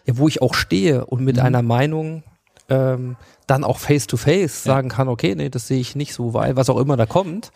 ja, 0.07 0.17
wo 0.17 0.29
ich 0.29 0.41
auch 0.43 0.55
stehe 0.55 1.07
und 1.07 1.19
Mhm. 1.21 1.25
mit 1.25 1.39
einer 1.41 1.63
Meinung 1.63 2.23
ähm, 2.69 3.17
dann 3.49 3.65
auch 3.65 3.79
face 3.79 4.07
to 4.07 4.17
face 4.17 4.63
sagen 4.63 4.89
kann, 4.91 5.09
okay, 5.09 5.35
nee, 5.35 5.49
das 5.49 5.67
sehe 5.67 5.81
ich 5.81 5.97
nicht 5.97 6.15
so, 6.15 6.35
weil 6.35 6.55
was 6.55 6.71
auch 6.71 6.79
immer 6.79 6.97
da 6.97 7.05
kommt. 7.07 7.51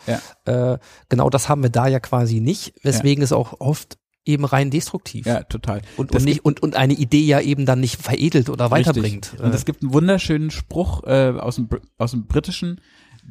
Äh, 0.45 0.79
genau 1.09 1.31
das 1.31 1.49
haben 1.49 1.63
wir 1.63 1.71
da 1.71 1.87
ja 1.87 2.01
quasi 2.01 2.41
nicht, 2.41 2.75
weswegen 2.83 3.23
es 3.23 3.31
auch 3.33 3.61
oft 3.61 3.97
eben 4.25 4.45
rein 4.45 4.71
destruktiv 4.71 5.27
Ja, 5.27 5.43
total. 5.43 5.83
und, 5.97 6.13
und, 6.13 6.25
nicht, 6.25 6.45
und, 6.45 6.63
und 6.63 6.77
eine 6.77 6.95
Idee 6.95 7.25
ja 7.25 7.41
eben 7.41 7.67
dann 7.67 7.81
nicht 7.81 8.01
veredelt 8.01 8.49
oder 8.49 8.71
weiterbringt. 8.71 9.33
Richtig. 9.33 9.41
Und 9.41 9.55
es 9.55 9.65
gibt 9.65 9.83
einen 9.83 9.93
wunderschönen 9.93 10.51
Spruch 10.51 11.05
äh, 11.05 11.35
aus, 11.39 11.57
dem, 11.57 11.69
aus 11.99 12.13
dem 12.13 12.27
Britischen, 12.27 12.81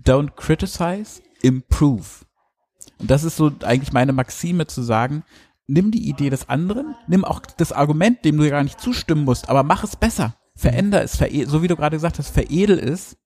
don't 0.06 0.32
criticize, 0.36 1.22
improve. 1.42 2.26
Und 3.00 3.10
das 3.10 3.24
ist 3.24 3.38
so 3.38 3.52
eigentlich 3.64 3.94
meine 3.94 4.14
Maxime 4.14 4.68
zu 4.68 4.82
sagen, 4.82 5.24
nimm 5.68 5.92
die 5.92 6.08
Idee 6.08 6.30
des 6.30 6.50
anderen, 6.50 6.96
nimm 7.08 7.26
auch 7.26 7.40
das 7.40 7.72
Argument, 7.72 8.24
dem 8.26 8.38
du 8.38 8.50
gar 8.50 8.64
nicht 8.64 8.80
zustimmen 8.80 9.24
musst, 9.24 9.50
aber 9.50 9.64
mach 9.64 9.84
es 9.84 9.96
besser. 9.96 10.36
Veränder 10.56 11.02
es, 11.02 11.14
so 11.48 11.64
wie 11.64 11.68
du 11.68 11.76
gerade 11.76 11.98
gesagt 11.98 12.20
hast, 12.20 12.30
veredel 12.30 12.78
es. 12.78 13.18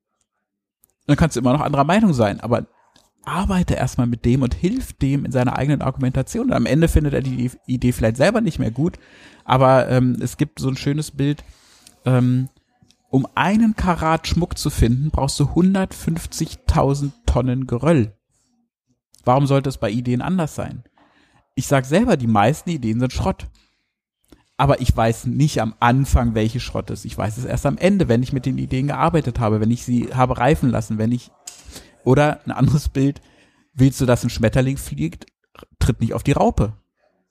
Dann 1.07 1.17
kannst 1.17 1.35
du 1.35 1.41
immer 1.41 1.53
noch 1.53 1.61
anderer 1.61 1.83
Meinung 1.83 2.13
sein, 2.13 2.39
aber 2.39 2.67
arbeite 3.23 3.73
erstmal 3.73 4.07
mit 4.07 4.25
dem 4.25 4.41
und 4.41 4.53
hilf 4.53 4.93
dem 4.93 5.25
in 5.25 5.31
seiner 5.31 5.57
eigenen 5.57 5.81
Argumentation. 5.81 6.47
Und 6.47 6.53
am 6.53 6.65
Ende 6.65 6.87
findet 6.87 7.13
er 7.13 7.21
die 7.21 7.51
Idee 7.65 7.91
vielleicht 7.91 8.17
selber 8.17 8.41
nicht 8.41 8.59
mehr 8.59 8.71
gut, 8.71 8.97
aber 9.43 9.89
ähm, 9.89 10.17
es 10.21 10.37
gibt 10.37 10.59
so 10.59 10.69
ein 10.69 10.77
schönes 10.77 11.11
Bild, 11.11 11.43
ähm, 12.05 12.49
um 13.09 13.27
einen 13.35 13.75
Karat 13.75 14.27
Schmuck 14.27 14.57
zu 14.57 14.69
finden, 14.69 15.11
brauchst 15.11 15.39
du 15.39 15.45
150.000 15.45 17.11
Tonnen 17.25 17.67
Geröll. 17.67 18.13
Warum 19.23 19.47
sollte 19.47 19.69
es 19.69 19.77
bei 19.77 19.89
Ideen 19.89 20.21
anders 20.21 20.55
sein? 20.55 20.83
Ich 21.55 21.67
sag 21.67 21.85
selber, 21.85 22.17
die 22.17 22.27
meisten 22.27 22.69
Ideen 22.69 22.99
sind 22.99 23.13
Schrott. 23.13 23.47
Aber 24.57 24.81
ich 24.81 24.95
weiß 24.95 25.27
nicht 25.27 25.61
am 25.61 25.75
Anfang, 25.79 26.33
welche 26.33 26.59
Schrott 26.59 26.89
ist. 26.89 27.05
Ich 27.05 27.17
weiß 27.17 27.37
es 27.37 27.45
erst 27.45 27.65
am 27.65 27.77
Ende, 27.77 28.07
wenn 28.07 28.23
ich 28.23 28.33
mit 28.33 28.45
den 28.45 28.57
Ideen 28.57 28.87
gearbeitet 28.87 29.39
habe, 29.39 29.59
wenn 29.61 29.69
ich 29.69 29.83
sie 29.83 30.09
habe 30.13 30.37
reifen 30.37 30.69
lassen, 30.69 30.97
wenn 30.97 31.11
ich 31.11 31.31
oder 32.07 32.39
ein 32.45 32.51
anderes 32.51 32.89
Bild, 32.89 33.21
willst 33.73 33.99
du, 34.01 34.05
dass 34.05 34.23
ein 34.23 34.29
Schmetterling 34.29 34.77
fliegt, 34.77 35.25
tritt 35.79 35.99
nicht 35.99 36.13
auf 36.13 36.23
die 36.23 36.31
Raupe. 36.31 36.73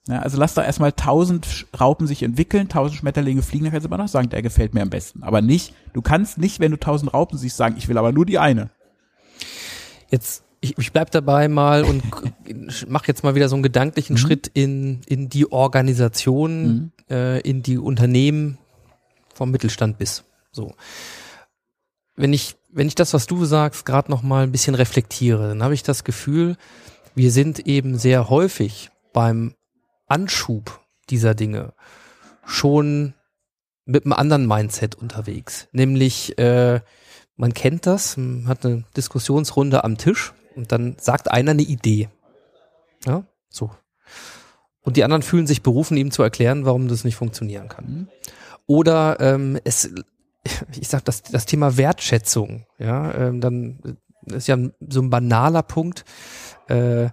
Ja, 0.07 0.19
also 0.19 0.37
lass 0.37 0.53
da 0.53 0.63
erstmal 0.63 0.93
tausend 0.93 1.65
Raupen 1.77 2.07
sich 2.07 2.23
entwickeln, 2.23 2.69
tausend 2.69 2.99
Schmetterlinge 2.99 3.41
fliegen, 3.41 3.65
dann 3.65 3.73
kannst 3.73 3.85
du 3.85 3.89
immer 3.89 3.97
noch 3.97 4.07
sagen, 4.07 4.29
der 4.29 4.41
gefällt 4.41 4.73
mir 4.73 4.81
am 4.81 4.89
besten. 4.89 5.23
Aber 5.23 5.41
nicht, 5.41 5.73
du 5.93 6.01
kannst 6.01 6.37
nicht, 6.37 6.61
wenn 6.61 6.71
du 6.71 6.77
tausend 6.79 7.13
Raupen 7.13 7.37
siehst, 7.37 7.57
sagen, 7.57 7.75
ich 7.77 7.89
will 7.89 7.97
aber 7.97 8.13
nur 8.13 8.25
die 8.25 8.39
eine. 8.39 8.69
Jetzt, 10.09 10.43
ich, 10.61 10.77
ich 10.77 10.93
bleib 10.93 11.11
dabei 11.11 11.49
mal 11.49 11.83
und 11.83 12.03
mache 12.87 13.07
jetzt 13.07 13.23
mal 13.23 13.35
wieder 13.35 13.49
so 13.49 13.55
einen 13.55 13.63
gedanklichen 13.63 14.13
Mhm. 14.13 14.17
Schritt 14.17 14.47
in, 14.53 15.01
in 15.07 15.27
die 15.27 15.51
Organisation, 15.51 16.93
äh, 17.09 17.41
in 17.41 17.63
die 17.63 17.77
Unternehmen 17.77 18.59
vom 19.33 19.51
Mittelstand 19.51 19.97
bis. 19.97 20.23
So. 20.51 20.73
Wenn 22.15 22.31
ich, 22.31 22.55
wenn 22.69 22.87
ich 22.87 22.95
das, 22.95 23.13
was 23.13 23.27
du 23.27 23.45
sagst, 23.45 23.85
gerade 23.85 24.11
noch 24.11 24.23
mal 24.23 24.43
ein 24.43 24.51
bisschen 24.51 24.75
reflektiere, 24.75 25.47
dann 25.49 25.63
habe 25.63 25.73
ich 25.73 25.83
das 25.83 26.03
Gefühl, 26.03 26.57
wir 27.15 27.31
sind 27.31 27.65
eben 27.67 27.97
sehr 27.97 28.29
häufig 28.29 28.91
beim 29.13 29.55
Anschub 30.07 30.81
dieser 31.09 31.33
Dinge 31.33 31.73
schon 32.45 33.13
mit 33.85 34.05
einem 34.05 34.13
anderen 34.13 34.47
Mindset 34.47 34.95
unterwegs. 34.95 35.67
Nämlich, 35.71 36.37
äh, 36.37 36.81
man 37.35 37.53
kennt 37.53 37.85
das, 37.85 38.17
man 38.17 38.47
hat 38.47 38.65
eine 38.65 38.83
Diskussionsrunde 38.95 39.83
am 39.83 39.97
Tisch 39.97 40.33
und 40.55 40.71
dann 40.71 40.97
sagt 40.99 41.31
einer 41.31 41.51
eine 41.51 41.63
Idee. 41.63 42.09
Ja, 43.05 43.23
so. 43.49 43.71
Und 44.81 44.97
die 44.97 45.03
anderen 45.03 45.23
fühlen 45.23 45.47
sich 45.47 45.63
berufen, 45.63 45.97
ihm 45.97 46.11
zu 46.11 46.23
erklären, 46.23 46.65
warum 46.65 46.87
das 46.87 47.03
nicht 47.03 47.15
funktionieren 47.15 47.69
kann. 47.69 48.09
Oder 48.65 49.19
ähm, 49.19 49.59
es, 49.63 49.89
ich 50.79 50.87
sag 50.87 51.05
das, 51.05 51.23
das 51.23 51.45
Thema 51.45 51.77
Wertschätzung, 51.77 52.65
ja, 52.79 53.13
ähm, 53.13 53.41
dann 53.41 53.97
ist 54.25 54.47
ja 54.47 54.57
so 54.89 55.01
ein 55.01 55.09
banaler 55.09 55.63
Punkt. 55.63 56.03
Äh, 56.67 57.09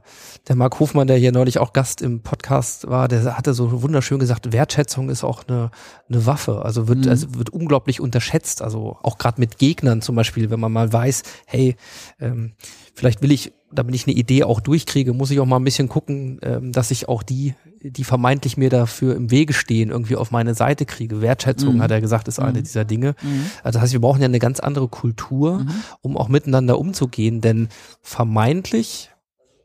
der 0.49 0.57
Marc 0.57 0.81
Hofmann, 0.81 1.07
der 1.07 1.17
hier 1.17 1.31
neulich 1.31 1.59
auch 1.59 1.73
Gast 1.73 2.03
im 2.03 2.23
Podcast 2.23 2.89
war, 2.89 3.07
der 3.07 3.37
hatte 3.39 3.55
so 3.55 3.83
wunderschön 3.83 4.19
gesagt, 4.19 4.53
Wertschätzung 4.53 5.11
ist 5.11 5.23
auch 5.23 5.45
eine, 5.47 5.71
eine 6.09 6.27
Waffe. 6.27 6.65
Also 6.65 6.89
wird, 6.89 7.05
Mhm. 7.05 7.09
also 7.11 7.35
wird 7.37 7.51
unglaublich 7.51 8.01
unterschätzt. 8.01 8.63
Also 8.63 8.99
auch 9.03 9.17
gerade 9.17 9.41
mit 9.41 9.59
Gegnern 9.59 10.03
zum 10.03 10.17
Beispiel, 10.17 10.51
wenn 10.51 10.59
man 10.59 10.73
mal 10.73 10.93
weiß, 10.93 11.23
hey, 11.47 11.77
ähm, 12.19 12.55
vielleicht 12.95 13.23
will 13.23 13.31
ich, 13.31 13.53
damit 13.71 13.95
ich 13.95 14.09
eine 14.09 14.17
Idee 14.17 14.43
auch 14.43 14.59
durchkriege, 14.59 15.13
muss 15.13 15.31
ich 15.31 15.39
auch 15.39 15.47
mal 15.47 15.61
ein 15.61 15.65
bisschen 15.65 15.89
gucken, 15.89 16.41
ähm, 16.43 16.73
dass 16.73 16.91
ich 16.91 17.09
auch 17.09 17.23
die, 17.23 17.55
die 17.91 18.05
vermeintlich 18.05 18.57
mir 18.57 18.71
dafür 18.71 19.15
im 19.15 19.31
Wege 19.31 19.53
stehen, 19.53 19.91
irgendwie 19.91 20.17
auf 20.17 20.31
meine 20.31 20.55
Seite 20.55 20.87
kriege. 20.87 21.21
Wertschätzung, 21.21 21.77
Mhm. 21.77 21.83
hat 21.83 21.91
er 21.91 22.01
gesagt, 22.01 22.29
ist 22.29 22.39
eine 22.41 22.59
Mhm. 22.61 22.65
dieser 22.65 22.85
Dinge. 22.87 23.15
Also 23.63 23.77
das 23.77 23.83
heißt, 23.83 23.93
wir 23.93 24.01
brauchen 24.01 24.21
ja 24.23 24.27
eine 24.27 24.39
ganz 24.39 24.59
andere 24.61 24.89
Kultur, 24.89 25.59
Mhm. 25.61 25.71
um 26.01 26.17
auch 26.17 26.29
miteinander 26.29 26.79
umzugehen, 26.79 27.41
denn 27.43 27.69
vermeintlich 28.03 29.11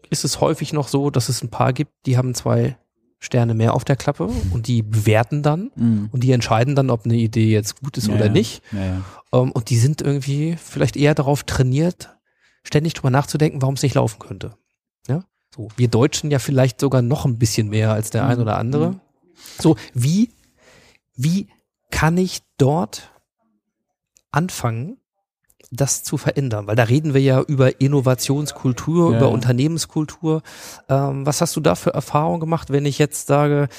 ist 0.09 0.25
es 0.25 0.41
häufig 0.41 0.73
noch 0.73 0.87
so, 0.87 1.09
dass 1.11 1.29
es 1.29 1.41
ein 1.43 1.49
paar 1.49 1.71
gibt, 1.71 1.91
die 2.05 2.17
haben 2.17 2.33
zwei 2.35 2.77
Sterne 3.19 3.53
mehr 3.53 3.73
auf 3.73 3.83
der 3.85 3.95
Klappe 3.95 4.29
und 4.51 4.67
die 4.67 4.81
bewerten 4.81 5.43
dann 5.43 5.71
Mhm. 5.75 6.09
und 6.11 6.23
die 6.23 6.31
entscheiden 6.31 6.75
dann, 6.75 6.89
ob 6.89 7.05
eine 7.05 7.15
Idee 7.15 7.51
jetzt 7.51 7.81
gut 7.81 7.97
ist 7.97 8.07
Ja, 8.07 8.15
oder 8.15 8.29
nicht. 8.29 8.61
Ja, 8.71 8.85
ja. 8.85 9.01
Ähm, 9.33 9.51
und 9.51 9.69
die 9.69 9.77
sind 9.77 10.01
irgendwie 10.01 10.55
vielleicht 10.57 10.97
eher 10.97 11.15
darauf 11.15 11.43
trainiert, 11.43 12.09
ständig 12.63 12.93
drüber 12.95 13.09
nachzudenken, 13.11 13.61
warum 13.61 13.75
es 13.75 13.83
nicht 13.83 13.95
laufen 13.95 14.19
könnte. 14.19 14.55
So, 15.55 15.67
wir 15.75 15.87
Deutschen 15.87 16.31
ja 16.31 16.39
vielleicht 16.39 16.79
sogar 16.79 17.01
noch 17.01 17.25
ein 17.25 17.37
bisschen 17.39 17.69
mehr 17.69 17.91
als 17.91 18.09
der 18.09 18.25
ein 18.25 18.37
Mhm. 18.37 18.41
oder 18.43 18.57
andere. 18.57 18.99
So, 19.59 19.75
wie, 19.93 20.29
wie 21.15 21.47
kann 21.91 22.17
ich 22.17 22.41
dort 22.57 23.11
anfangen, 24.31 24.97
das 25.71 26.03
zu 26.03 26.17
verändern? 26.17 26.67
Weil 26.67 26.75
da 26.75 26.83
reden 26.83 27.13
wir 27.13 27.21
ja 27.21 27.41
über 27.41 27.81
Innovationskultur, 27.81 29.11
Ja, 29.13 29.17
über. 29.19 29.29
Unternehmenskultur. 29.31 30.41
Ähm, 30.87 31.25
was 31.25 31.41
hast 31.41 31.55
du 31.55 31.61
da 31.61 31.75
für 31.75 31.93
Erfahrungen 31.93 32.39
gemacht, 32.39 32.69
wenn 32.71 32.85
ich 32.85 32.99
jetzt 32.99 33.27
sage, 33.27 33.69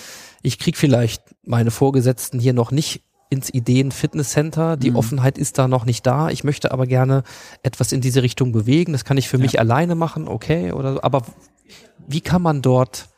ich 0.42 0.58
krieg 0.58 0.76
vielleicht 0.76 1.22
meine 1.44 1.70
Vorgesetzten 1.70 2.40
hier 2.40 2.52
noch 2.52 2.70
nicht 2.72 3.02
ins 3.30 3.48
Ideen-Fitness-Center, 3.54 4.76
die 4.76 4.90
Mhm. 4.90 4.96
Offenheit 4.96 5.38
ist 5.38 5.56
da 5.56 5.68
noch 5.68 5.84
nicht 5.86 6.04
da, 6.06 6.28
ich 6.30 6.44
möchte 6.44 6.72
aber 6.72 6.86
gerne 6.86 7.22
etwas 7.62 7.92
in 7.92 8.00
diese 8.00 8.22
Richtung 8.22 8.52
bewegen, 8.52 8.92
das 8.92 9.04
kann 9.04 9.16
ich 9.16 9.28
für 9.28 9.36
Ja. 9.38 9.42
mich 9.42 9.58
alleine 9.60 9.94
machen, 9.94 10.28
okay, 10.28 10.72
oder 10.72 10.94
so. 10.94 11.02
aber 11.02 11.22
wie 12.08 12.20
kann 12.20 12.42
man 12.42 12.60
dort 12.60 13.08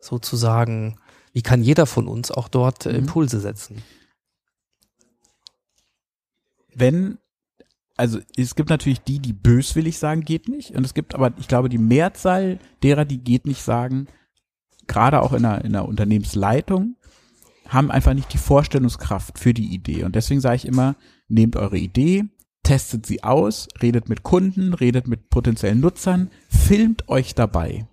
sozusagen, 0.00 0.98
wie 1.32 1.42
kann 1.42 1.62
jeder 1.62 1.86
von 1.86 2.06
uns 2.08 2.30
auch 2.30 2.48
dort 2.48 2.86
äh, 2.86 2.92
Mhm. 2.92 2.98
Impulse 3.00 3.40
setzen? 3.40 3.82
wenn, 6.74 7.18
also 7.96 8.18
es 8.36 8.54
gibt 8.54 8.70
natürlich 8.70 9.00
die, 9.02 9.18
die 9.18 9.34
böswillig 9.34 9.98
sagen, 9.98 10.22
geht 10.22 10.48
nicht. 10.48 10.70
Und 10.74 10.84
es 10.86 10.94
gibt 10.94 11.14
aber, 11.14 11.32
ich 11.38 11.48
glaube, 11.48 11.68
die 11.68 11.76
Mehrzahl 11.78 12.58
derer, 12.82 13.04
die 13.04 13.18
geht 13.22 13.44
nicht 13.46 13.62
sagen, 13.62 14.06
gerade 14.86 15.20
auch 15.22 15.32
in 15.34 15.44
einer, 15.44 15.62
in 15.64 15.76
einer 15.76 15.86
Unternehmensleitung, 15.86 16.96
haben 17.72 17.90
einfach 17.90 18.14
nicht 18.14 18.32
die 18.32 18.38
Vorstellungskraft 18.38 19.38
für 19.38 19.54
die 19.54 19.74
Idee. 19.74 20.04
Und 20.04 20.14
deswegen 20.14 20.40
sage 20.40 20.56
ich 20.56 20.66
immer, 20.66 20.96
nehmt 21.28 21.56
eure 21.56 21.78
Idee, 21.78 22.24
testet 22.62 23.06
sie 23.06 23.24
aus, 23.24 23.68
redet 23.80 24.08
mit 24.08 24.22
Kunden, 24.22 24.74
redet 24.74 25.08
mit 25.08 25.30
potenziellen 25.30 25.80
Nutzern, 25.80 26.30
filmt 26.48 27.08
euch 27.08 27.34
dabei. 27.34 27.86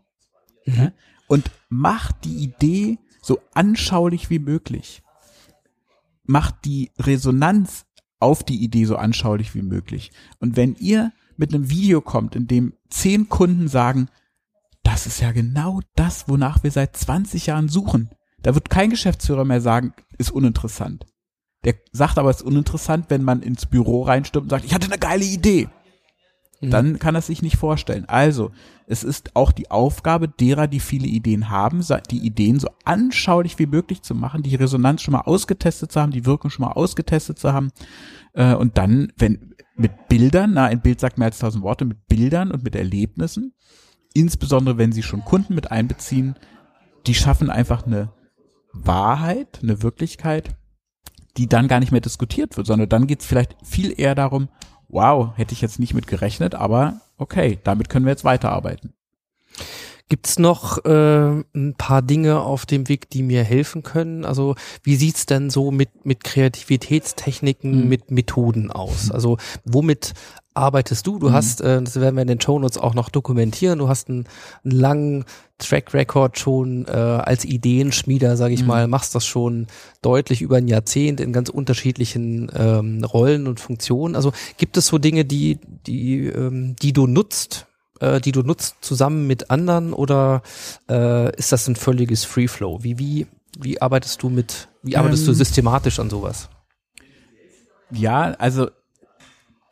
Ja? 0.66 0.92
Und 1.28 1.52
macht 1.70 2.26
die 2.26 2.44
Idee 2.44 2.98
so 3.22 3.40
anschaulich 3.54 4.30
wie 4.30 4.40
möglich. 4.40 5.02
Macht 6.24 6.66
die 6.66 6.92
Resonanz 7.00 7.86
auf 8.20 8.44
die 8.44 8.64
Idee 8.64 8.86
so 8.86 8.98
anschaulich 8.98 9.56
wie 9.56 9.62
möglich. 9.62 10.12
Und 10.40 10.58
wenn 10.58 10.76
ihr 10.76 11.12
mit 11.38 11.54
einem 11.54 11.70
Video 11.70 12.02
kommt, 12.02 12.36
in 12.36 12.48
dem 12.48 12.74
zehn 12.90 13.30
Kunden 13.30 13.68
sagen, 13.68 14.10
das 14.84 15.08
ist 15.08 15.22
ja 15.22 15.32
genau 15.32 15.80
das, 15.96 16.28
wonach 16.28 16.64
wir 16.64 16.72
seit 16.72 16.98
20 16.98 17.46
Jahren 17.46 17.70
suchen. 17.70 18.10
Da 18.42 18.56
wird 18.56 18.70
kein 18.70 18.90
Geschäftsführer 18.90 19.46
mehr 19.46 19.62
sagen, 19.62 19.94
ist 20.18 20.32
uninteressant. 20.32 21.06
Der 21.66 21.76
sagt 21.92 22.18
aber, 22.18 22.30
es 22.30 22.38
ist 22.38 22.48
uninteressant, 22.48 23.06
wenn 23.10 23.24
man 23.24 23.42
ins 23.42 23.66
Büro 23.66 24.04
reinstürmt 24.04 24.46
und 24.46 24.50
sagt, 24.50 24.66
ich 24.66 24.74
hatte 24.74 24.88
eine 24.88 24.98
geile 24.98 25.26
Idee. 25.26 25.68
Mhm. 26.62 26.70
Dann 26.72 27.00
kann 27.00 27.16
er 27.16 27.22
sich 27.22 27.42
nicht 27.42 27.58
vorstellen. 27.58 28.06
Also, 28.08 28.52
es 28.88 29.04
ist 29.04 29.36
auch 29.36 29.52
die 29.52 29.70
Aufgabe 29.70 30.28
derer, 30.28 30.68
die 30.68 30.80
viele 30.80 31.08
Ideen 31.08 31.50
haben, 31.50 31.86
die 32.10 32.26
Ideen 32.26 32.60
so 32.60 32.70
anschaulich 32.86 33.60
wie 33.60 33.68
möglich 33.68 34.02
zu 34.02 34.16
machen, 34.16 34.44
die 34.44 34.56
Resonanz 34.56 35.02
schon 35.02 35.12
mal 35.14 35.22
ausgetestet 35.22 35.92
zu 35.92 36.02
haben, 36.02 36.12
die 36.12 36.26
Wirkung 36.26 36.50
schon 36.50 36.66
mal 36.66 36.72
ausgetestet 36.72 37.40
zu 37.40 37.54
haben. 37.54 37.72
Äh, 38.34 38.56
und 38.56 38.78
dann, 38.78 39.12
wenn 39.18 39.56
mit 39.76 40.08
Bildern, 40.10 40.52
na, 40.54 40.66
ein 40.66 40.82
Bild 40.82 41.00
sagt 41.00 41.18
mehr 41.18 41.28
als 41.28 41.40
tausend 41.40 41.64
Worte, 41.64 41.86
mit 41.86 42.08
Bildern 42.08 42.52
und 42.52 42.64
mit 42.64 42.76
Erlebnissen, 42.76 43.54
insbesondere 44.14 44.78
wenn 44.78 44.92
sie 44.92 45.04
schon 45.04 45.24
Kunden 45.24 45.56
mit 45.56 45.72
einbeziehen, 45.72 46.36
die 47.08 47.16
schaffen 47.16 47.50
einfach 47.50 47.86
eine 47.86 48.12
Wahrheit, 48.72 49.60
eine 49.64 49.82
Wirklichkeit, 49.82 50.56
die 51.38 51.48
dann 51.48 51.68
gar 51.68 51.80
nicht 51.80 51.92
mehr 51.92 52.02
diskutiert 52.02 52.58
wird, 52.58 52.68
sondern 52.68 52.90
dann 52.90 53.08
geht's 53.08 53.26
vielleicht 53.26 53.56
viel 53.64 53.94
eher 54.00 54.16
darum, 54.16 54.50
wow, 54.88 55.32
hätte 55.36 55.54
ich 55.54 55.62
jetzt 55.62 55.80
nicht 55.80 55.94
mit 55.94 56.08
gerechnet, 56.08 56.56
aber 56.56 57.02
okay, 57.18 57.60
damit 57.64 57.90
können 57.90 58.06
wir 58.06 58.12
jetzt 58.12 58.24
weiterarbeiten. 58.24 58.94
Gibt's 60.10 60.40
noch 60.40 60.84
äh, 60.86 61.44
ein 61.54 61.76
paar 61.78 62.02
Dinge 62.02 62.40
auf 62.42 62.66
dem 62.66 62.90
Weg, 62.90 63.12
die 63.12 63.22
mir 63.22 63.44
helfen 63.44 63.84
können? 63.84 64.26
Also 64.26 64.56
wie 64.82 64.96
sieht's 64.96 65.28
denn 65.28 65.52
so 65.52 65.70
mit, 65.70 66.04
mit 66.04 66.24
Kreativitätstechniken, 66.24 67.84
Mhm. 67.84 67.90
mit 67.90 68.10
Methoden 68.10 68.72
aus? 68.72 69.12
Also 69.12 69.38
womit 69.66 70.14
arbeitest 70.60 71.08
du? 71.08 71.18
Du 71.20 71.32
hast, 71.32 71.62
äh, 71.62 71.82
das 71.82 72.00
werden 72.00 72.16
wir 72.16 72.22
in 72.22 72.28
den 72.28 72.42
Shownotes 72.42 72.78
auch 72.78 72.94
noch 72.94 73.10
dokumentieren, 73.10 73.80
du 73.80 73.88
hast 73.90 74.10
einen, 74.10 74.26
einen 74.64 74.72
langen 74.80 75.26
Track 75.58 75.94
Record 75.94 76.40
schon 76.40 76.86
äh, 76.88 76.92
als 76.92 77.44
Ideenschmieder, 77.46 78.38
sage 78.38 78.54
ich 78.54 78.62
Mhm. 78.62 78.68
mal, 78.68 78.88
machst 78.88 79.16
das 79.16 79.26
schon 79.26 79.68
deutlich 80.02 80.42
über 80.42 80.58
ein 80.58 80.68
Jahrzehnt 80.68 81.20
in 81.20 81.34
ganz 81.34 81.50
unterschiedlichen 81.50 82.50
ähm, 82.56 83.04
Rollen 83.04 83.48
und 83.48 83.60
Funktionen. 83.60 84.16
Also 84.16 84.32
gibt 84.58 84.78
es 84.78 84.88
so 84.88 84.98
Dinge, 85.00 85.26
die, 85.26 85.60
die, 85.86 86.28
ähm, 86.28 86.76
die 86.82 86.94
du 86.94 87.08
nutzt, 87.08 87.66
äh, 88.00 88.22
die 88.22 88.32
du 88.32 88.42
nutzt 88.44 88.76
zusammen 88.82 89.28
mit 89.28 89.50
anderen 89.52 89.92
oder 89.94 90.42
äh, 90.90 91.36
ist 91.36 91.52
das 91.52 91.68
ein 91.68 91.76
völliges 91.76 92.24
Free 92.24 92.48
Flow? 92.48 92.84
Wie, 92.84 92.98
wie, 93.00 93.28
wie 93.60 93.82
arbeitest 93.82 94.24
du 94.24 94.30
mit, 94.30 94.70
wie 94.84 94.96
arbeitest 94.96 95.28
du 95.28 95.32
Ähm, 95.32 95.36
systematisch 95.38 96.00
an 96.00 96.10
sowas? 96.10 96.48
Ja, 97.92 98.32
also 98.38 98.70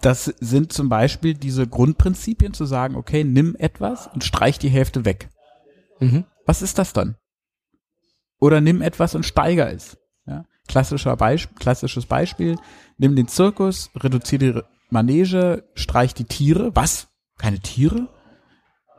das 0.01 0.25
sind 0.39 0.71
zum 0.73 0.89
Beispiel 0.89 1.33
diese 1.33 1.67
Grundprinzipien 1.67 2.53
zu 2.53 2.65
sagen, 2.65 2.95
okay, 2.95 3.23
nimm 3.23 3.55
etwas 3.57 4.07
und 4.07 4.23
streich 4.23 4.59
die 4.59 4.69
Hälfte 4.69 5.05
weg. 5.05 5.29
Mhm. 5.99 6.25
Was 6.45 6.61
ist 6.61 6.77
das 6.77 6.93
dann? 6.93 7.15
Oder 8.39 8.61
nimm 8.61 8.81
etwas 8.81 9.15
und 9.15 9.25
steiger 9.25 9.71
es. 9.71 9.97
Ja? 10.25 10.45
Klassischer 10.67 11.15
Beisp 11.15 11.49
klassisches 11.59 12.05
Beispiel, 12.05 12.57
nimm 12.97 13.15
den 13.15 13.27
Zirkus, 13.27 13.89
reduziere 13.95 14.39
die 14.39 14.61
Manege, 14.89 15.63
streich 15.73 16.13
die 16.13 16.25
Tiere. 16.25 16.75
Was? 16.75 17.07
Keine 17.37 17.59
Tiere? 17.59 18.07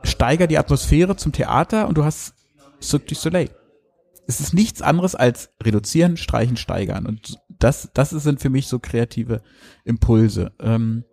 Steiger 0.03 0.47
die 0.47 0.57
Atmosphäre 0.57 1.15
zum 1.15 1.31
Theater 1.31 1.87
und 1.87 1.97
du 1.97 2.03
hast 2.03 2.33
Cirque 2.81 3.07
du 3.07 3.15
Soleil. 3.15 3.49
Es 4.27 4.39
ist 4.39 4.53
nichts 4.53 4.81
anderes 4.81 5.15
als 5.15 5.49
reduzieren, 5.61 6.15
streichen, 6.17 6.57
steigern. 6.57 7.05
Und 7.05 7.39
das, 7.59 7.89
das 7.93 8.09
sind 8.09 8.39
für 8.39 8.49
mich 8.49 8.67
so 8.67 8.79
kreative 8.79 9.41
Impulse. 9.83 10.53
Ähm, 10.59 11.03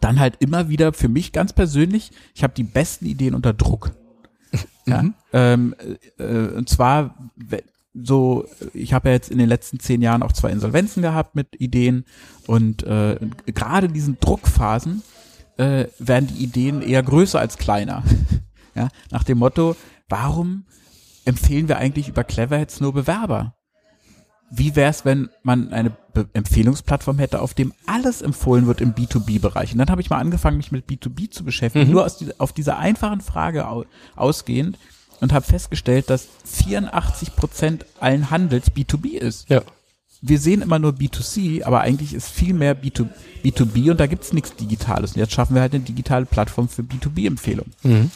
dann 0.00 0.18
halt 0.18 0.36
immer 0.40 0.68
wieder 0.68 0.92
für 0.92 1.08
mich 1.08 1.32
ganz 1.32 1.52
persönlich, 1.52 2.10
ich 2.34 2.42
habe 2.42 2.54
die 2.54 2.64
besten 2.64 3.06
Ideen 3.06 3.34
unter 3.34 3.52
Druck. 3.52 3.92
Ja, 4.86 5.04
ähm, 5.32 5.74
äh, 6.18 6.24
und 6.24 6.68
zwar 6.68 7.30
so, 7.92 8.46
ich 8.72 8.92
habe 8.92 9.08
ja 9.08 9.14
jetzt 9.14 9.30
in 9.30 9.38
den 9.38 9.48
letzten 9.48 9.80
zehn 9.80 10.02
Jahren 10.02 10.22
auch 10.22 10.32
zwei 10.32 10.50
Insolvenzen 10.50 11.02
gehabt 11.02 11.34
mit 11.34 11.60
Ideen 11.60 12.04
und 12.46 12.84
äh, 12.84 13.18
gerade 13.46 13.88
in 13.88 13.94
diesen 13.94 14.18
Druckphasen 14.20 15.02
äh, 15.56 15.86
werden 15.98 16.28
die 16.28 16.42
Ideen 16.42 16.82
eher 16.82 17.02
größer 17.02 17.40
als 17.40 17.56
kleiner. 17.56 18.04
ja, 18.74 18.88
nach 19.10 19.24
dem 19.24 19.38
Motto, 19.38 19.76
warum 20.08 20.66
empfehlen 21.24 21.68
wir 21.68 21.78
eigentlich 21.78 22.08
über 22.08 22.22
Cleverheads 22.22 22.80
nur 22.80 22.92
Bewerber? 22.92 23.55
Wie 24.50 24.76
wäre 24.76 24.90
es, 24.90 25.04
wenn 25.04 25.28
man 25.42 25.72
eine 25.72 25.90
Be 26.14 26.28
Empfehlungsplattform 26.32 27.18
hätte, 27.18 27.40
auf 27.40 27.52
dem 27.54 27.72
alles 27.86 28.22
empfohlen 28.22 28.66
wird 28.66 28.80
im 28.80 28.94
B2B-Bereich? 28.94 29.72
Und 29.72 29.78
dann 29.78 29.90
habe 29.90 30.00
ich 30.00 30.10
mal 30.10 30.18
angefangen, 30.18 30.56
mich 30.56 30.72
mit 30.72 30.86
B2B 30.88 31.30
zu 31.30 31.44
beschäftigen, 31.44 31.90
nur 31.90 32.04
aus 32.04 32.16
dieser, 32.18 32.34
auf 32.38 32.52
dieser 32.52 32.78
einfachen 32.78 33.20
Frage 33.20 33.66
au 33.68 33.84
ausgehend 34.14 34.78
und 35.20 35.32
habe 35.32 35.44
festgestellt, 35.44 36.10
dass 36.10 36.28
84 36.44 37.34
Prozent 37.34 37.86
allen 38.00 38.30
Handels 38.30 38.70
B2B 38.70 39.16
ist. 39.18 39.48
Ja. 39.48 39.62
Wir 40.22 40.38
sehen 40.38 40.62
immer 40.62 40.78
nur 40.78 40.92
B2C, 40.92 41.64
aber 41.64 41.80
eigentlich 41.82 42.14
ist 42.14 42.28
viel 42.28 42.54
mehr 42.54 42.76
B2, 42.80 43.08
B2B 43.44 43.90
und 43.90 44.00
da 44.00 44.06
gibt's 44.06 44.32
nichts 44.32 44.54
Digitales. 44.56 45.12
Und 45.12 45.18
jetzt 45.18 45.32
schaffen 45.32 45.54
wir 45.54 45.60
halt 45.62 45.74
eine 45.74 45.84
digitale 45.84 46.24
Plattform 46.24 46.68
für 46.68 46.82
B2B-Empfehlungen 46.82 47.72
Mhm. 47.82 48.10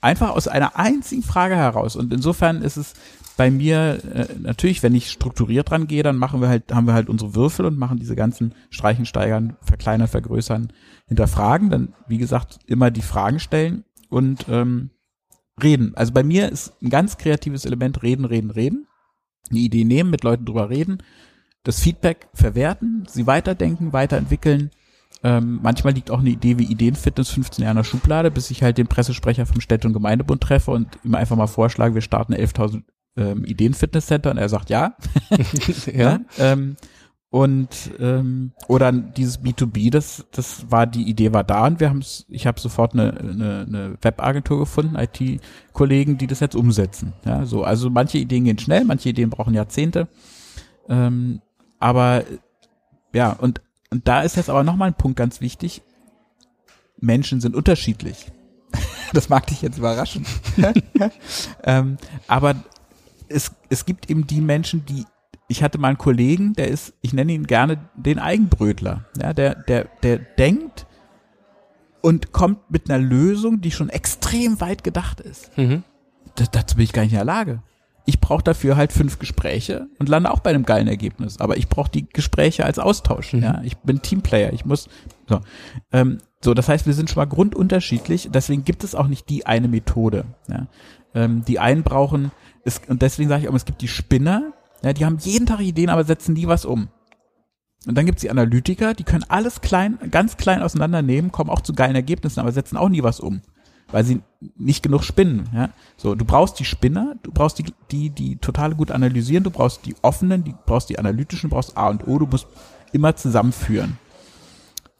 einfach 0.00 0.30
aus 0.30 0.46
einer 0.48 0.76
einzigen 0.76 1.22
Frage 1.22 1.56
heraus. 1.56 1.96
Und 1.96 2.12
insofern 2.12 2.62
ist 2.62 2.76
es 2.76 2.92
bei 3.36 3.50
mir 3.50 4.00
äh, 4.14 4.26
natürlich, 4.40 4.82
wenn 4.82 4.94
ich 4.94 5.10
strukturiert 5.10 5.70
dran 5.70 5.86
gehe, 5.86 6.02
dann 6.02 6.16
machen 6.16 6.40
wir 6.40 6.48
halt, 6.48 6.72
haben 6.72 6.86
wir 6.86 6.94
halt 6.94 7.08
unsere 7.08 7.34
Würfel 7.34 7.66
und 7.66 7.78
machen 7.78 7.98
diese 7.98 8.16
ganzen 8.16 8.54
Streichen, 8.70 9.04
Steigern, 9.04 9.56
Verkleinern, 9.60 10.08
Vergrößern, 10.08 10.72
hinterfragen. 11.06 11.70
Dann, 11.70 11.94
wie 12.08 12.18
gesagt, 12.18 12.58
immer 12.66 12.90
die 12.90 13.02
Fragen 13.02 13.38
stellen 13.38 13.84
und 14.08 14.46
ähm, 14.48 14.90
reden. 15.62 15.92
Also 15.96 16.12
bei 16.12 16.22
mir 16.22 16.50
ist 16.50 16.72
ein 16.82 16.90
ganz 16.90 17.18
kreatives 17.18 17.64
Element 17.64 18.02
reden, 18.02 18.24
reden, 18.24 18.50
reden. 18.50 18.86
Eine 19.50 19.60
Idee 19.60 19.84
nehmen, 19.84 20.10
mit 20.10 20.24
Leuten 20.24 20.44
drüber 20.44 20.70
reden, 20.70 20.98
das 21.62 21.80
Feedback 21.80 22.28
verwerten, 22.34 23.06
sie 23.08 23.26
weiterdenken, 23.26 23.92
weiterentwickeln. 23.92 24.70
Ähm, 25.22 25.60
manchmal 25.62 25.94
liegt 25.94 26.10
auch 26.10 26.20
eine 26.20 26.30
Idee 26.30 26.58
wie 26.58 26.64
Ideenfitness 26.64 27.30
15 27.30 27.62
Jahre 27.62 27.72
in 27.72 27.76
der 27.76 27.84
Schublade, 27.84 28.30
bis 28.30 28.50
ich 28.50 28.62
halt 28.62 28.78
den 28.78 28.86
Pressesprecher 28.86 29.46
vom 29.46 29.60
Städte- 29.60 29.86
und 29.86 29.92
Gemeindebund 29.92 30.42
treffe 30.42 30.70
und 30.70 30.98
ihm 31.04 31.14
einfach 31.14 31.36
mal 31.36 31.46
vorschlage, 31.46 31.94
wir 31.94 32.02
starten 32.02 32.34
11.000 32.34 32.82
ähm, 33.16 33.44
Ideenfitnesscenter 33.44 34.30
und 34.30 34.38
er 34.38 34.48
sagt 34.48 34.70
ja. 34.70 34.96
ja. 35.92 36.20
Ähm, 36.38 36.76
und 37.28 37.90
ähm, 37.98 38.52
oder 38.68 38.92
dieses 38.92 39.42
B2B, 39.42 39.90
das 39.90 40.24
das 40.30 40.70
war 40.70 40.86
die 40.86 41.02
Idee 41.02 41.32
war 41.32 41.44
da 41.44 41.66
und 41.66 41.80
wir 41.80 41.90
haben 41.90 42.02
ich 42.28 42.46
habe 42.46 42.60
sofort 42.60 42.94
eine, 42.94 43.18
eine, 43.18 43.66
eine 43.66 43.98
Webagentur 44.00 44.60
gefunden, 44.60 44.96
IT-Kollegen, 44.96 46.18
die 46.18 46.28
das 46.28 46.40
jetzt 46.40 46.54
umsetzen. 46.54 47.14
Ja, 47.24 47.44
so 47.44 47.64
also 47.64 47.90
manche 47.90 48.18
Ideen 48.18 48.44
gehen 48.44 48.58
schnell, 48.58 48.84
manche 48.84 49.08
Ideen 49.08 49.30
brauchen 49.30 49.54
Jahrzehnte. 49.54 50.08
Ähm, 50.88 51.42
aber 51.78 52.24
ja 53.12 53.32
und 53.32 53.60
und 53.90 54.08
da 54.08 54.22
ist 54.22 54.36
jetzt 54.36 54.50
aber 54.50 54.62
noch 54.62 54.76
mal 54.76 54.86
ein 54.86 54.94
Punkt 54.94 55.18
ganz 55.18 55.40
wichtig. 55.40 55.82
Menschen 56.98 57.40
sind 57.40 57.54
unterschiedlich. 57.54 58.32
das 59.12 59.28
mag 59.28 59.46
dich 59.48 59.62
jetzt 59.62 59.78
überraschen. 59.78 60.24
ähm, 61.64 61.98
aber 62.28 62.54
es, 63.28 63.52
es 63.68 63.84
gibt 63.84 64.10
eben 64.10 64.26
die 64.26 64.40
Menschen, 64.40 64.84
die, 64.86 65.04
ich 65.48 65.62
hatte 65.62 65.78
mal 65.78 65.88
einen 65.88 65.98
Kollegen, 65.98 66.54
der 66.54 66.68
ist, 66.68 66.94
ich 67.02 67.12
nenne 67.12 67.32
ihn 67.32 67.46
gerne 67.46 67.88
den 67.96 68.18
Eigenbrötler, 68.18 69.04
ja, 69.20 69.32
der, 69.32 69.54
der, 69.54 69.88
der 70.02 70.18
denkt 70.18 70.86
und 72.00 72.32
kommt 72.32 72.70
mit 72.70 72.88
einer 72.88 73.02
Lösung, 73.02 73.60
die 73.60 73.70
schon 73.70 73.88
extrem 73.88 74.60
weit 74.60 74.84
gedacht 74.84 75.20
ist. 75.20 75.56
Mhm. 75.58 75.82
Das, 76.36 76.50
dazu 76.50 76.76
bin 76.76 76.84
ich 76.84 76.92
gar 76.92 77.02
nicht 77.02 77.12
in 77.12 77.18
der 77.18 77.24
Lage. 77.24 77.62
Ich 78.08 78.20
brauche 78.20 78.44
dafür 78.44 78.76
halt 78.76 78.92
fünf 78.92 79.18
Gespräche 79.18 79.88
und 79.98 80.08
lande 80.08 80.30
auch 80.30 80.38
bei 80.38 80.50
einem 80.50 80.64
geilen 80.64 80.86
Ergebnis. 80.86 81.40
Aber 81.40 81.56
ich 81.56 81.68
brauche 81.68 81.90
die 81.90 82.08
Gespräche 82.08 82.64
als 82.64 82.78
Austausch. 82.78 83.32
Mhm. 83.32 83.42
Ja, 83.42 83.60
ich 83.64 83.76
bin 83.78 84.00
Teamplayer. 84.00 84.52
Ich 84.52 84.64
muss 84.64 84.88
so. 85.28 85.40
Ähm, 85.90 86.18
so, 86.40 86.54
das 86.54 86.68
heißt, 86.68 86.86
wir 86.86 86.94
sind 86.94 87.10
schon 87.10 87.20
mal 87.20 87.24
grundunterschiedlich. 87.24 88.28
Deswegen 88.32 88.64
gibt 88.64 88.84
es 88.84 88.94
auch 88.94 89.08
nicht 89.08 89.28
die 89.28 89.46
eine 89.46 89.66
Methode. 89.66 90.26
Ja. 90.48 90.68
Ähm, 91.14 91.44
die 91.44 91.58
einen 91.58 91.82
brauchen 91.82 92.30
es, 92.66 92.80
und 92.88 93.02
deswegen 93.02 93.28
sage 93.28 93.42
ich 93.42 93.48
auch, 93.48 93.54
es 93.54 93.64
gibt 93.64 93.82
die 93.82 93.88
Spinner. 93.88 94.52
Ja, 94.82 94.92
die 94.92 95.04
haben 95.04 95.18
jeden 95.18 95.46
Tag 95.46 95.60
Ideen, 95.60 95.90
aber 95.90 96.04
setzen 96.04 96.34
nie 96.34 96.46
was 96.46 96.64
um. 96.64 96.88
Und 97.86 97.96
dann 97.96 98.06
gibt's 98.06 98.22
die 98.22 98.30
Analytiker, 98.30 98.94
die 98.94 99.04
können 99.04 99.24
alles 99.28 99.60
klein, 99.60 99.98
ganz 100.10 100.36
klein 100.36 100.60
auseinandernehmen, 100.60 101.30
kommen 101.30 101.50
auch 101.50 101.60
zu 101.60 101.72
geilen 101.72 101.94
Ergebnissen, 101.94 102.40
aber 102.40 102.50
setzen 102.50 102.76
auch 102.76 102.88
nie 102.88 103.02
was 103.02 103.20
um 103.20 103.42
weil 103.90 104.04
sie 104.04 104.20
nicht 104.56 104.82
genug 104.82 105.04
spinnen. 105.04 105.48
Ja? 105.54 105.70
So, 105.96 106.14
du 106.14 106.24
brauchst 106.24 106.58
die 106.58 106.64
Spinner, 106.64 107.16
du 107.22 107.30
brauchst 107.32 107.58
die, 107.58 107.66
die, 107.90 108.10
die 108.10 108.36
total 108.36 108.74
gut 108.74 108.90
analysieren, 108.90 109.44
du 109.44 109.50
brauchst 109.50 109.86
die 109.86 109.94
offenen, 110.02 110.44
du 110.44 110.54
brauchst 110.66 110.88
die 110.88 110.98
analytischen, 110.98 111.50
du 111.50 111.54
brauchst 111.54 111.76
A 111.76 111.88
und 111.88 112.06
O, 112.06 112.18
du 112.18 112.26
musst 112.26 112.46
immer 112.92 113.14
zusammenführen. 113.16 113.98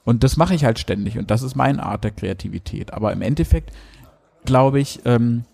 Und 0.04 0.22
das 0.22 0.36
mache 0.36 0.54
ich 0.54 0.64
halt 0.64 0.78
ständig 0.78 1.18
und 1.18 1.30
das 1.30 1.42
ist 1.42 1.56
meine 1.56 1.82
Art 1.82 2.04
der 2.04 2.12
Kreativität. 2.12 2.92
Aber 2.92 3.12
im 3.12 3.22
Endeffekt 3.22 3.72
glaube 4.44 4.78
ich, 4.78 5.00
ähm, 5.04 5.44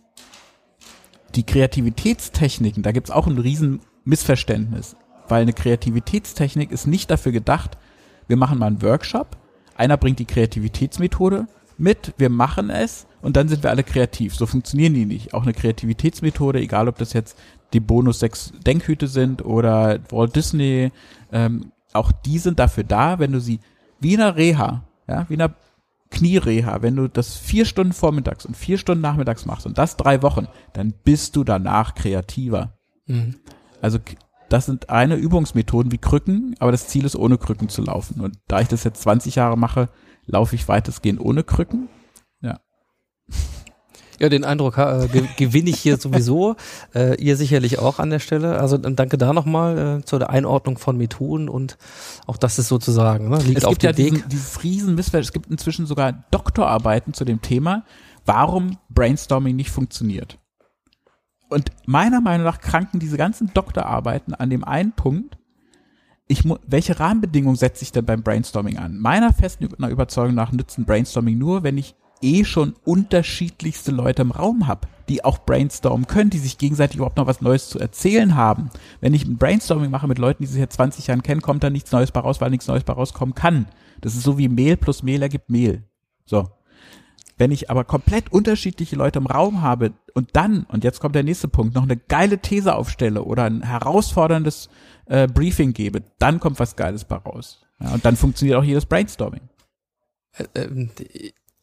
die 1.34 1.44
Kreativitätstechniken, 1.44 2.82
da 2.82 2.92
gibt's 2.92 3.10
auch 3.10 3.26
ein 3.26 3.38
riesen 3.38 3.80
Missverständnis, 4.04 4.96
weil 5.28 5.42
eine 5.42 5.52
Kreativitätstechnik 5.52 6.70
ist 6.70 6.86
nicht 6.86 7.10
dafür 7.10 7.32
gedacht, 7.32 7.78
wir 8.28 8.36
machen 8.36 8.58
mal 8.58 8.66
einen 8.66 8.82
Workshop, 8.82 9.36
einer 9.74 9.96
bringt 9.96 10.18
die 10.18 10.24
Kreativitätsmethode 10.24 11.46
mit, 11.78 12.14
wir 12.18 12.28
machen 12.28 12.70
es 12.70 13.06
und 13.20 13.36
dann 13.36 13.48
sind 13.48 13.62
wir 13.62 13.70
alle 13.70 13.84
kreativ. 13.84 14.34
So 14.34 14.46
funktionieren 14.46 14.94
die 14.94 15.06
nicht. 15.06 15.34
Auch 15.34 15.42
eine 15.42 15.52
Kreativitätsmethode, 15.52 16.60
egal 16.60 16.88
ob 16.88 16.98
das 16.98 17.12
jetzt 17.12 17.38
die 17.72 17.80
Bonus 17.80 18.20
6 18.20 18.52
Denkhüte 18.64 19.08
sind 19.08 19.44
oder 19.44 19.98
Walt 20.10 20.36
Disney, 20.36 20.92
ähm, 21.32 21.72
auch 21.92 22.12
die 22.12 22.38
sind 22.38 22.58
dafür 22.58 22.84
da, 22.84 23.18
wenn 23.18 23.32
du 23.32 23.40
sie 23.40 23.60
wie 24.00 24.14
in 24.14 24.20
einer 24.20 24.36
Reha, 24.36 24.84
ja, 25.08 25.26
wie 25.28 25.34
in 25.34 25.42
einer 25.42 25.54
Kniereha, 26.12 26.82
wenn 26.82 26.96
du 26.96 27.08
das 27.08 27.36
vier 27.36 27.64
Stunden 27.64 27.92
vormittags 27.92 28.46
und 28.46 28.56
vier 28.56 28.78
Stunden 28.78 29.02
nachmittags 29.02 29.46
machst 29.46 29.66
und 29.66 29.78
das 29.78 29.96
drei 29.96 30.22
Wochen, 30.22 30.46
dann 30.74 30.94
bist 31.04 31.34
du 31.34 31.42
danach 31.42 31.94
kreativer. 31.94 32.78
Mhm. 33.06 33.36
Also 33.80 33.98
das 34.48 34.66
sind 34.66 34.90
eine 34.90 35.16
Übungsmethoden 35.16 35.90
wie 35.90 35.98
Krücken, 35.98 36.54
aber 36.60 36.70
das 36.70 36.86
Ziel 36.86 37.04
ist, 37.04 37.16
ohne 37.16 37.38
Krücken 37.38 37.68
zu 37.68 37.82
laufen. 37.82 38.20
Und 38.20 38.36
da 38.46 38.60
ich 38.60 38.68
das 38.68 38.84
jetzt 38.84 39.02
20 39.02 39.36
Jahre 39.36 39.56
mache, 39.56 39.88
laufe 40.26 40.54
ich 40.54 40.68
weitestgehend 40.68 41.20
ohne 41.20 41.42
Krücken. 41.42 41.88
Ja. 42.40 42.60
Ja, 44.20 44.28
den 44.28 44.44
Eindruck 44.44 44.78
äh, 44.78 45.08
ge 45.10 45.24
gewinne 45.36 45.70
ich 45.70 45.80
hier 45.80 45.96
sowieso. 45.96 46.56
Äh, 46.94 47.14
ihr 47.22 47.36
sicherlich 47.38 47.78
auch 47.78 47.98
an 47.98 48.10
der 48.10 48.18
Stelle. 48.18 48.60
Also 48.60 48.76
danke 48.76 49.16
da 49.16 49.32
nochmal 49.32 50.00
äh, 50.00 50.04
zur 50.04 50.28
Einordnung 50.28 50.76
von 50.76 50.98
Methoden 50.98 51.48
und 51.48 51.78
auch 52.26 52.36
das 52.36 52.58
ist 52.58 52.68
sozusagen, 52.68 53.30
ne, 53.30 53.38
liegt 53.38 53.58
es 53.58 53.64
auf 53.64 53.78
dem 53.78 53.90
ja 53.90 53.96
Weg. 53.96 54.12
diesen, 54.14 54.28
dieses 54.28 54.62
riesen 54.62 54.94
Missverständnis. 54.94 55.28
Es 55.28 55.32
gibt 55.32 55.50
inzwischen 55.50 55.86
sogar 55.86 56.24
Doktorarbeiten 56.30 57.14
zu 57.14 57.24
dem 57.24 57.40
Thema, 57.40 57.84
warum 58.26 58.76
Brainstorming 58.90 59.56
nicht 59.56 59.70
funktioniert. 59.70 60.38
Und 61.48 61.70
meiner 61.86 62.20
Meinung 62.20 62.44
nach 62.44 62.60
kranken 62.60 62.98
diese 62.98 63.16
ganzen 63.16 63.52
Doktorarbeiten 63.54 64.34
an 64.34 64.50
dem 64.50 64.64
einen 64.64 64.92
Punkt, 64.92 65.38
ich 66.28 66.44
welche 66.66 66.98
Rahmenbedingungen 67.00 67.56
setze 67.56 67.84
ich 67.84 67.92
denn 67.92 68.04
beim 68.04 68.22
Brainstorming 68.22 68.78
an? 68.78 68.98
Meiner 68.98 69.32
festen 69.32 69.64
Üb- 69.64 69.88
Überzeugung 69.90 70.34
nach 70.34 70.52
nützen 70.52 70.84
Brainstorming 70.84 71.38
nur, 71.38 71.62
wenn 71.62 71.78
ich 71.78 71.94
eh 72.22 72.44
schon 72.44 72.74
unterschiedlichste 72.84 73.90
Leute 73.90 74.22
im 74.22 74.30
Raum 74.30 74.66
habe, 74.66 74.88
die 75.08 75.24
auch 75.24 75.38
brainstormen 75.38 76.06
können, 76.06 76.30
die 76.30 76.38
sich 76.38 76.58
gegenseitig 76.58 76.96
überhaupt 76.96 77.16
noch 77.16 77.26
was 77.26 77.40
Neues 77.40 77.68
zu 77.68 77.78
erzählen 77.78 78.34
haben. 78.34 78.70
Wenn 79.00 79.14
ich 79.14 79.26
ein 79.26 79.36
Brainstorming 79.36 79.90
mache 79.90 80.08
mit 80.08 80.18
Leuten, 80.18 80.42
die 80.42 80.48
sich 80.48 80.60
seit 80.60 80.72
20 80.72 81.08
Jahren 81.08 81.22
kennen, 81.22 81.42
kommt 81.42 81.62
da 81.64 81.70
nichts 81.70 81.92
Neues 81.92 82.12
bei 82.12 82.20
raus, 82.20 82.40
weil 82.40 82.50
nichts 82.50 82.68
Neues 82.68 82.84
bei 82.84 82.92
rauskommen 82.92 83.34
kann. 83.34 83.66
Das 84.00 84.14
ist 84.14 84.22
so 84.22 84.38
wie 84.38 84.48
Mehl 84.48 84.76
plus 84.76 85.02
Mehl 85.02 85.22
ergibt 85.22 85.50
Mehl. 85.50 85.82
So. 86.24 86.48
Wenn 87.38 87.50
ich 87.50 87.70
aber 87.70 87.84
komplett 87.84 88.30
unterschiedliche 88.30 88.94
Leute 88.94 89.18
im 89.18 89.26
Raum 89.26 89.62
habe 89.62 89.92
und 90.14 90.30
dann, 90.34 90.64
und 90.64 90.84
jetzt 90.84 91.00
kommt 91.00 91.14
der 91.14 91.24
nächste 91.24 91.48
Punkt, 91.48 91.74
noch 91.74 91.82
eine 91.82 91.96
geile 91.96 92.38
These 92.38 92.74
aufstelle 92.74 93.24
oder 93.24 93.44
ein 93.44 93.62
herausforderndes 93.62 94.68
äh, 95.06 95.26
Briefing 95.26 95.72
gebe, 95.72 96.02
dann 96.18 96.38
kommt 96.40 96.60
was 96.60 96.76
Geiles 96.76 97.04
bei 97.04 97.16
raus. 97.16 97.64
Ja, 97.80 97.94
und 97.94 98.04
dann 98.04 98.16
funktioniert 98.16 98.58
auch 98.58 98.64
jedes 98.64 98.86
Brainstorming. 98.86 99.40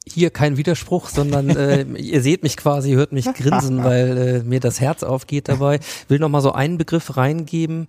Hier 0.08 0.30
kein 0.30 0.58
Widerspruch, 0.58 1.10
sondern 1.10 1.50
äh, 1.50 1.84
ihr 1.98 2.22
seht 2.22 2.44
mich 2.44 2.58
quasi, 2.58 2.94
hört 2.94 3.12
mich 3.12 3.32
grinsen, 3.34 3.84
weil 3.84 4.18
äh, 4.18 4.44
mir 4.44 4.60
das 4.60 4.80
Herz 4.80 5.04
aufgeht 5.04 5.48
dabei. 5.48 5.80
Will 6.08 6.20
noch 6.20 6.30
mal 6.30 6.42
so 6.42 6.52
einen 6.52 6.78
Begriff 6.78 7.18
reingeben. 7.18 7.88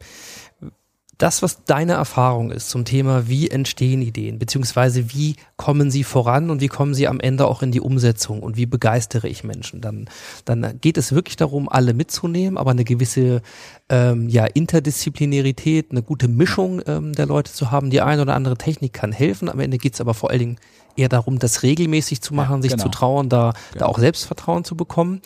Das, 1.19 1.43
was 1.43 1.65
deine 1.65 1.93
Erfahrung 1.93 2.51
ist 2.51 2.71
zum 2.71 2.87
Thema, 2.87 3.29
wie 3.29 3.51
entstehen 3.51 4.01
Ideen, 4.01 4.39
beziehungsweise 4.39 5.13
wie 5.13 5.37
kommen 5.59 5.91
sie 5.91 6.03
voran 6.03 6.49
und 6.49 6.63
wie 6.63 6.69
kommen 6.69 6.95
sie 6.95 7.09
am 7.09 7.21
Ende 7.21 7.47
auch 7.47 7.63
in 7.63 7.73
die 7.73 7.83
Umsetzung 7.83 8.43
und 8.43 8.57
wie 8.57 8.65
begeistere 8.65 9.29
ich 9.29 9.45
Menschen, 9.45 9.83
dann, 9.83 10.09
dann 10.47 10.81
geht 10.81 10.97
es 10.97 11.13
wirklich 11.13 11.37
darum, 11.37 11.69
alle 11.69 11.93
mitzunehmen, 11.93 12.57
aber 12.57 12.71
eine 12.71 12.85
gewisse 12.85 13.43
ähm, 13.91 14.31
ja, 14.31 14.47
Interdisziplinarität, 14.47 15.91
eine 15.91 16.03
gute 16.03 16.27
Mischung 16.27 16.81
ähm, 16.87 17.13
der 17.13 17.27
Leute 17.27 17.53
zu 17.53 17.71
haben. 17.71 17.91
Die 17.91 18.01
eine 18.01 18.23
oder 18.23 18.35
andere 18.35 18.57
Technik 18.57 18.95
kann 18.95 19.13
helfen, 19.13 19.51
am 19.51 19.61
Ende 19.61 19.77
geht 19.77 19.93
es 19.93 20.01
aber 20.01 20.15
vor 20.15 20.31
allen 20.31 20.39
Dingen 20.39 20.59
eher 21.01 21.09
darum, 21.09 21.39
das 21.39 21.63
regelmäßig 21.63 22.21
zu 22.21 22.35
machen, 22.35 22.57
Ja, 22.57 22.63
sich 22.63 22.73
genau. 22.73 22.83
zu 22.85 22.89
trauen, 22.91 23.29
da, 23.29 23.53
da 23.53 23.59
Genau. 23.73 23.87
auch 23.87 23.99
Selbstvertrauen 23.99 24.65
zu 24.65 24.77
bekommen. 24.77 25.21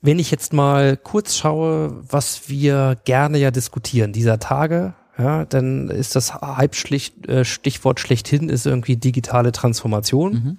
Wenn 0.00 0.18
ich 0.18 0.30
jetzt 0.30 0.52
mal 0.52 0.96
kurz 0.96 1.36
schaue, 1.36 2.02
was 2.10 2.48
wir 2.48 2.96
gerne 3.04 3.38
ja 3.38 3.50
diskutieren 3.50 4.12
dieser 4.12 4.38
Tage, 4.38 4.94
ja, 5.16 5.44
dann 5.44 5.88
ist 5.90 6.16
das 6.16 6.34
Halbschlicht, 6.34 7.26
äh, 7.28 7.44
Stichwort 7.44 8.00
schlechthin 8.00 8.48
ist 8.48 8.66
irgendwie 8.66 8.96
digitale 8.96 9.52
Transformation. 9.52 10.32
Mhm. 10.32 10.58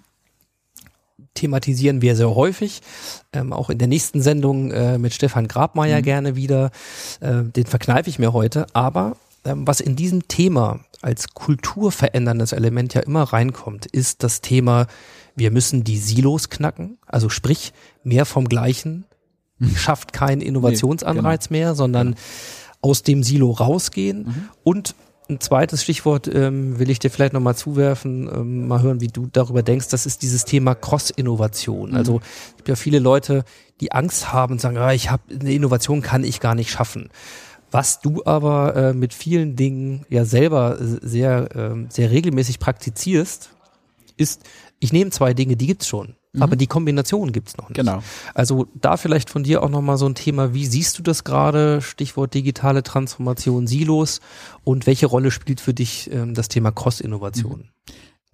Thematisieren 1.33 2.01
wir 2.01 2.15
sehr 2.15 2.33
häufig, 2.33 2.81
ähm, 3.33 3.51
auch 3.51 3.69
in 3.69 3.77
der 3.77 3.89
nächsten 3.89 4.21
Sendung 4.21 4.71
äh, 4.71 4.97
mit 4.97 5.13
Stefan 5.13 5.49
Grabmeier 5.49 6.01
gerne 6.01 6.37
wieder. 6.37 6.71
Äh, 7.19 7.43
den 7.43 7.65
verkneife 7.65 8.09
ich 8.09 8.19
mir 8.19 8.31
heute. 8.31 8.67
Aber 8.71 9.17
was 9.53 9.79
in 9.79 9.95
diesem 9.95 10.27
Thema 10.27 10.79
als 11.01 11.33
kulturveränderndes 11.33 12.51
Element 12.51 12.93
ja 12.93 13.01
immer 13.01 13.23
reinkommt, 13.23 13.85
ist 13.85 14.23
das 14.23 14.41
Thema, 14.41 14.87
wir 15.35 15.51
müssen 15.51 15.83
die 15.83 15.97
Silos 15.97 16.49
knacken. 16.49 16.97
Also 17.05 17.29
sprich, 17.29 17.73
mehr 18.03 18.25
vom 18.25 18.49
Gleichen 18.49 19.05
schafft 19.75 20.13
keinen 20.13 20.41
Innovationsanreiz 20.41 21.49
mehr, 21.49 21.75
sondern 21.75 22.15
aus 22.81 23.03
dem 23.03 23.23
Silo 23.23 23.51
rausgehen. 23.51 24.49
Und 24.63 24.95
ein 25.27 25.39
zweites 25.39 25.81
Stichwort 25.81 26.29
ähm, 26.33 26.77
will 26.77 26.89
ich 26.89 26.99
dir 26.99 27.09
vielleicht 27.09 27.33
nochmal 27.33 27.55
zuwerfen, 27.55 28.29
ähm, 28.31 28.67
mal 28.67 28.81
hören, 28.81 29.01
wie 29.01 29.07
du 29.07 29.27
darüber 29.31 29.63
denkst. 29.63 29.87
Das 29.89 30.05
ist 30.05 30.21
dieses 30.21 30.45
Thema 30.45 30.75
Cross-Innovation. 30.75 31.95
Also 31.95 32.21
es 32.49 32.57
gibt 32.57 32.69
ja 32.69 32.75
viele 32.75 32.99
Leute, 32.99 33.43
die 33.81 33.91
Angst 33.91 34.31
haben 34.31 34.53
und 34.53 34.61
sagen, 34.61 34.77
ah, 34.77 34.93
ich 34.93 35.09
habe 35.09 35.23
eine 35.31 35.51
Innovation 35.51 36.01
kann 36.01 36.23
ich 36.23 36.39
gar 36.39 36.53
nicht 36.53 36.69
schaffen. 36.69 37.09
Was 37.71 38.01
du 38.01 38.23
aber 38.25 38.75
äh, 38.75 38.93
mit 38.93 39.13
vielen 39.13 39.55
Dingen 39.55 40.05
ja 40.09 40.25
selber 40.25 40.79
äh, 40.79 40.99
sehr, 41.01 41.49
ähm, 41.55 41.87
sehr 41.89 42.11
regelmäßig 42.11 42.59
praktizierst, 42.59 43.49
ist, 44.17 44.43
ich 44.79 44.93
nehme 44.93 45.11
zwei 45.11 45.33
Dinge, 45.33 45.57
die 45.57 45.67
gibt's 45.67 45.87
schon, 45.87 46.15
aber 46.39 46.55
die 46.55 46.67
Kombination 46.67 47.31
gibt's 47.31 47.57
noch 47.57 47.69
nicht. 47.69 47.77
Genau. 47.77 48.01
Also 48.33 48.67
da 48.75 48.97
vielleicht 48.97 49.29
von 49.29 49.43
dir 49.43 49.61
auch 49.61 49.69
nochmal 49.69 49.97
so 49.97 50.07
ein 50.07 50.15
Thema, 50.15 50.53
wie 50.53 50.65
siehst 50.65 50.97
du 50.97 51.03
das 51.03 51.23
gerade? 51.23 51.81
Stichwort 51.81 52.33
digitale 52.33 52.83
Transformation, 52.83 53.67
Silos 53.67 54.21
und 54.63 54.87
welche 54.87 55.07
Rolle 55.07 55.31
spielt 55.31 55.59
für 55.59 55.73
dich 55.73 56.09
ähm, 56.13 56.33
das 56.33 56.47
Thema 56.47 56.71
Cross-Innovation? 56.71 57.69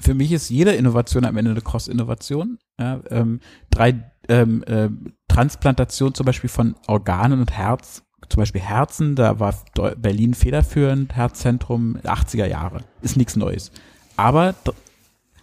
für 0.02 0.14
mich 0.14 0.32
ist 0.32 0.50
jede 0.50 0.72
Innovation 0.72 1.26
am 1.26 1.38
Ende 1.38 1.52
eine 1.52 1.62
Cross-Innovation. 1.62 2.58
Ja, 2.80 3.02
ähm, 3.10 3.40
drei 3.70 4.12
ähm, 4.28 4.64
äh, 4.64 4.90
Transplantation 5.28 6.14
zum 6.14 6.26
Beispiel 6.26 6.50
von 6.50 6.76
Organen 6.88 7.40
und 7.40 7.52
Herz, 7.52 8.04
zum 8.32 8.40
Beispiel 8.40 8.62
Herzen, 8.62 9.16
da 9.16 9.40
war 9.40 9.54
Berlin 9.98 10.34
federführend, 10.34 11.14
Herzzentrum 11.14 11.98
80er 11.98 12.46
Jahre. 12.46 12.80
Ist 13.02 13.18
nichts 13.18 13.36
Neues. 13.36 13.72
Aber 14.16 14.56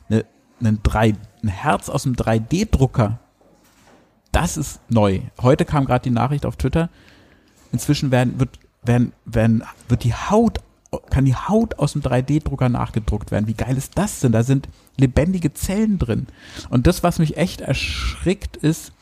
ne, 0.09 0.25
ne 0.59 0.79
drei, 0.83 1.15
ein 1.43 1.49
Herz 1.49 1.91
aus 1.91 2.07
einem 2.07 2.15
3D-Drucker, 2.15 3.19
das 4.33 4.57
ist 4.57 4.81
neu. 4.89 5.21
Heute 5.43 5.67
kam 5.67 5.85
gerade 5.85 6.03
die 6.03 6.11
Nachricht 6.11 6.47
auf 6.47 6.57
Twitter, 6.57 6.89
inzwischen 7.73 8.11
werden, 8.11 8.41
wird, 8.41 8.59
werden, 8.83 9.13
werden, 9.27 9.65
wird 9.89 10.05
die 10.05 10.15
Haut, 10.15 10.61
kann 11.11 11.27
die 11.27 11.37
Haut 11.37 11.79
aus 11.79 11.93
dem 11.93 12.01
3D-Drucker 12.01 12.71
nachgedruckt 12.71 13.31
werden. 13.31 13.49
Wie 13.49 13.55
geil 13.55 13.77
ist 13.77 13.99
das 13.99 14.21
denn? 14.21 14.33
Da 14.33 14.43
sind 14.43 14.67
lebendige 14.97 15.53
Zellen 15.53 15.99
drin. 15.99 16.27
Und 16.71 16.87
das, 16.87 17.03
was 17.03 17.19
mich 17.19 17.37
echt 17.37 17.61
erschrickt, 17.61 18.57
ist, 18.57 18.93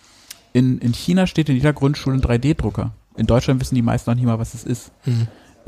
in, 0.53 0.78
in 0.78 0.93
China 0.93 1.28
steht 1.28 1.49
in 1.49 1.55
jeder 1.55 1.72
Grundschule 1.72 2.16
ein 2.16 2.22
3D-Drucker. 2.22 2.93
In 3.16 3.26
Deutschland 3.26 3.60
wissen 3.60 3.74
die 3.74 3.82
meisten 3.82 4.10
noch 4.10 4.16
nicht 4.16 4.26
mal, 4.26 4.38
was 4.38 4.54
es 4.54 4.64
ist. 4.64 4.92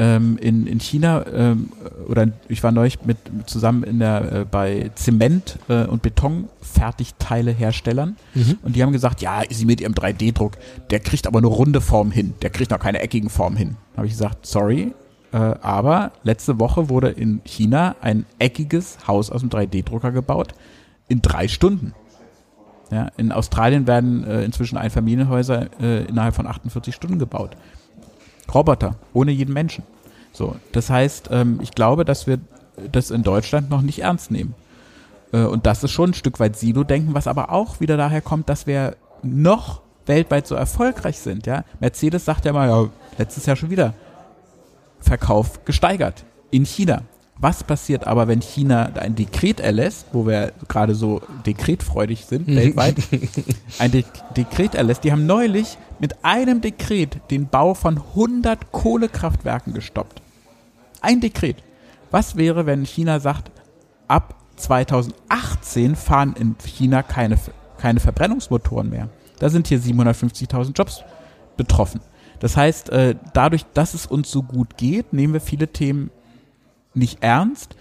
Ähm, 0.00 0.38
in, 0.40 0.68
in 0.68 0.78
China, 0.78 1.26
ähm, 1.26 1.72
oder 2.08 2.28
ich 2.48 2.62
war 2.62 2.70
neulich 2.70 3.04
mit, 3.04 3.16
zusammen 3.46 3.82
in 3.82 3.98
der, 3.98 4.32
äh, 4.32 4.44
bei 4.48 4.92
Zement- 4.94 5.58
äh, 5.68 5.86
und 5.86 6.02
Betonfertigteileherstellern 6.02 8.14
und 8.62 8.76
die 8.76 8.82
haben 8.84 8.92
gesagt, 8.92 9.22
ja, 9.22 9.42
sie 9.50 9.64
mit 9.64 9.80
ihrem 9.80 9.94
3D-Druck, 9.94 10.52
der 10.90 11.00
kriegt 11.00 11.26
aber 11.26 11.38
eine 11.38 11.48
runde 11.48 11.80
Form 11.80 12.12
hin, 12.12 12.34
der 12.42 12.50
kriegt 12.50 12.70
noch 12.70 12.78
keine 12.78 13.00
eckigen 13.00 13.28
Form 13.28 13.56
hin. 13.56 13.76
Habe 13.96 14.06
ich 14.06 14.12
gesagt, 14.12 14.46
sorry, 14.46 14.92
äh, 15.32 15.36
aber 15.36 16.12
letzte 16.22 16.60
Woche 16.60 16.88
wurde 16.88 17.08
in 17.08 17.40
China 17.44 17.96
ein 18.00 18.24
eckiges 18.38 18.98
Haus 19.08 19.30
aus 19.30 19.40
dem 19.40 19.50
3D-Drucker 19.50 20.12
gebaut 20.12 20.54
in 21.08 21.22
drei 21.22 21.48
Stunden. 21.48 21.92
Ja, 22.90 23.08
in 23.16 23.32
Australien 23.32 23.86
werden 23.86 24.24
äh, 24.24 24.44
inzwischen 24.44 24.78
Einfamilienhäuser 24.78 25.68
äh, 25.80 26.04
innerhalb 26.04 26.34
von 26.34 26.46
48 26.46 26.94
Stunden 26.94 27.18
gebaut. 27.18 27.56
Roboter, 28.52 28.96
ohne 29.12 29.30
jeden 29.30 29.52
Menschen. 29.52 29.84
So, 30.32 30.56
das 30.72 30.88
heißt, 30.88 31.28
ähm, 31.30 31.58
ich 31.62 31.72
glaube, 31.72 32.04
dass 32.04 32.26
wir 32.26 32.38
das 32.90 33.10
in 33.10 33.22
Deutschland 33.22 33.70
noch 33.70 33.82
nicht 33.82 34.00
ernst 34.00 34.30
nehmen. 34.30 34.54
Äh, 35.32 35.42
und 35.42 35.66
das 35.66 35.84
ist 35.84 35.90
schon 35.90 36.10
ein 36.10 36.14
Stück 36.14 36.40
weit 36.40 36.56
Silo-Denken, 36.56 37.14
was 37.14 37.26
aber 37.26 37.50
auch 37.50 37.80
wieder 37.80 37.96
daher 37.96 38.22
kommt, 38.22 38.48
dass 38.48 38.66
wir 38.66 38.96
noch 39.22 39.82
weltweit 40.06 40.46
so 40.46 40.54
erfolgreich 40.54 41.18
sind. 41.18 41.46
Ja, 41.46 41.64
Mercedes 41.80 42.24
sagt 42.24 42.44
ja 42.44 42.52
mal, 42.52 42.68
ja, 42.68 42.88
letztes 43.18 43.46
Jahr 43.46 43.56
schon 43.56 43.70
wieder 43.70 43.94
Verkauf 45.00 45.64
gesteigert 45.64 46.24
in 46.50 46.64
China. 46.64 47.02
Was 47.40 47.62
passiert 47.62 48.06
aber, 48.06 48.26
wenn 48.26 48.40
China 48.40 48.90
ein 48.98 49.14
Dekret 49.14 49.60
erlässt, 49.60 50.06
wo 50.12 50.26
wir 50.26 50.52
gerade 50.66 50.96
so 50.96 51.22
dekretfreudig 51.46 52.24
sind 52.24 52.48
weltweit, 52.48 52.96
ein 53.78 53.92
De 53.92 54.04
Dekret 54.36 54.74
erlässt. 54.74 55.04
Die 55.04 55.12
haben 55.12 55.26
neulich 55.26 55.78
mit 56.00 56.24
einem 56.24 56.60
Dekret 56.60 57.20
den 57.30 57.46
Bau 57.48 57.74
von 57.74 57.98
100 57.98 58.72
Kohlekraftwerken 58.72 59.72
gestoppt. 59.72 60.20
Ein 61.00 61.20
Dekret. 61.20 61.62
Was 62.10 62.36
wäre, 62.36 62.66
wenn 62.66 62.84
China 62.84 63.20
sagt, 63.20 63.52
ab 64.08 64.34
2018 64.56 65.94
fahren 65.94 66.34
in 66.36 66.56
China 66.64 67.04
keine, 67.04 67.38
keine 67.76 68.00
Verbrennungsmotoren 68.00 68.90
mehr? 68.90 69.10
Da 69.38 69.48
sind 69.48 69.68
hier 69.68 69.78
750.000 69.78 70.72
Jobs 70.76 71.04
betroffen. 71.56 72.00
Das 72.40 72.56
heißt, 72.56 72.90
äh, 72.90 73.14
dadurch, 73.32 73.64
dass 73.74 73.94
es 73.94 74.06
uns 74.06 74.30
so 74.30 74.42
gut 74.42 74.76
geht, 74.76 75.12
nehmen 75.12 75.34
wir 75.34 75.40
viele 75.40 75.68
Themen 75.68 76.10
nicht 76.94 77.22
ernst, 77.22 77.76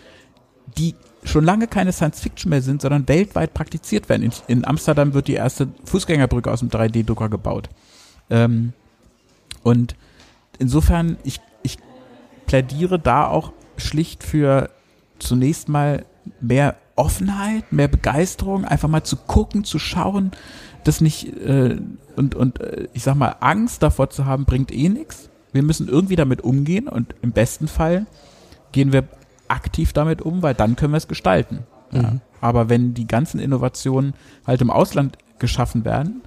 die 0.77 0.95
schon 1.23 1.43
lange 1.43 1.67
keine 1.67 1.91
Science 1.91 2.19
Fiction 2.19 2.49
mehr 2.49 2.61
sind, 2.61 2.81
sondern 2.81 3.07
weltweit 3.07 3.53
praktiziert 3.53 4.09
werden. 4.09 4.23
In, 4.23 4.31
in 4.47 4.65
Amsterdam 4.65 5.13
wird 5.13 5.27
die 5.27 5.33
erste 5.33 5.67
Fußgängerbrücke 5.85 6.51
aus 6.51 6.59
dem 6.59 6.69
3D-Drucker 6.69 7.29
gebaut. 7.29 7.69
Ähm, 8.29 8.73
und 9.63 9.95
insofern, 10.59 11.17
ich, 11.23 11.41
ich 11.63 11.77
plädiere 12.45 12.99
da 12.99 13.27
auch 13.27 13.51
schlicht 13.77 14.23
für 14.23 14.69
zunächst 15.19 15.67
mal 15.69 16.05
mehr 16.39 16.75
Offenheit, 16.95 17.71
mehr 17.71 17.87
Begeisterung, 17.87 18.65
einfach 18.65 18.89
mal 18.89 19.03
zu 19.03 19.17
gucken, 19.17 19.63
zu 19.63 19.79
schauen, 19.79 20.31
das 20.83 21.01
nicht 21.01 21.27
äh, 21.37 21.79
und 22.15 22.33
und 22.33 22.59
äh, 22.59 22.87
ich 22.93 23.03
sag 23.03 23.15
mal 23.15 23.35
Angst 23.39 23.83
davor 23.83 24.09
zu 24.09 24.25
haben, 24.25 24.45
bringt 24.45 24.71
eh 24.71 24.89
nichts. 24.89 25.29
Wir 25.53 25.63
müssen 25.63 25.87
irgendwie 25.87 26.15
damit 26.15 26.41
umgehen 26.41 26.87
und 26.87 27.13
im 27.21 27.31
besten 27.31 27.67
Fall 27.67 28.07
gehen 28.71 28.93
wir 28.93 29.03
aktiv 29.47 29.93
damit 29.93 30.21
um, 30.21 30.41
weil 30.41 30.53
dann 30.53 30.75
können 30.75 30.93
wir 30.93 30.97
es 30.97 31.07
gestalten. 31.07 31.65
Ja. 31.91 32.01
Mhm. 32.01 32.21
Aber 32.41 32.69
wenn 32.69 32.93
die 32.93 33.07
ganzen 33.07 33.39
Innovationen 33.39 34.13
halt 34.45 34.61
im 34.61 34.69
Ausland 34.69 35.17
geschaffen 35.39 35.85
werden, 35.85 36.21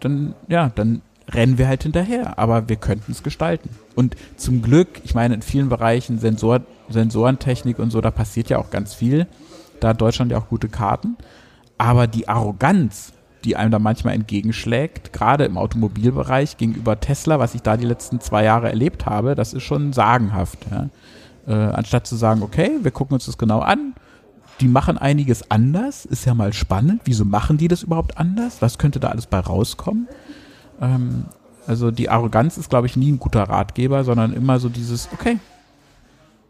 dann 0.00 0.34
ja, 0.48 0.70
dann 0.74 1.02
rennen 1.30 1.58
wir 1.58 1.68
halt 1.68 1.82
hinterher, 1.82 2.38
aber 2.38 2.68
wir 2.68 2.76
könnten 2.76 3.12
es 3.12 3.22
gestalten. 3.22 3.70
Und 3.94 4.16
zum 4.36 4.62
Glück, 4.62 5.00
ich 5.04 5.14
meine, 5.14 5.34
in 5.34 5.42
vielen 5.42 5.68
Bereichen 5.68 6.18
Sensor, 6.18 6.60
Sensorentechnik 6.88 7.78
und 7.78 7.90
so, 7.90 8.00
da 8.00 8.10
passiert 8.10 8.50
ja 8.50 8.58
auch 8.58 8.70
ganz 8.70 8.94
viel. 8.94 9.26
Da 9.80 9.88
hat 9.88 10.00
Deutschland 10.00 10.32
ja 10.32 10.38
auch 10.38 10.48
gute 10.48 10.68
Karten. 10.68 11.16
Aber 11.78 12.06
die 12.06 12.28
Arroganz, 12.28 13.12
die 13.44 13.56
einem 13.56 13.70
da 13.70 13.78
manchmal 13.78 14.14
entgegenschlägt, 14.14 15.12
gerade 15.12 15.44
im 15.44 15.58
Automobilbereich 15.58 16.56
gegenüber 16.56 17.00
Tesla, 17.00 17.38
was 17.38 17.54
ich 17.54 17.62
da 17.62 17.76
die 17.76 17.86
letzten 17.86 18.20
zwei 18.20 18.44
Jahre 18.44 18.68
erlebt 18.68 19.06
habe, 19.06 19.34
das 19.34 19.52
ist 19.52 19.62
schon 19.62 19.92
sagenhaft. 19.92 20.58
Ja. 20.70 20.88
Äh, 21.46 21.52
anstatt 21.52 22.06
zu 22.06 22.16
sagen, 22.16 22.42
okay, 22.42 22.78
wir 22.82 22.90
gucken 22.90 23.14
uns 23.14 23.26
das 23.26 23.36
genau 23.38 23.60
an, 23.60 23.94
die 24.60 24.68
machen 24.68 24.98
einiges 24.98 25.50
anders, 25.50 26.04
ist 26.04 26.24
ja 26.24 26.34
mal 26.34 26.52
spannend. 26.52 27.02
Wieso 27.04 27.24
machen 27.24 27.58
die 27.58 27.68
das 27.68 27.82
überhaupt 27.82 28.18
anders? 28.18 28.62
Was 28.62 28.78
könnte 28.78 29.00
da 29.00 29.08
alles 29.08 29.26
bei 29.26 29.40
rauskommen? 29.40 30.08
Ähm, 30.80 31.24
also 31.66 31.90
die 31.90 32.08
Arroganz 32.08 32.56
ist, 32.56 32.70
glaube 32.70 32.86
ich, 32.86 32.96
nie 32.96 33.10
ein 33.10 33.18
guter 33.18 33.42
Ratgeber, 33.42 34.04
sondern 34.04 34.32
immer 34.32 34.60
so 34.60 34.68
dieses, 34.68 35.08
okay, 35.12 35.38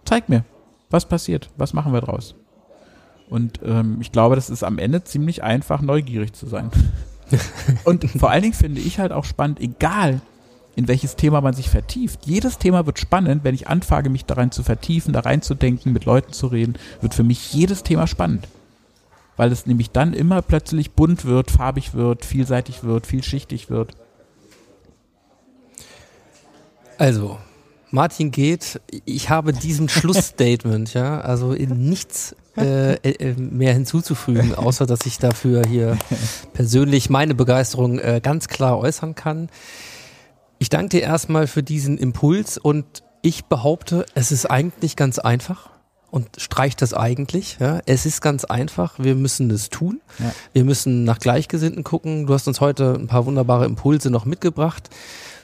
zeig 0.05 0.29
mir, 0.29 0.45
was 0.91 1.07
passiert, 1.07 1.51
was 1.57 1.73
machen 1.73 1.93
wir 1.93 2.01
draus? 2.01 2.35
Und 3.31 3.61
ähm, 3.65 3.99
ich 4.01 4.13
glaube, 4.13 4.35
das 4.35 4.51
ist 4.51 4.63
am 4.63 4.79
Ende 4.79 5.03
ziemlich 5.05 5.43
einfach, 5.43 5.81
neugierig 5.81 6.35
zu 6.35 6.47
sein. 6.47 6.71
Und 7.85 8.05
vor 8.11 8.31
allen 8.31 8.43
Dingen 8.43 8.55
finde 8.55 8.81
ich 8.81 8.99
halt 8.99 9.13
auch 9.13 9.25
spannend, 9.25 9.61
egal 9.61 10.21
in 10.77 10.89
welches 10.89 11.17
Thema 11.17 11.41
man 11.41 11.55
sich 11.55 11.71
vertieft. 11.71 12.27
Jedes 12.27 12.59
Thema 12.59 12.87
wird 12.87 12.99
spannend, 12.99 13.45
wenn 13.45 13.55
ich 13.55 13.69
anfange, 13.69 14.09
mich 14.09 14.25
daran 14.25 14.51
zu 14.51 14.63
vertiefen, 14.63 15.13
da 15.13 15.21
reinzudenken, 15.21 15.93
mit 15.93 16.05
Leuten 16.05 16.33
zu 16.33 16.49
reden, 16.49 16.75
wird 17.01 17.15
für 17.15 17.23
mich 17.23 17.53
jedes 17.53 17.83
Thema 17.83 18.07
spannend. 18.07 18.49
Weil 19.37 19.51
es 19.51 19.67
nämlich 19.67 19.91
dann 19.91 20.13
immer 20.13 20.43
plötzlich 20.43 20.93
bunt 20.93 21.25
wird, 21.25 21.51
farbig 21.51 21.95
wird, 21.95 22.25
vielseitig 22.25 22.85
wird, 22.85 23.07
vielschichtig 23.07 23.71
wird. 23.71 23.93
Also, 26.99 27.39
Martin 27.91 28.31
geht, 28.31 28.81
ich 29.05 29.31
habe 29.31 29.53
diesem 29.53 29.89
Schlussstatement, 29.89 30.95
ja, 30.95 31.21
also 31.21 31.53
in 31.53 31.89
nichts 31.89 32.35
äh, 32.57 32.95
äh, 32.95 33.35
mehr 33.37 33.73
hinzuzufügen, 33.73 34.55
außer 34.55 34.87
dass 34.87 35.07
ich 35.07 35.19
dafür 35.19 35.63
hier 35.69 35.97
persönlich 36.53 37.11
meine 37.11 37.35
Begeisterung 37.35 37.99
äh, 37.99 38.21
ganz 38.23 38.49
klar 38.49 38.79
äußern 38.79 39.15
kann. 39.15 39.49
Ich 40.59 40.69
danke 40.69 40.99
dir 40.99 41.03
erstmal 41.03 41.47
für 41.47 41.63
diesen 41.63 41.99
Impuls 41.99 42.59
und 42.59 43.03
ich 43.23 43.47
behaupte, 43.47 44.07
es 44.15 44.33
ist 44.33 44.47
eigentlich 44.47 44.97
ganz 44.97 45.19
einfach 45.19 45.71
und 46.11 46.29
streicht 46.39 46.81
das 46.81 46.95
eigentlich. 46.95 47.57
Ja. 47.59 47.81
Es 47.87 48.07
ist 48.07 48.21
ganz 48.21 48.45
einfach, 48.45 48.99
wir 48.99 49.17
müssen 49.17 49.51
es 49.51 49.69
tun. 49.69 50.01
Ja. 50.21 50.33
Wir 50.53 50.65
müssen 50.65 51.03
nach 51.03 51.19
Gleichgesinnten 51.19 51.83
gucken. 51.83 52.27
Du 52.27 52.35
hast 52.35 52.47
uns 52.47 52.61
heute 52.61 52.95
ein 52.95 53.09
paar 53.09 53.27
wunderbare 53.27 53.65
Impulse 53.65 54.11
noch 54.11 54.25
mitgebracht. 54.25 54.91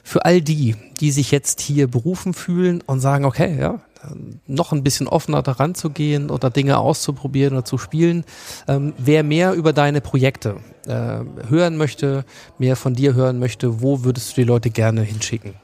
Für 0.03 0.23
all 0.23 0.41
die, 0.41 0.75
die 1.01 1.11
sich 1.11 1.31
jetzt 1.31 1.59
hier 1.59 1.87
berufen 1.87 2.33
fühlen 2.33 2.81
und 2.85 3.01
sagen, 3.01 3.25
okay, 3.25 3.59
ja, 3.59 3.81
noch 4.47 4.71
ein 4.71 4.83
bisschen 4.83 5.07
offener 5.07 5.41
daran 5.41 5.75
zu 5.75 5.89
gehen 5.89 6.29
oder 6.29 6.49
Dinge 6.49 6.77
auszuprobieren 6.77 7.53
oder 7.53 7.65
zu 7.65 7.77
spielen. 7.77 8.25
Ähm, 8.67 8.93
wer 8.97 9.23
mehr 9.23 9.53
über 9.53 9.73
deine 9.73 10.01
Projekte 10.01 10.57
äh, 10.87 11.19
hören 11.47 11.77
möchte, 11.77 12.25
mehr 12.57 12.75
von 12.75 12.93
dir 12.93 13.13
hören 13.13 13.39
möchte, 13.39 13.81
wo 13.81 14.03
würdest 14.03 14.31
du 14.31 14.41
die 14.41 14.47
Leute 14.47 14.69
gerne 14.69 15.01
hinschicken? 15.01 15.55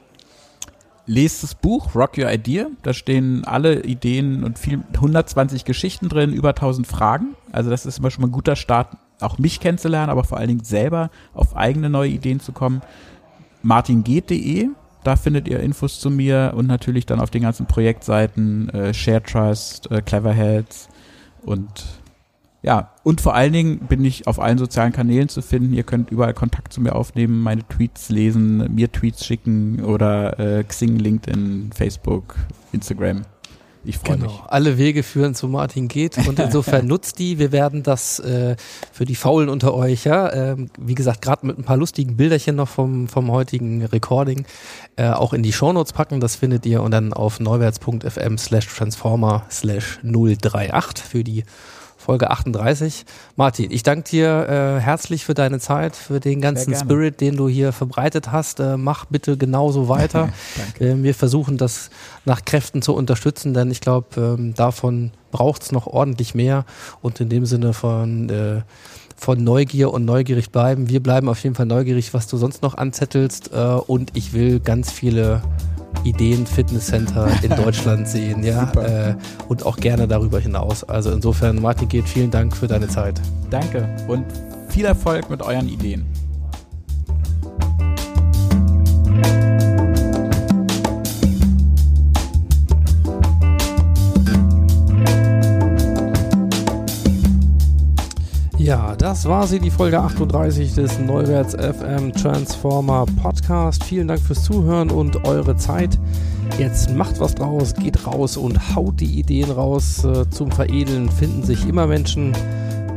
Lest 1.06 1.42
das 1.42 1.54
Buch 1.54 1.94
Rock 1.94 2.18
Your 2.18 2.30
Idea. 2.30 2.66
Da 2.82 2.92
stehen 2.92 3.42
alle 3.44 3.82
Ideen 3.82 4.44
und 4.44 4.58
viel, 4.58 4.82
120 4.92 5.64
Geschichten 5.64 6.10
drin, 6.10 6.34
über 6.34 6.50
1000 6.50 6.86
Fragen. 6.86 7.34
Also 7.50 7.70
das 7.70 7.86
ist 7.86 7.98
immer 7.98 8.10
schon 8.10 8.20
mal 8.20 8.28
ein 8.28 8.32
guter 8.32 8.56
Start, 8.56 8.96
auch 9.20 9.38
mich 9.38 9.58
kennenzulernen, 9.58 10.10
aber 10.10 10.24
vor 10.24 10.36
allen 10.36 10.48
Dingen 10.48 10.64
selber 10.64 11.10
auf 11.32 11.56
eigene 11.56 11.88
neue 11.88 12.10
Ideen 12.10 12.40
zu 12.40 12.52
kommen. 12.52 12.82
martingeht.de, 13.62 14.68
da 15.08 15.16
findet 15.16 15.48
ihr 15.48 15.60
Infos 15.60 16.00
zu 16.00 16.10
mir 16.10 16.52
und 16.54 16.66
natürlich 16.66 17.06
dann 17.06 17.18
auf 17.18 17.30
den 17.30 17.40
ganzen 17.40 17.64
Projektseiten 17.64 18.68
äh, 18.68 18.92
Share 18.92 19.22
äh, 19.22 20.02
Cleverheads 20.02 20.90
und 21.40 21.86
ja, 22.60 22.90
und 23.04 23.22
vor 23.22 23.34
allen 23.34 23.54
Dingen 23.54 23.78
bin 23.78 24.04
ich 24.04 24.26
auf 24.26 24.38
allen 24.38 24.58
sozialen 24.58 24.92
Kanälen 24.92 25.30
zu 25.30 25.40
finden. 25.40 25.72
Ihr 25.72 25.84
könnt 25.84 26.10
überall 26.10 26.34
Kontakt 26.34 26.74
zu 26.74 26.82
mir 26.82 26.94
aufnehmen, 26.94 27.40
meine 27.42 27.66
Tweets 27.66 28.10
lesen, 28.10 28.74
mir 28.74 28.92
Tweets 28.92 29.24
schicken 29.24 29.82
oder 29.82 30.38
äh, 30.38 30.62
Xing, 30.64 30.98
LinkedIn, 30.98 31.70
Facebook, 31.72 32.34
Instagram. 32.72 33.22
Ich 33.84 33.98
freue 33.98 34.18
mich. 34.18 34.32
Alle 34.48 34.76
Wege 34.76 35.02
führen 35.02 35.34
zu 35.34 35.48
Martin 35.48 35.88
geht 35.88 36.18
und 36.26 36.38
insofern 36.38 36.86
nutzt 36.86 37.18
die. 37.18 37.38
Wir 37.38 37.52
werden 37.52 37.82
das 37.82 38.18
äh, 38.18 38.56
für 38.92 39.04
die 39.04 39.14
Faulen 39.14 39.48
unter 39.48 39.74
euch, 39.74 40.04
ja, 40.04 40.32
ähm, 40.32 40.70
wie 40.78 40.94
gesagt, 40.94 41.22
gerade 41.22 41.46
mit 41.46 41.58
ein 41.58 41.64
paar 41.64 41.76
lustigen 41.76 42.16
Bilderchen 42.16 42.56
noch 42.56 42.68
vom, 42.68 43.08
vom 43.08 43.30
heutigen 43.30 43.84
Recording 43.84 44.44
äh, 44.96 45.08
auch 45.08 45.32
in 45.32 45.42
die 45.42 45.52
Shownotes 45.52 45.92
packen. 45.92 46.20
Das 46.20 46.36
findet 46.36 46.66
ihr 46.66 46.82
und 46.82 46.90
dann 46.90 47.12
auf 47.12 47.40
neuwärts.fm 47.40 48.38
slash 48.38 48.66
transformer 48.66 49.46
slash 49.50 50.00
038 50.02 51.04
für 51.04 51.24
die 51.24 51.44
Folge 52.08 52.30
38. 52.30 53.04
Martin, 53.36 53.70
ich 53.70 53.82
danke 53.82 54.08
dir 54.08 54.48
äh, 54.48 54.80
herzlich 54.80 55.26
für 55.26 55.34
deine 55.34 55.60
Zeit, 55.60 55.94
für 55.94 56.20
den 56.20 56.40
ganzen. 56.40 56.74
Spirit, 56.74 57.20
den 57.20 57.36
du 57.36 57.50
hier 57.50 57.70
verbreitet 57.70 58.32
hast. 58.32 58.60
Äh, 58.60 58.78
mach 58.78 59.04
bitte 59.04 59.36
genauso 59.36 59.90
weiter. 59.90 60.30
Äh, 60.80 61.02
wir 61.02 61.14
versuchen 61.14 61.56
das 61.56 61.90
nach 62.24 62.44
Kräften 62.44 62.82
zu 62.82 62.94
unterstützen, 62.94 63.52
denn 63.52 63.70
ich 63.70 63.80
glaube, 63.80 64.36
ähm, 64.38 64.54
davon 64.54 65.10
braucht 65.32 65.62
es 65.62 65.72
noch 65.72 65.86
ordentlich 65.86 66.34
mehr. 66.34 66.64
Und 67.02 67.20
in 67.20 67.28
dem 67.28 67.46
Sinne 67.46 67.72
von 67.72 68.28
äh, 68.30 68.62
von 69.16 69.42
Neugier 69.42 69.92
und 69.92 70.04
neugierig 70.04 70.50
bleiben. 70.50 70.88
Wir 70.88 71.02
bleiben 71.02 71.28
auf 71.28 71.42
jeden 71.42 71.56
Fall 71.56 71.66
neugierig, 71.66 72.14
was 72.14 72.28
du 72.28 72.36
sonst 72.36 72.62
noch 72.62 72.76
anzettelst. 72.76 73.52
Äh, 73.52 73.56
und 73.58 74.16
ich 74.16 74.32
will 74.32 74.60
ganz 74.60 74.92
viele 74.92 75.42
Ideen 76.04 76.46
Fitnesscenter 76.46 77.28
in 77.42 77.50
Deutschland 77.56 78.08
sehen, 78.08 78.42
ja. 78.42 78.70
Äh, 78.72 79.14
und 79.48 79.66
auch 79.66 79.76
gerne 79.76 80.08
darüber 80.08 80.38
hinaus. 80.40 80.84
Also 80.84 81.10
insofern, 81.10 81.60
Martin 81.60 81.88
geht, 81.88 82.08
vielen 82.08 82.30
Dank 82.30 82.56
für 82.56 82.66
deine 82.66 82.88
Zeit. 82.88 83.20
Danke 83.50 83.88
und 84.08 84.24
viel 84.68 84.84
Erfolg 84.84 85.30
mit 85.30 85.42
euren 85.42 85.68
Ideen. 85.68 86.06
Ja, 98.68 98.94
das 98.96 99.24
war 99.24 99.46
sie, 99.46 99.60
die 99.60 99.70
Folge 99.70 99.98
38 99.98 100.74
des 100.74 100.98
Neuwärts 100.98 101.54
FM 101.54 102.12
Transformer 102.12 103.06
Podcast. 103.22 103.37
Vielen 103.48 104.08
Dank 104.08 104.20
fürs 104.20 104.44
Zuhören 104.44 104.90
und 104.90 105.24
eure 105.24 105.56
Zeit. 105.56 105.98
Jetzt 106.58 106.94
macht 106.94 107.18
was 107.18 107.34
draus, 107.34 107.74
geht 107.74 108.06
raus 108.06 108.36
und 108.36 108.76
haut 108.76 109.00
die 109.00 109.18
Ideen 109.18 109.50
raus. 109.50 110.04
Äh, 110.04 110.28
Zum 110.28 110.50
Veredeln 110.50 111.08
finden 111.08 111.42
sich 111.42 111.66
immer 111.66 111.86
Menschen. 111.86 112.34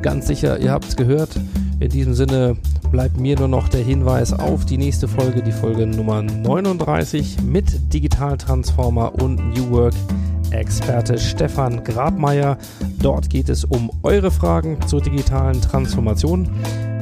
Ganz 0.02 0.28
sicher, 0.28 0.60
ihr 0.60 0.72
habt 0.72 0.89
es 0.89 0.97
gehört. 0.97 1.30
In 1.80 1.89
diesem 1.89 2.14
Sinne 2.14 2.58
bleibt 2.91 3.18
mir 3.18 3.39
nur 3.39 3.47
noch 3.47 3.70
der 3.70 3.82
Hinweis 3.82 4.34
auf 4.34 4.66
die 4.66 4.78
nächste 4.78 5.08
Folge, 5.08 5.41
die 5.41 5.54
Folge 5.54 5.88
Nummer 5.88 6.22
39 6.22 7.43
mit 7.43 7.93
Digital 7.93 8.38
Transformer 8.38 9.14
und 9.22 9.56
New 9.56 9.70
Work 9.72 9.93
Experte 10.49 11.18
Stefan 11.18 11.82
Grabmeier. 11.86 12.58
Dort 13.02 13.30
geht 13.30 13.47
es 13.47 13.64
um 13.64 13.89
eure 14.04 14.32
Fragen 14.32 14.78
zur 14.86 14.99
digitalen 14.99 15.62
Transformation. 15.62 16.49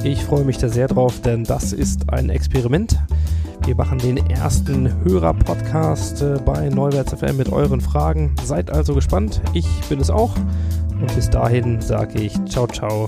Ich 0.04 0.22
freue 0.24 0.44
mich 0.44 0.58
da 0.58 0.68
sehr 0.68 0.86
drauf, 0.86 1.20
denn 1.20 1.42
das 1.42 1.72
ist 1.72 2.10
ein 2.10 2.30
Experiment. 2.30 2.96
Wir 3.64 3.76
machen 3.76 3.98
den 3.98 4.16
ersten 4.16 5.04
Hörer-Podcast 5.04 6.22
äh, 6.22 6.38
bei 6.44 6.68
Neuwärts 6.68 7.12
FM 7.12 7.36
mit 7.36 7.52
euren 7.52 7.80
Fragen. 7.80 8.34
Seid 8.42 8.70
also 8.70 8.94
gespannt. 8.94 9.40
Ich 9.52 9.66
bin 9.88 10.00
es 10.00 10.10
auch. 10.10 10.34
Und 11.00 11.14
bis 11.14 11.30
dahin 11.30 11.80
sage 11.80 12.20
ich 12.20 12.32
ciao, 12.46 12.66
ciao, 12.66 13.06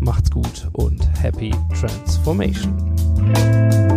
macht's 0.00 0.30
gut 0.30 0.68
und 0.72 1.00
happy 1.22 1.50
transformation. 1.78 3.93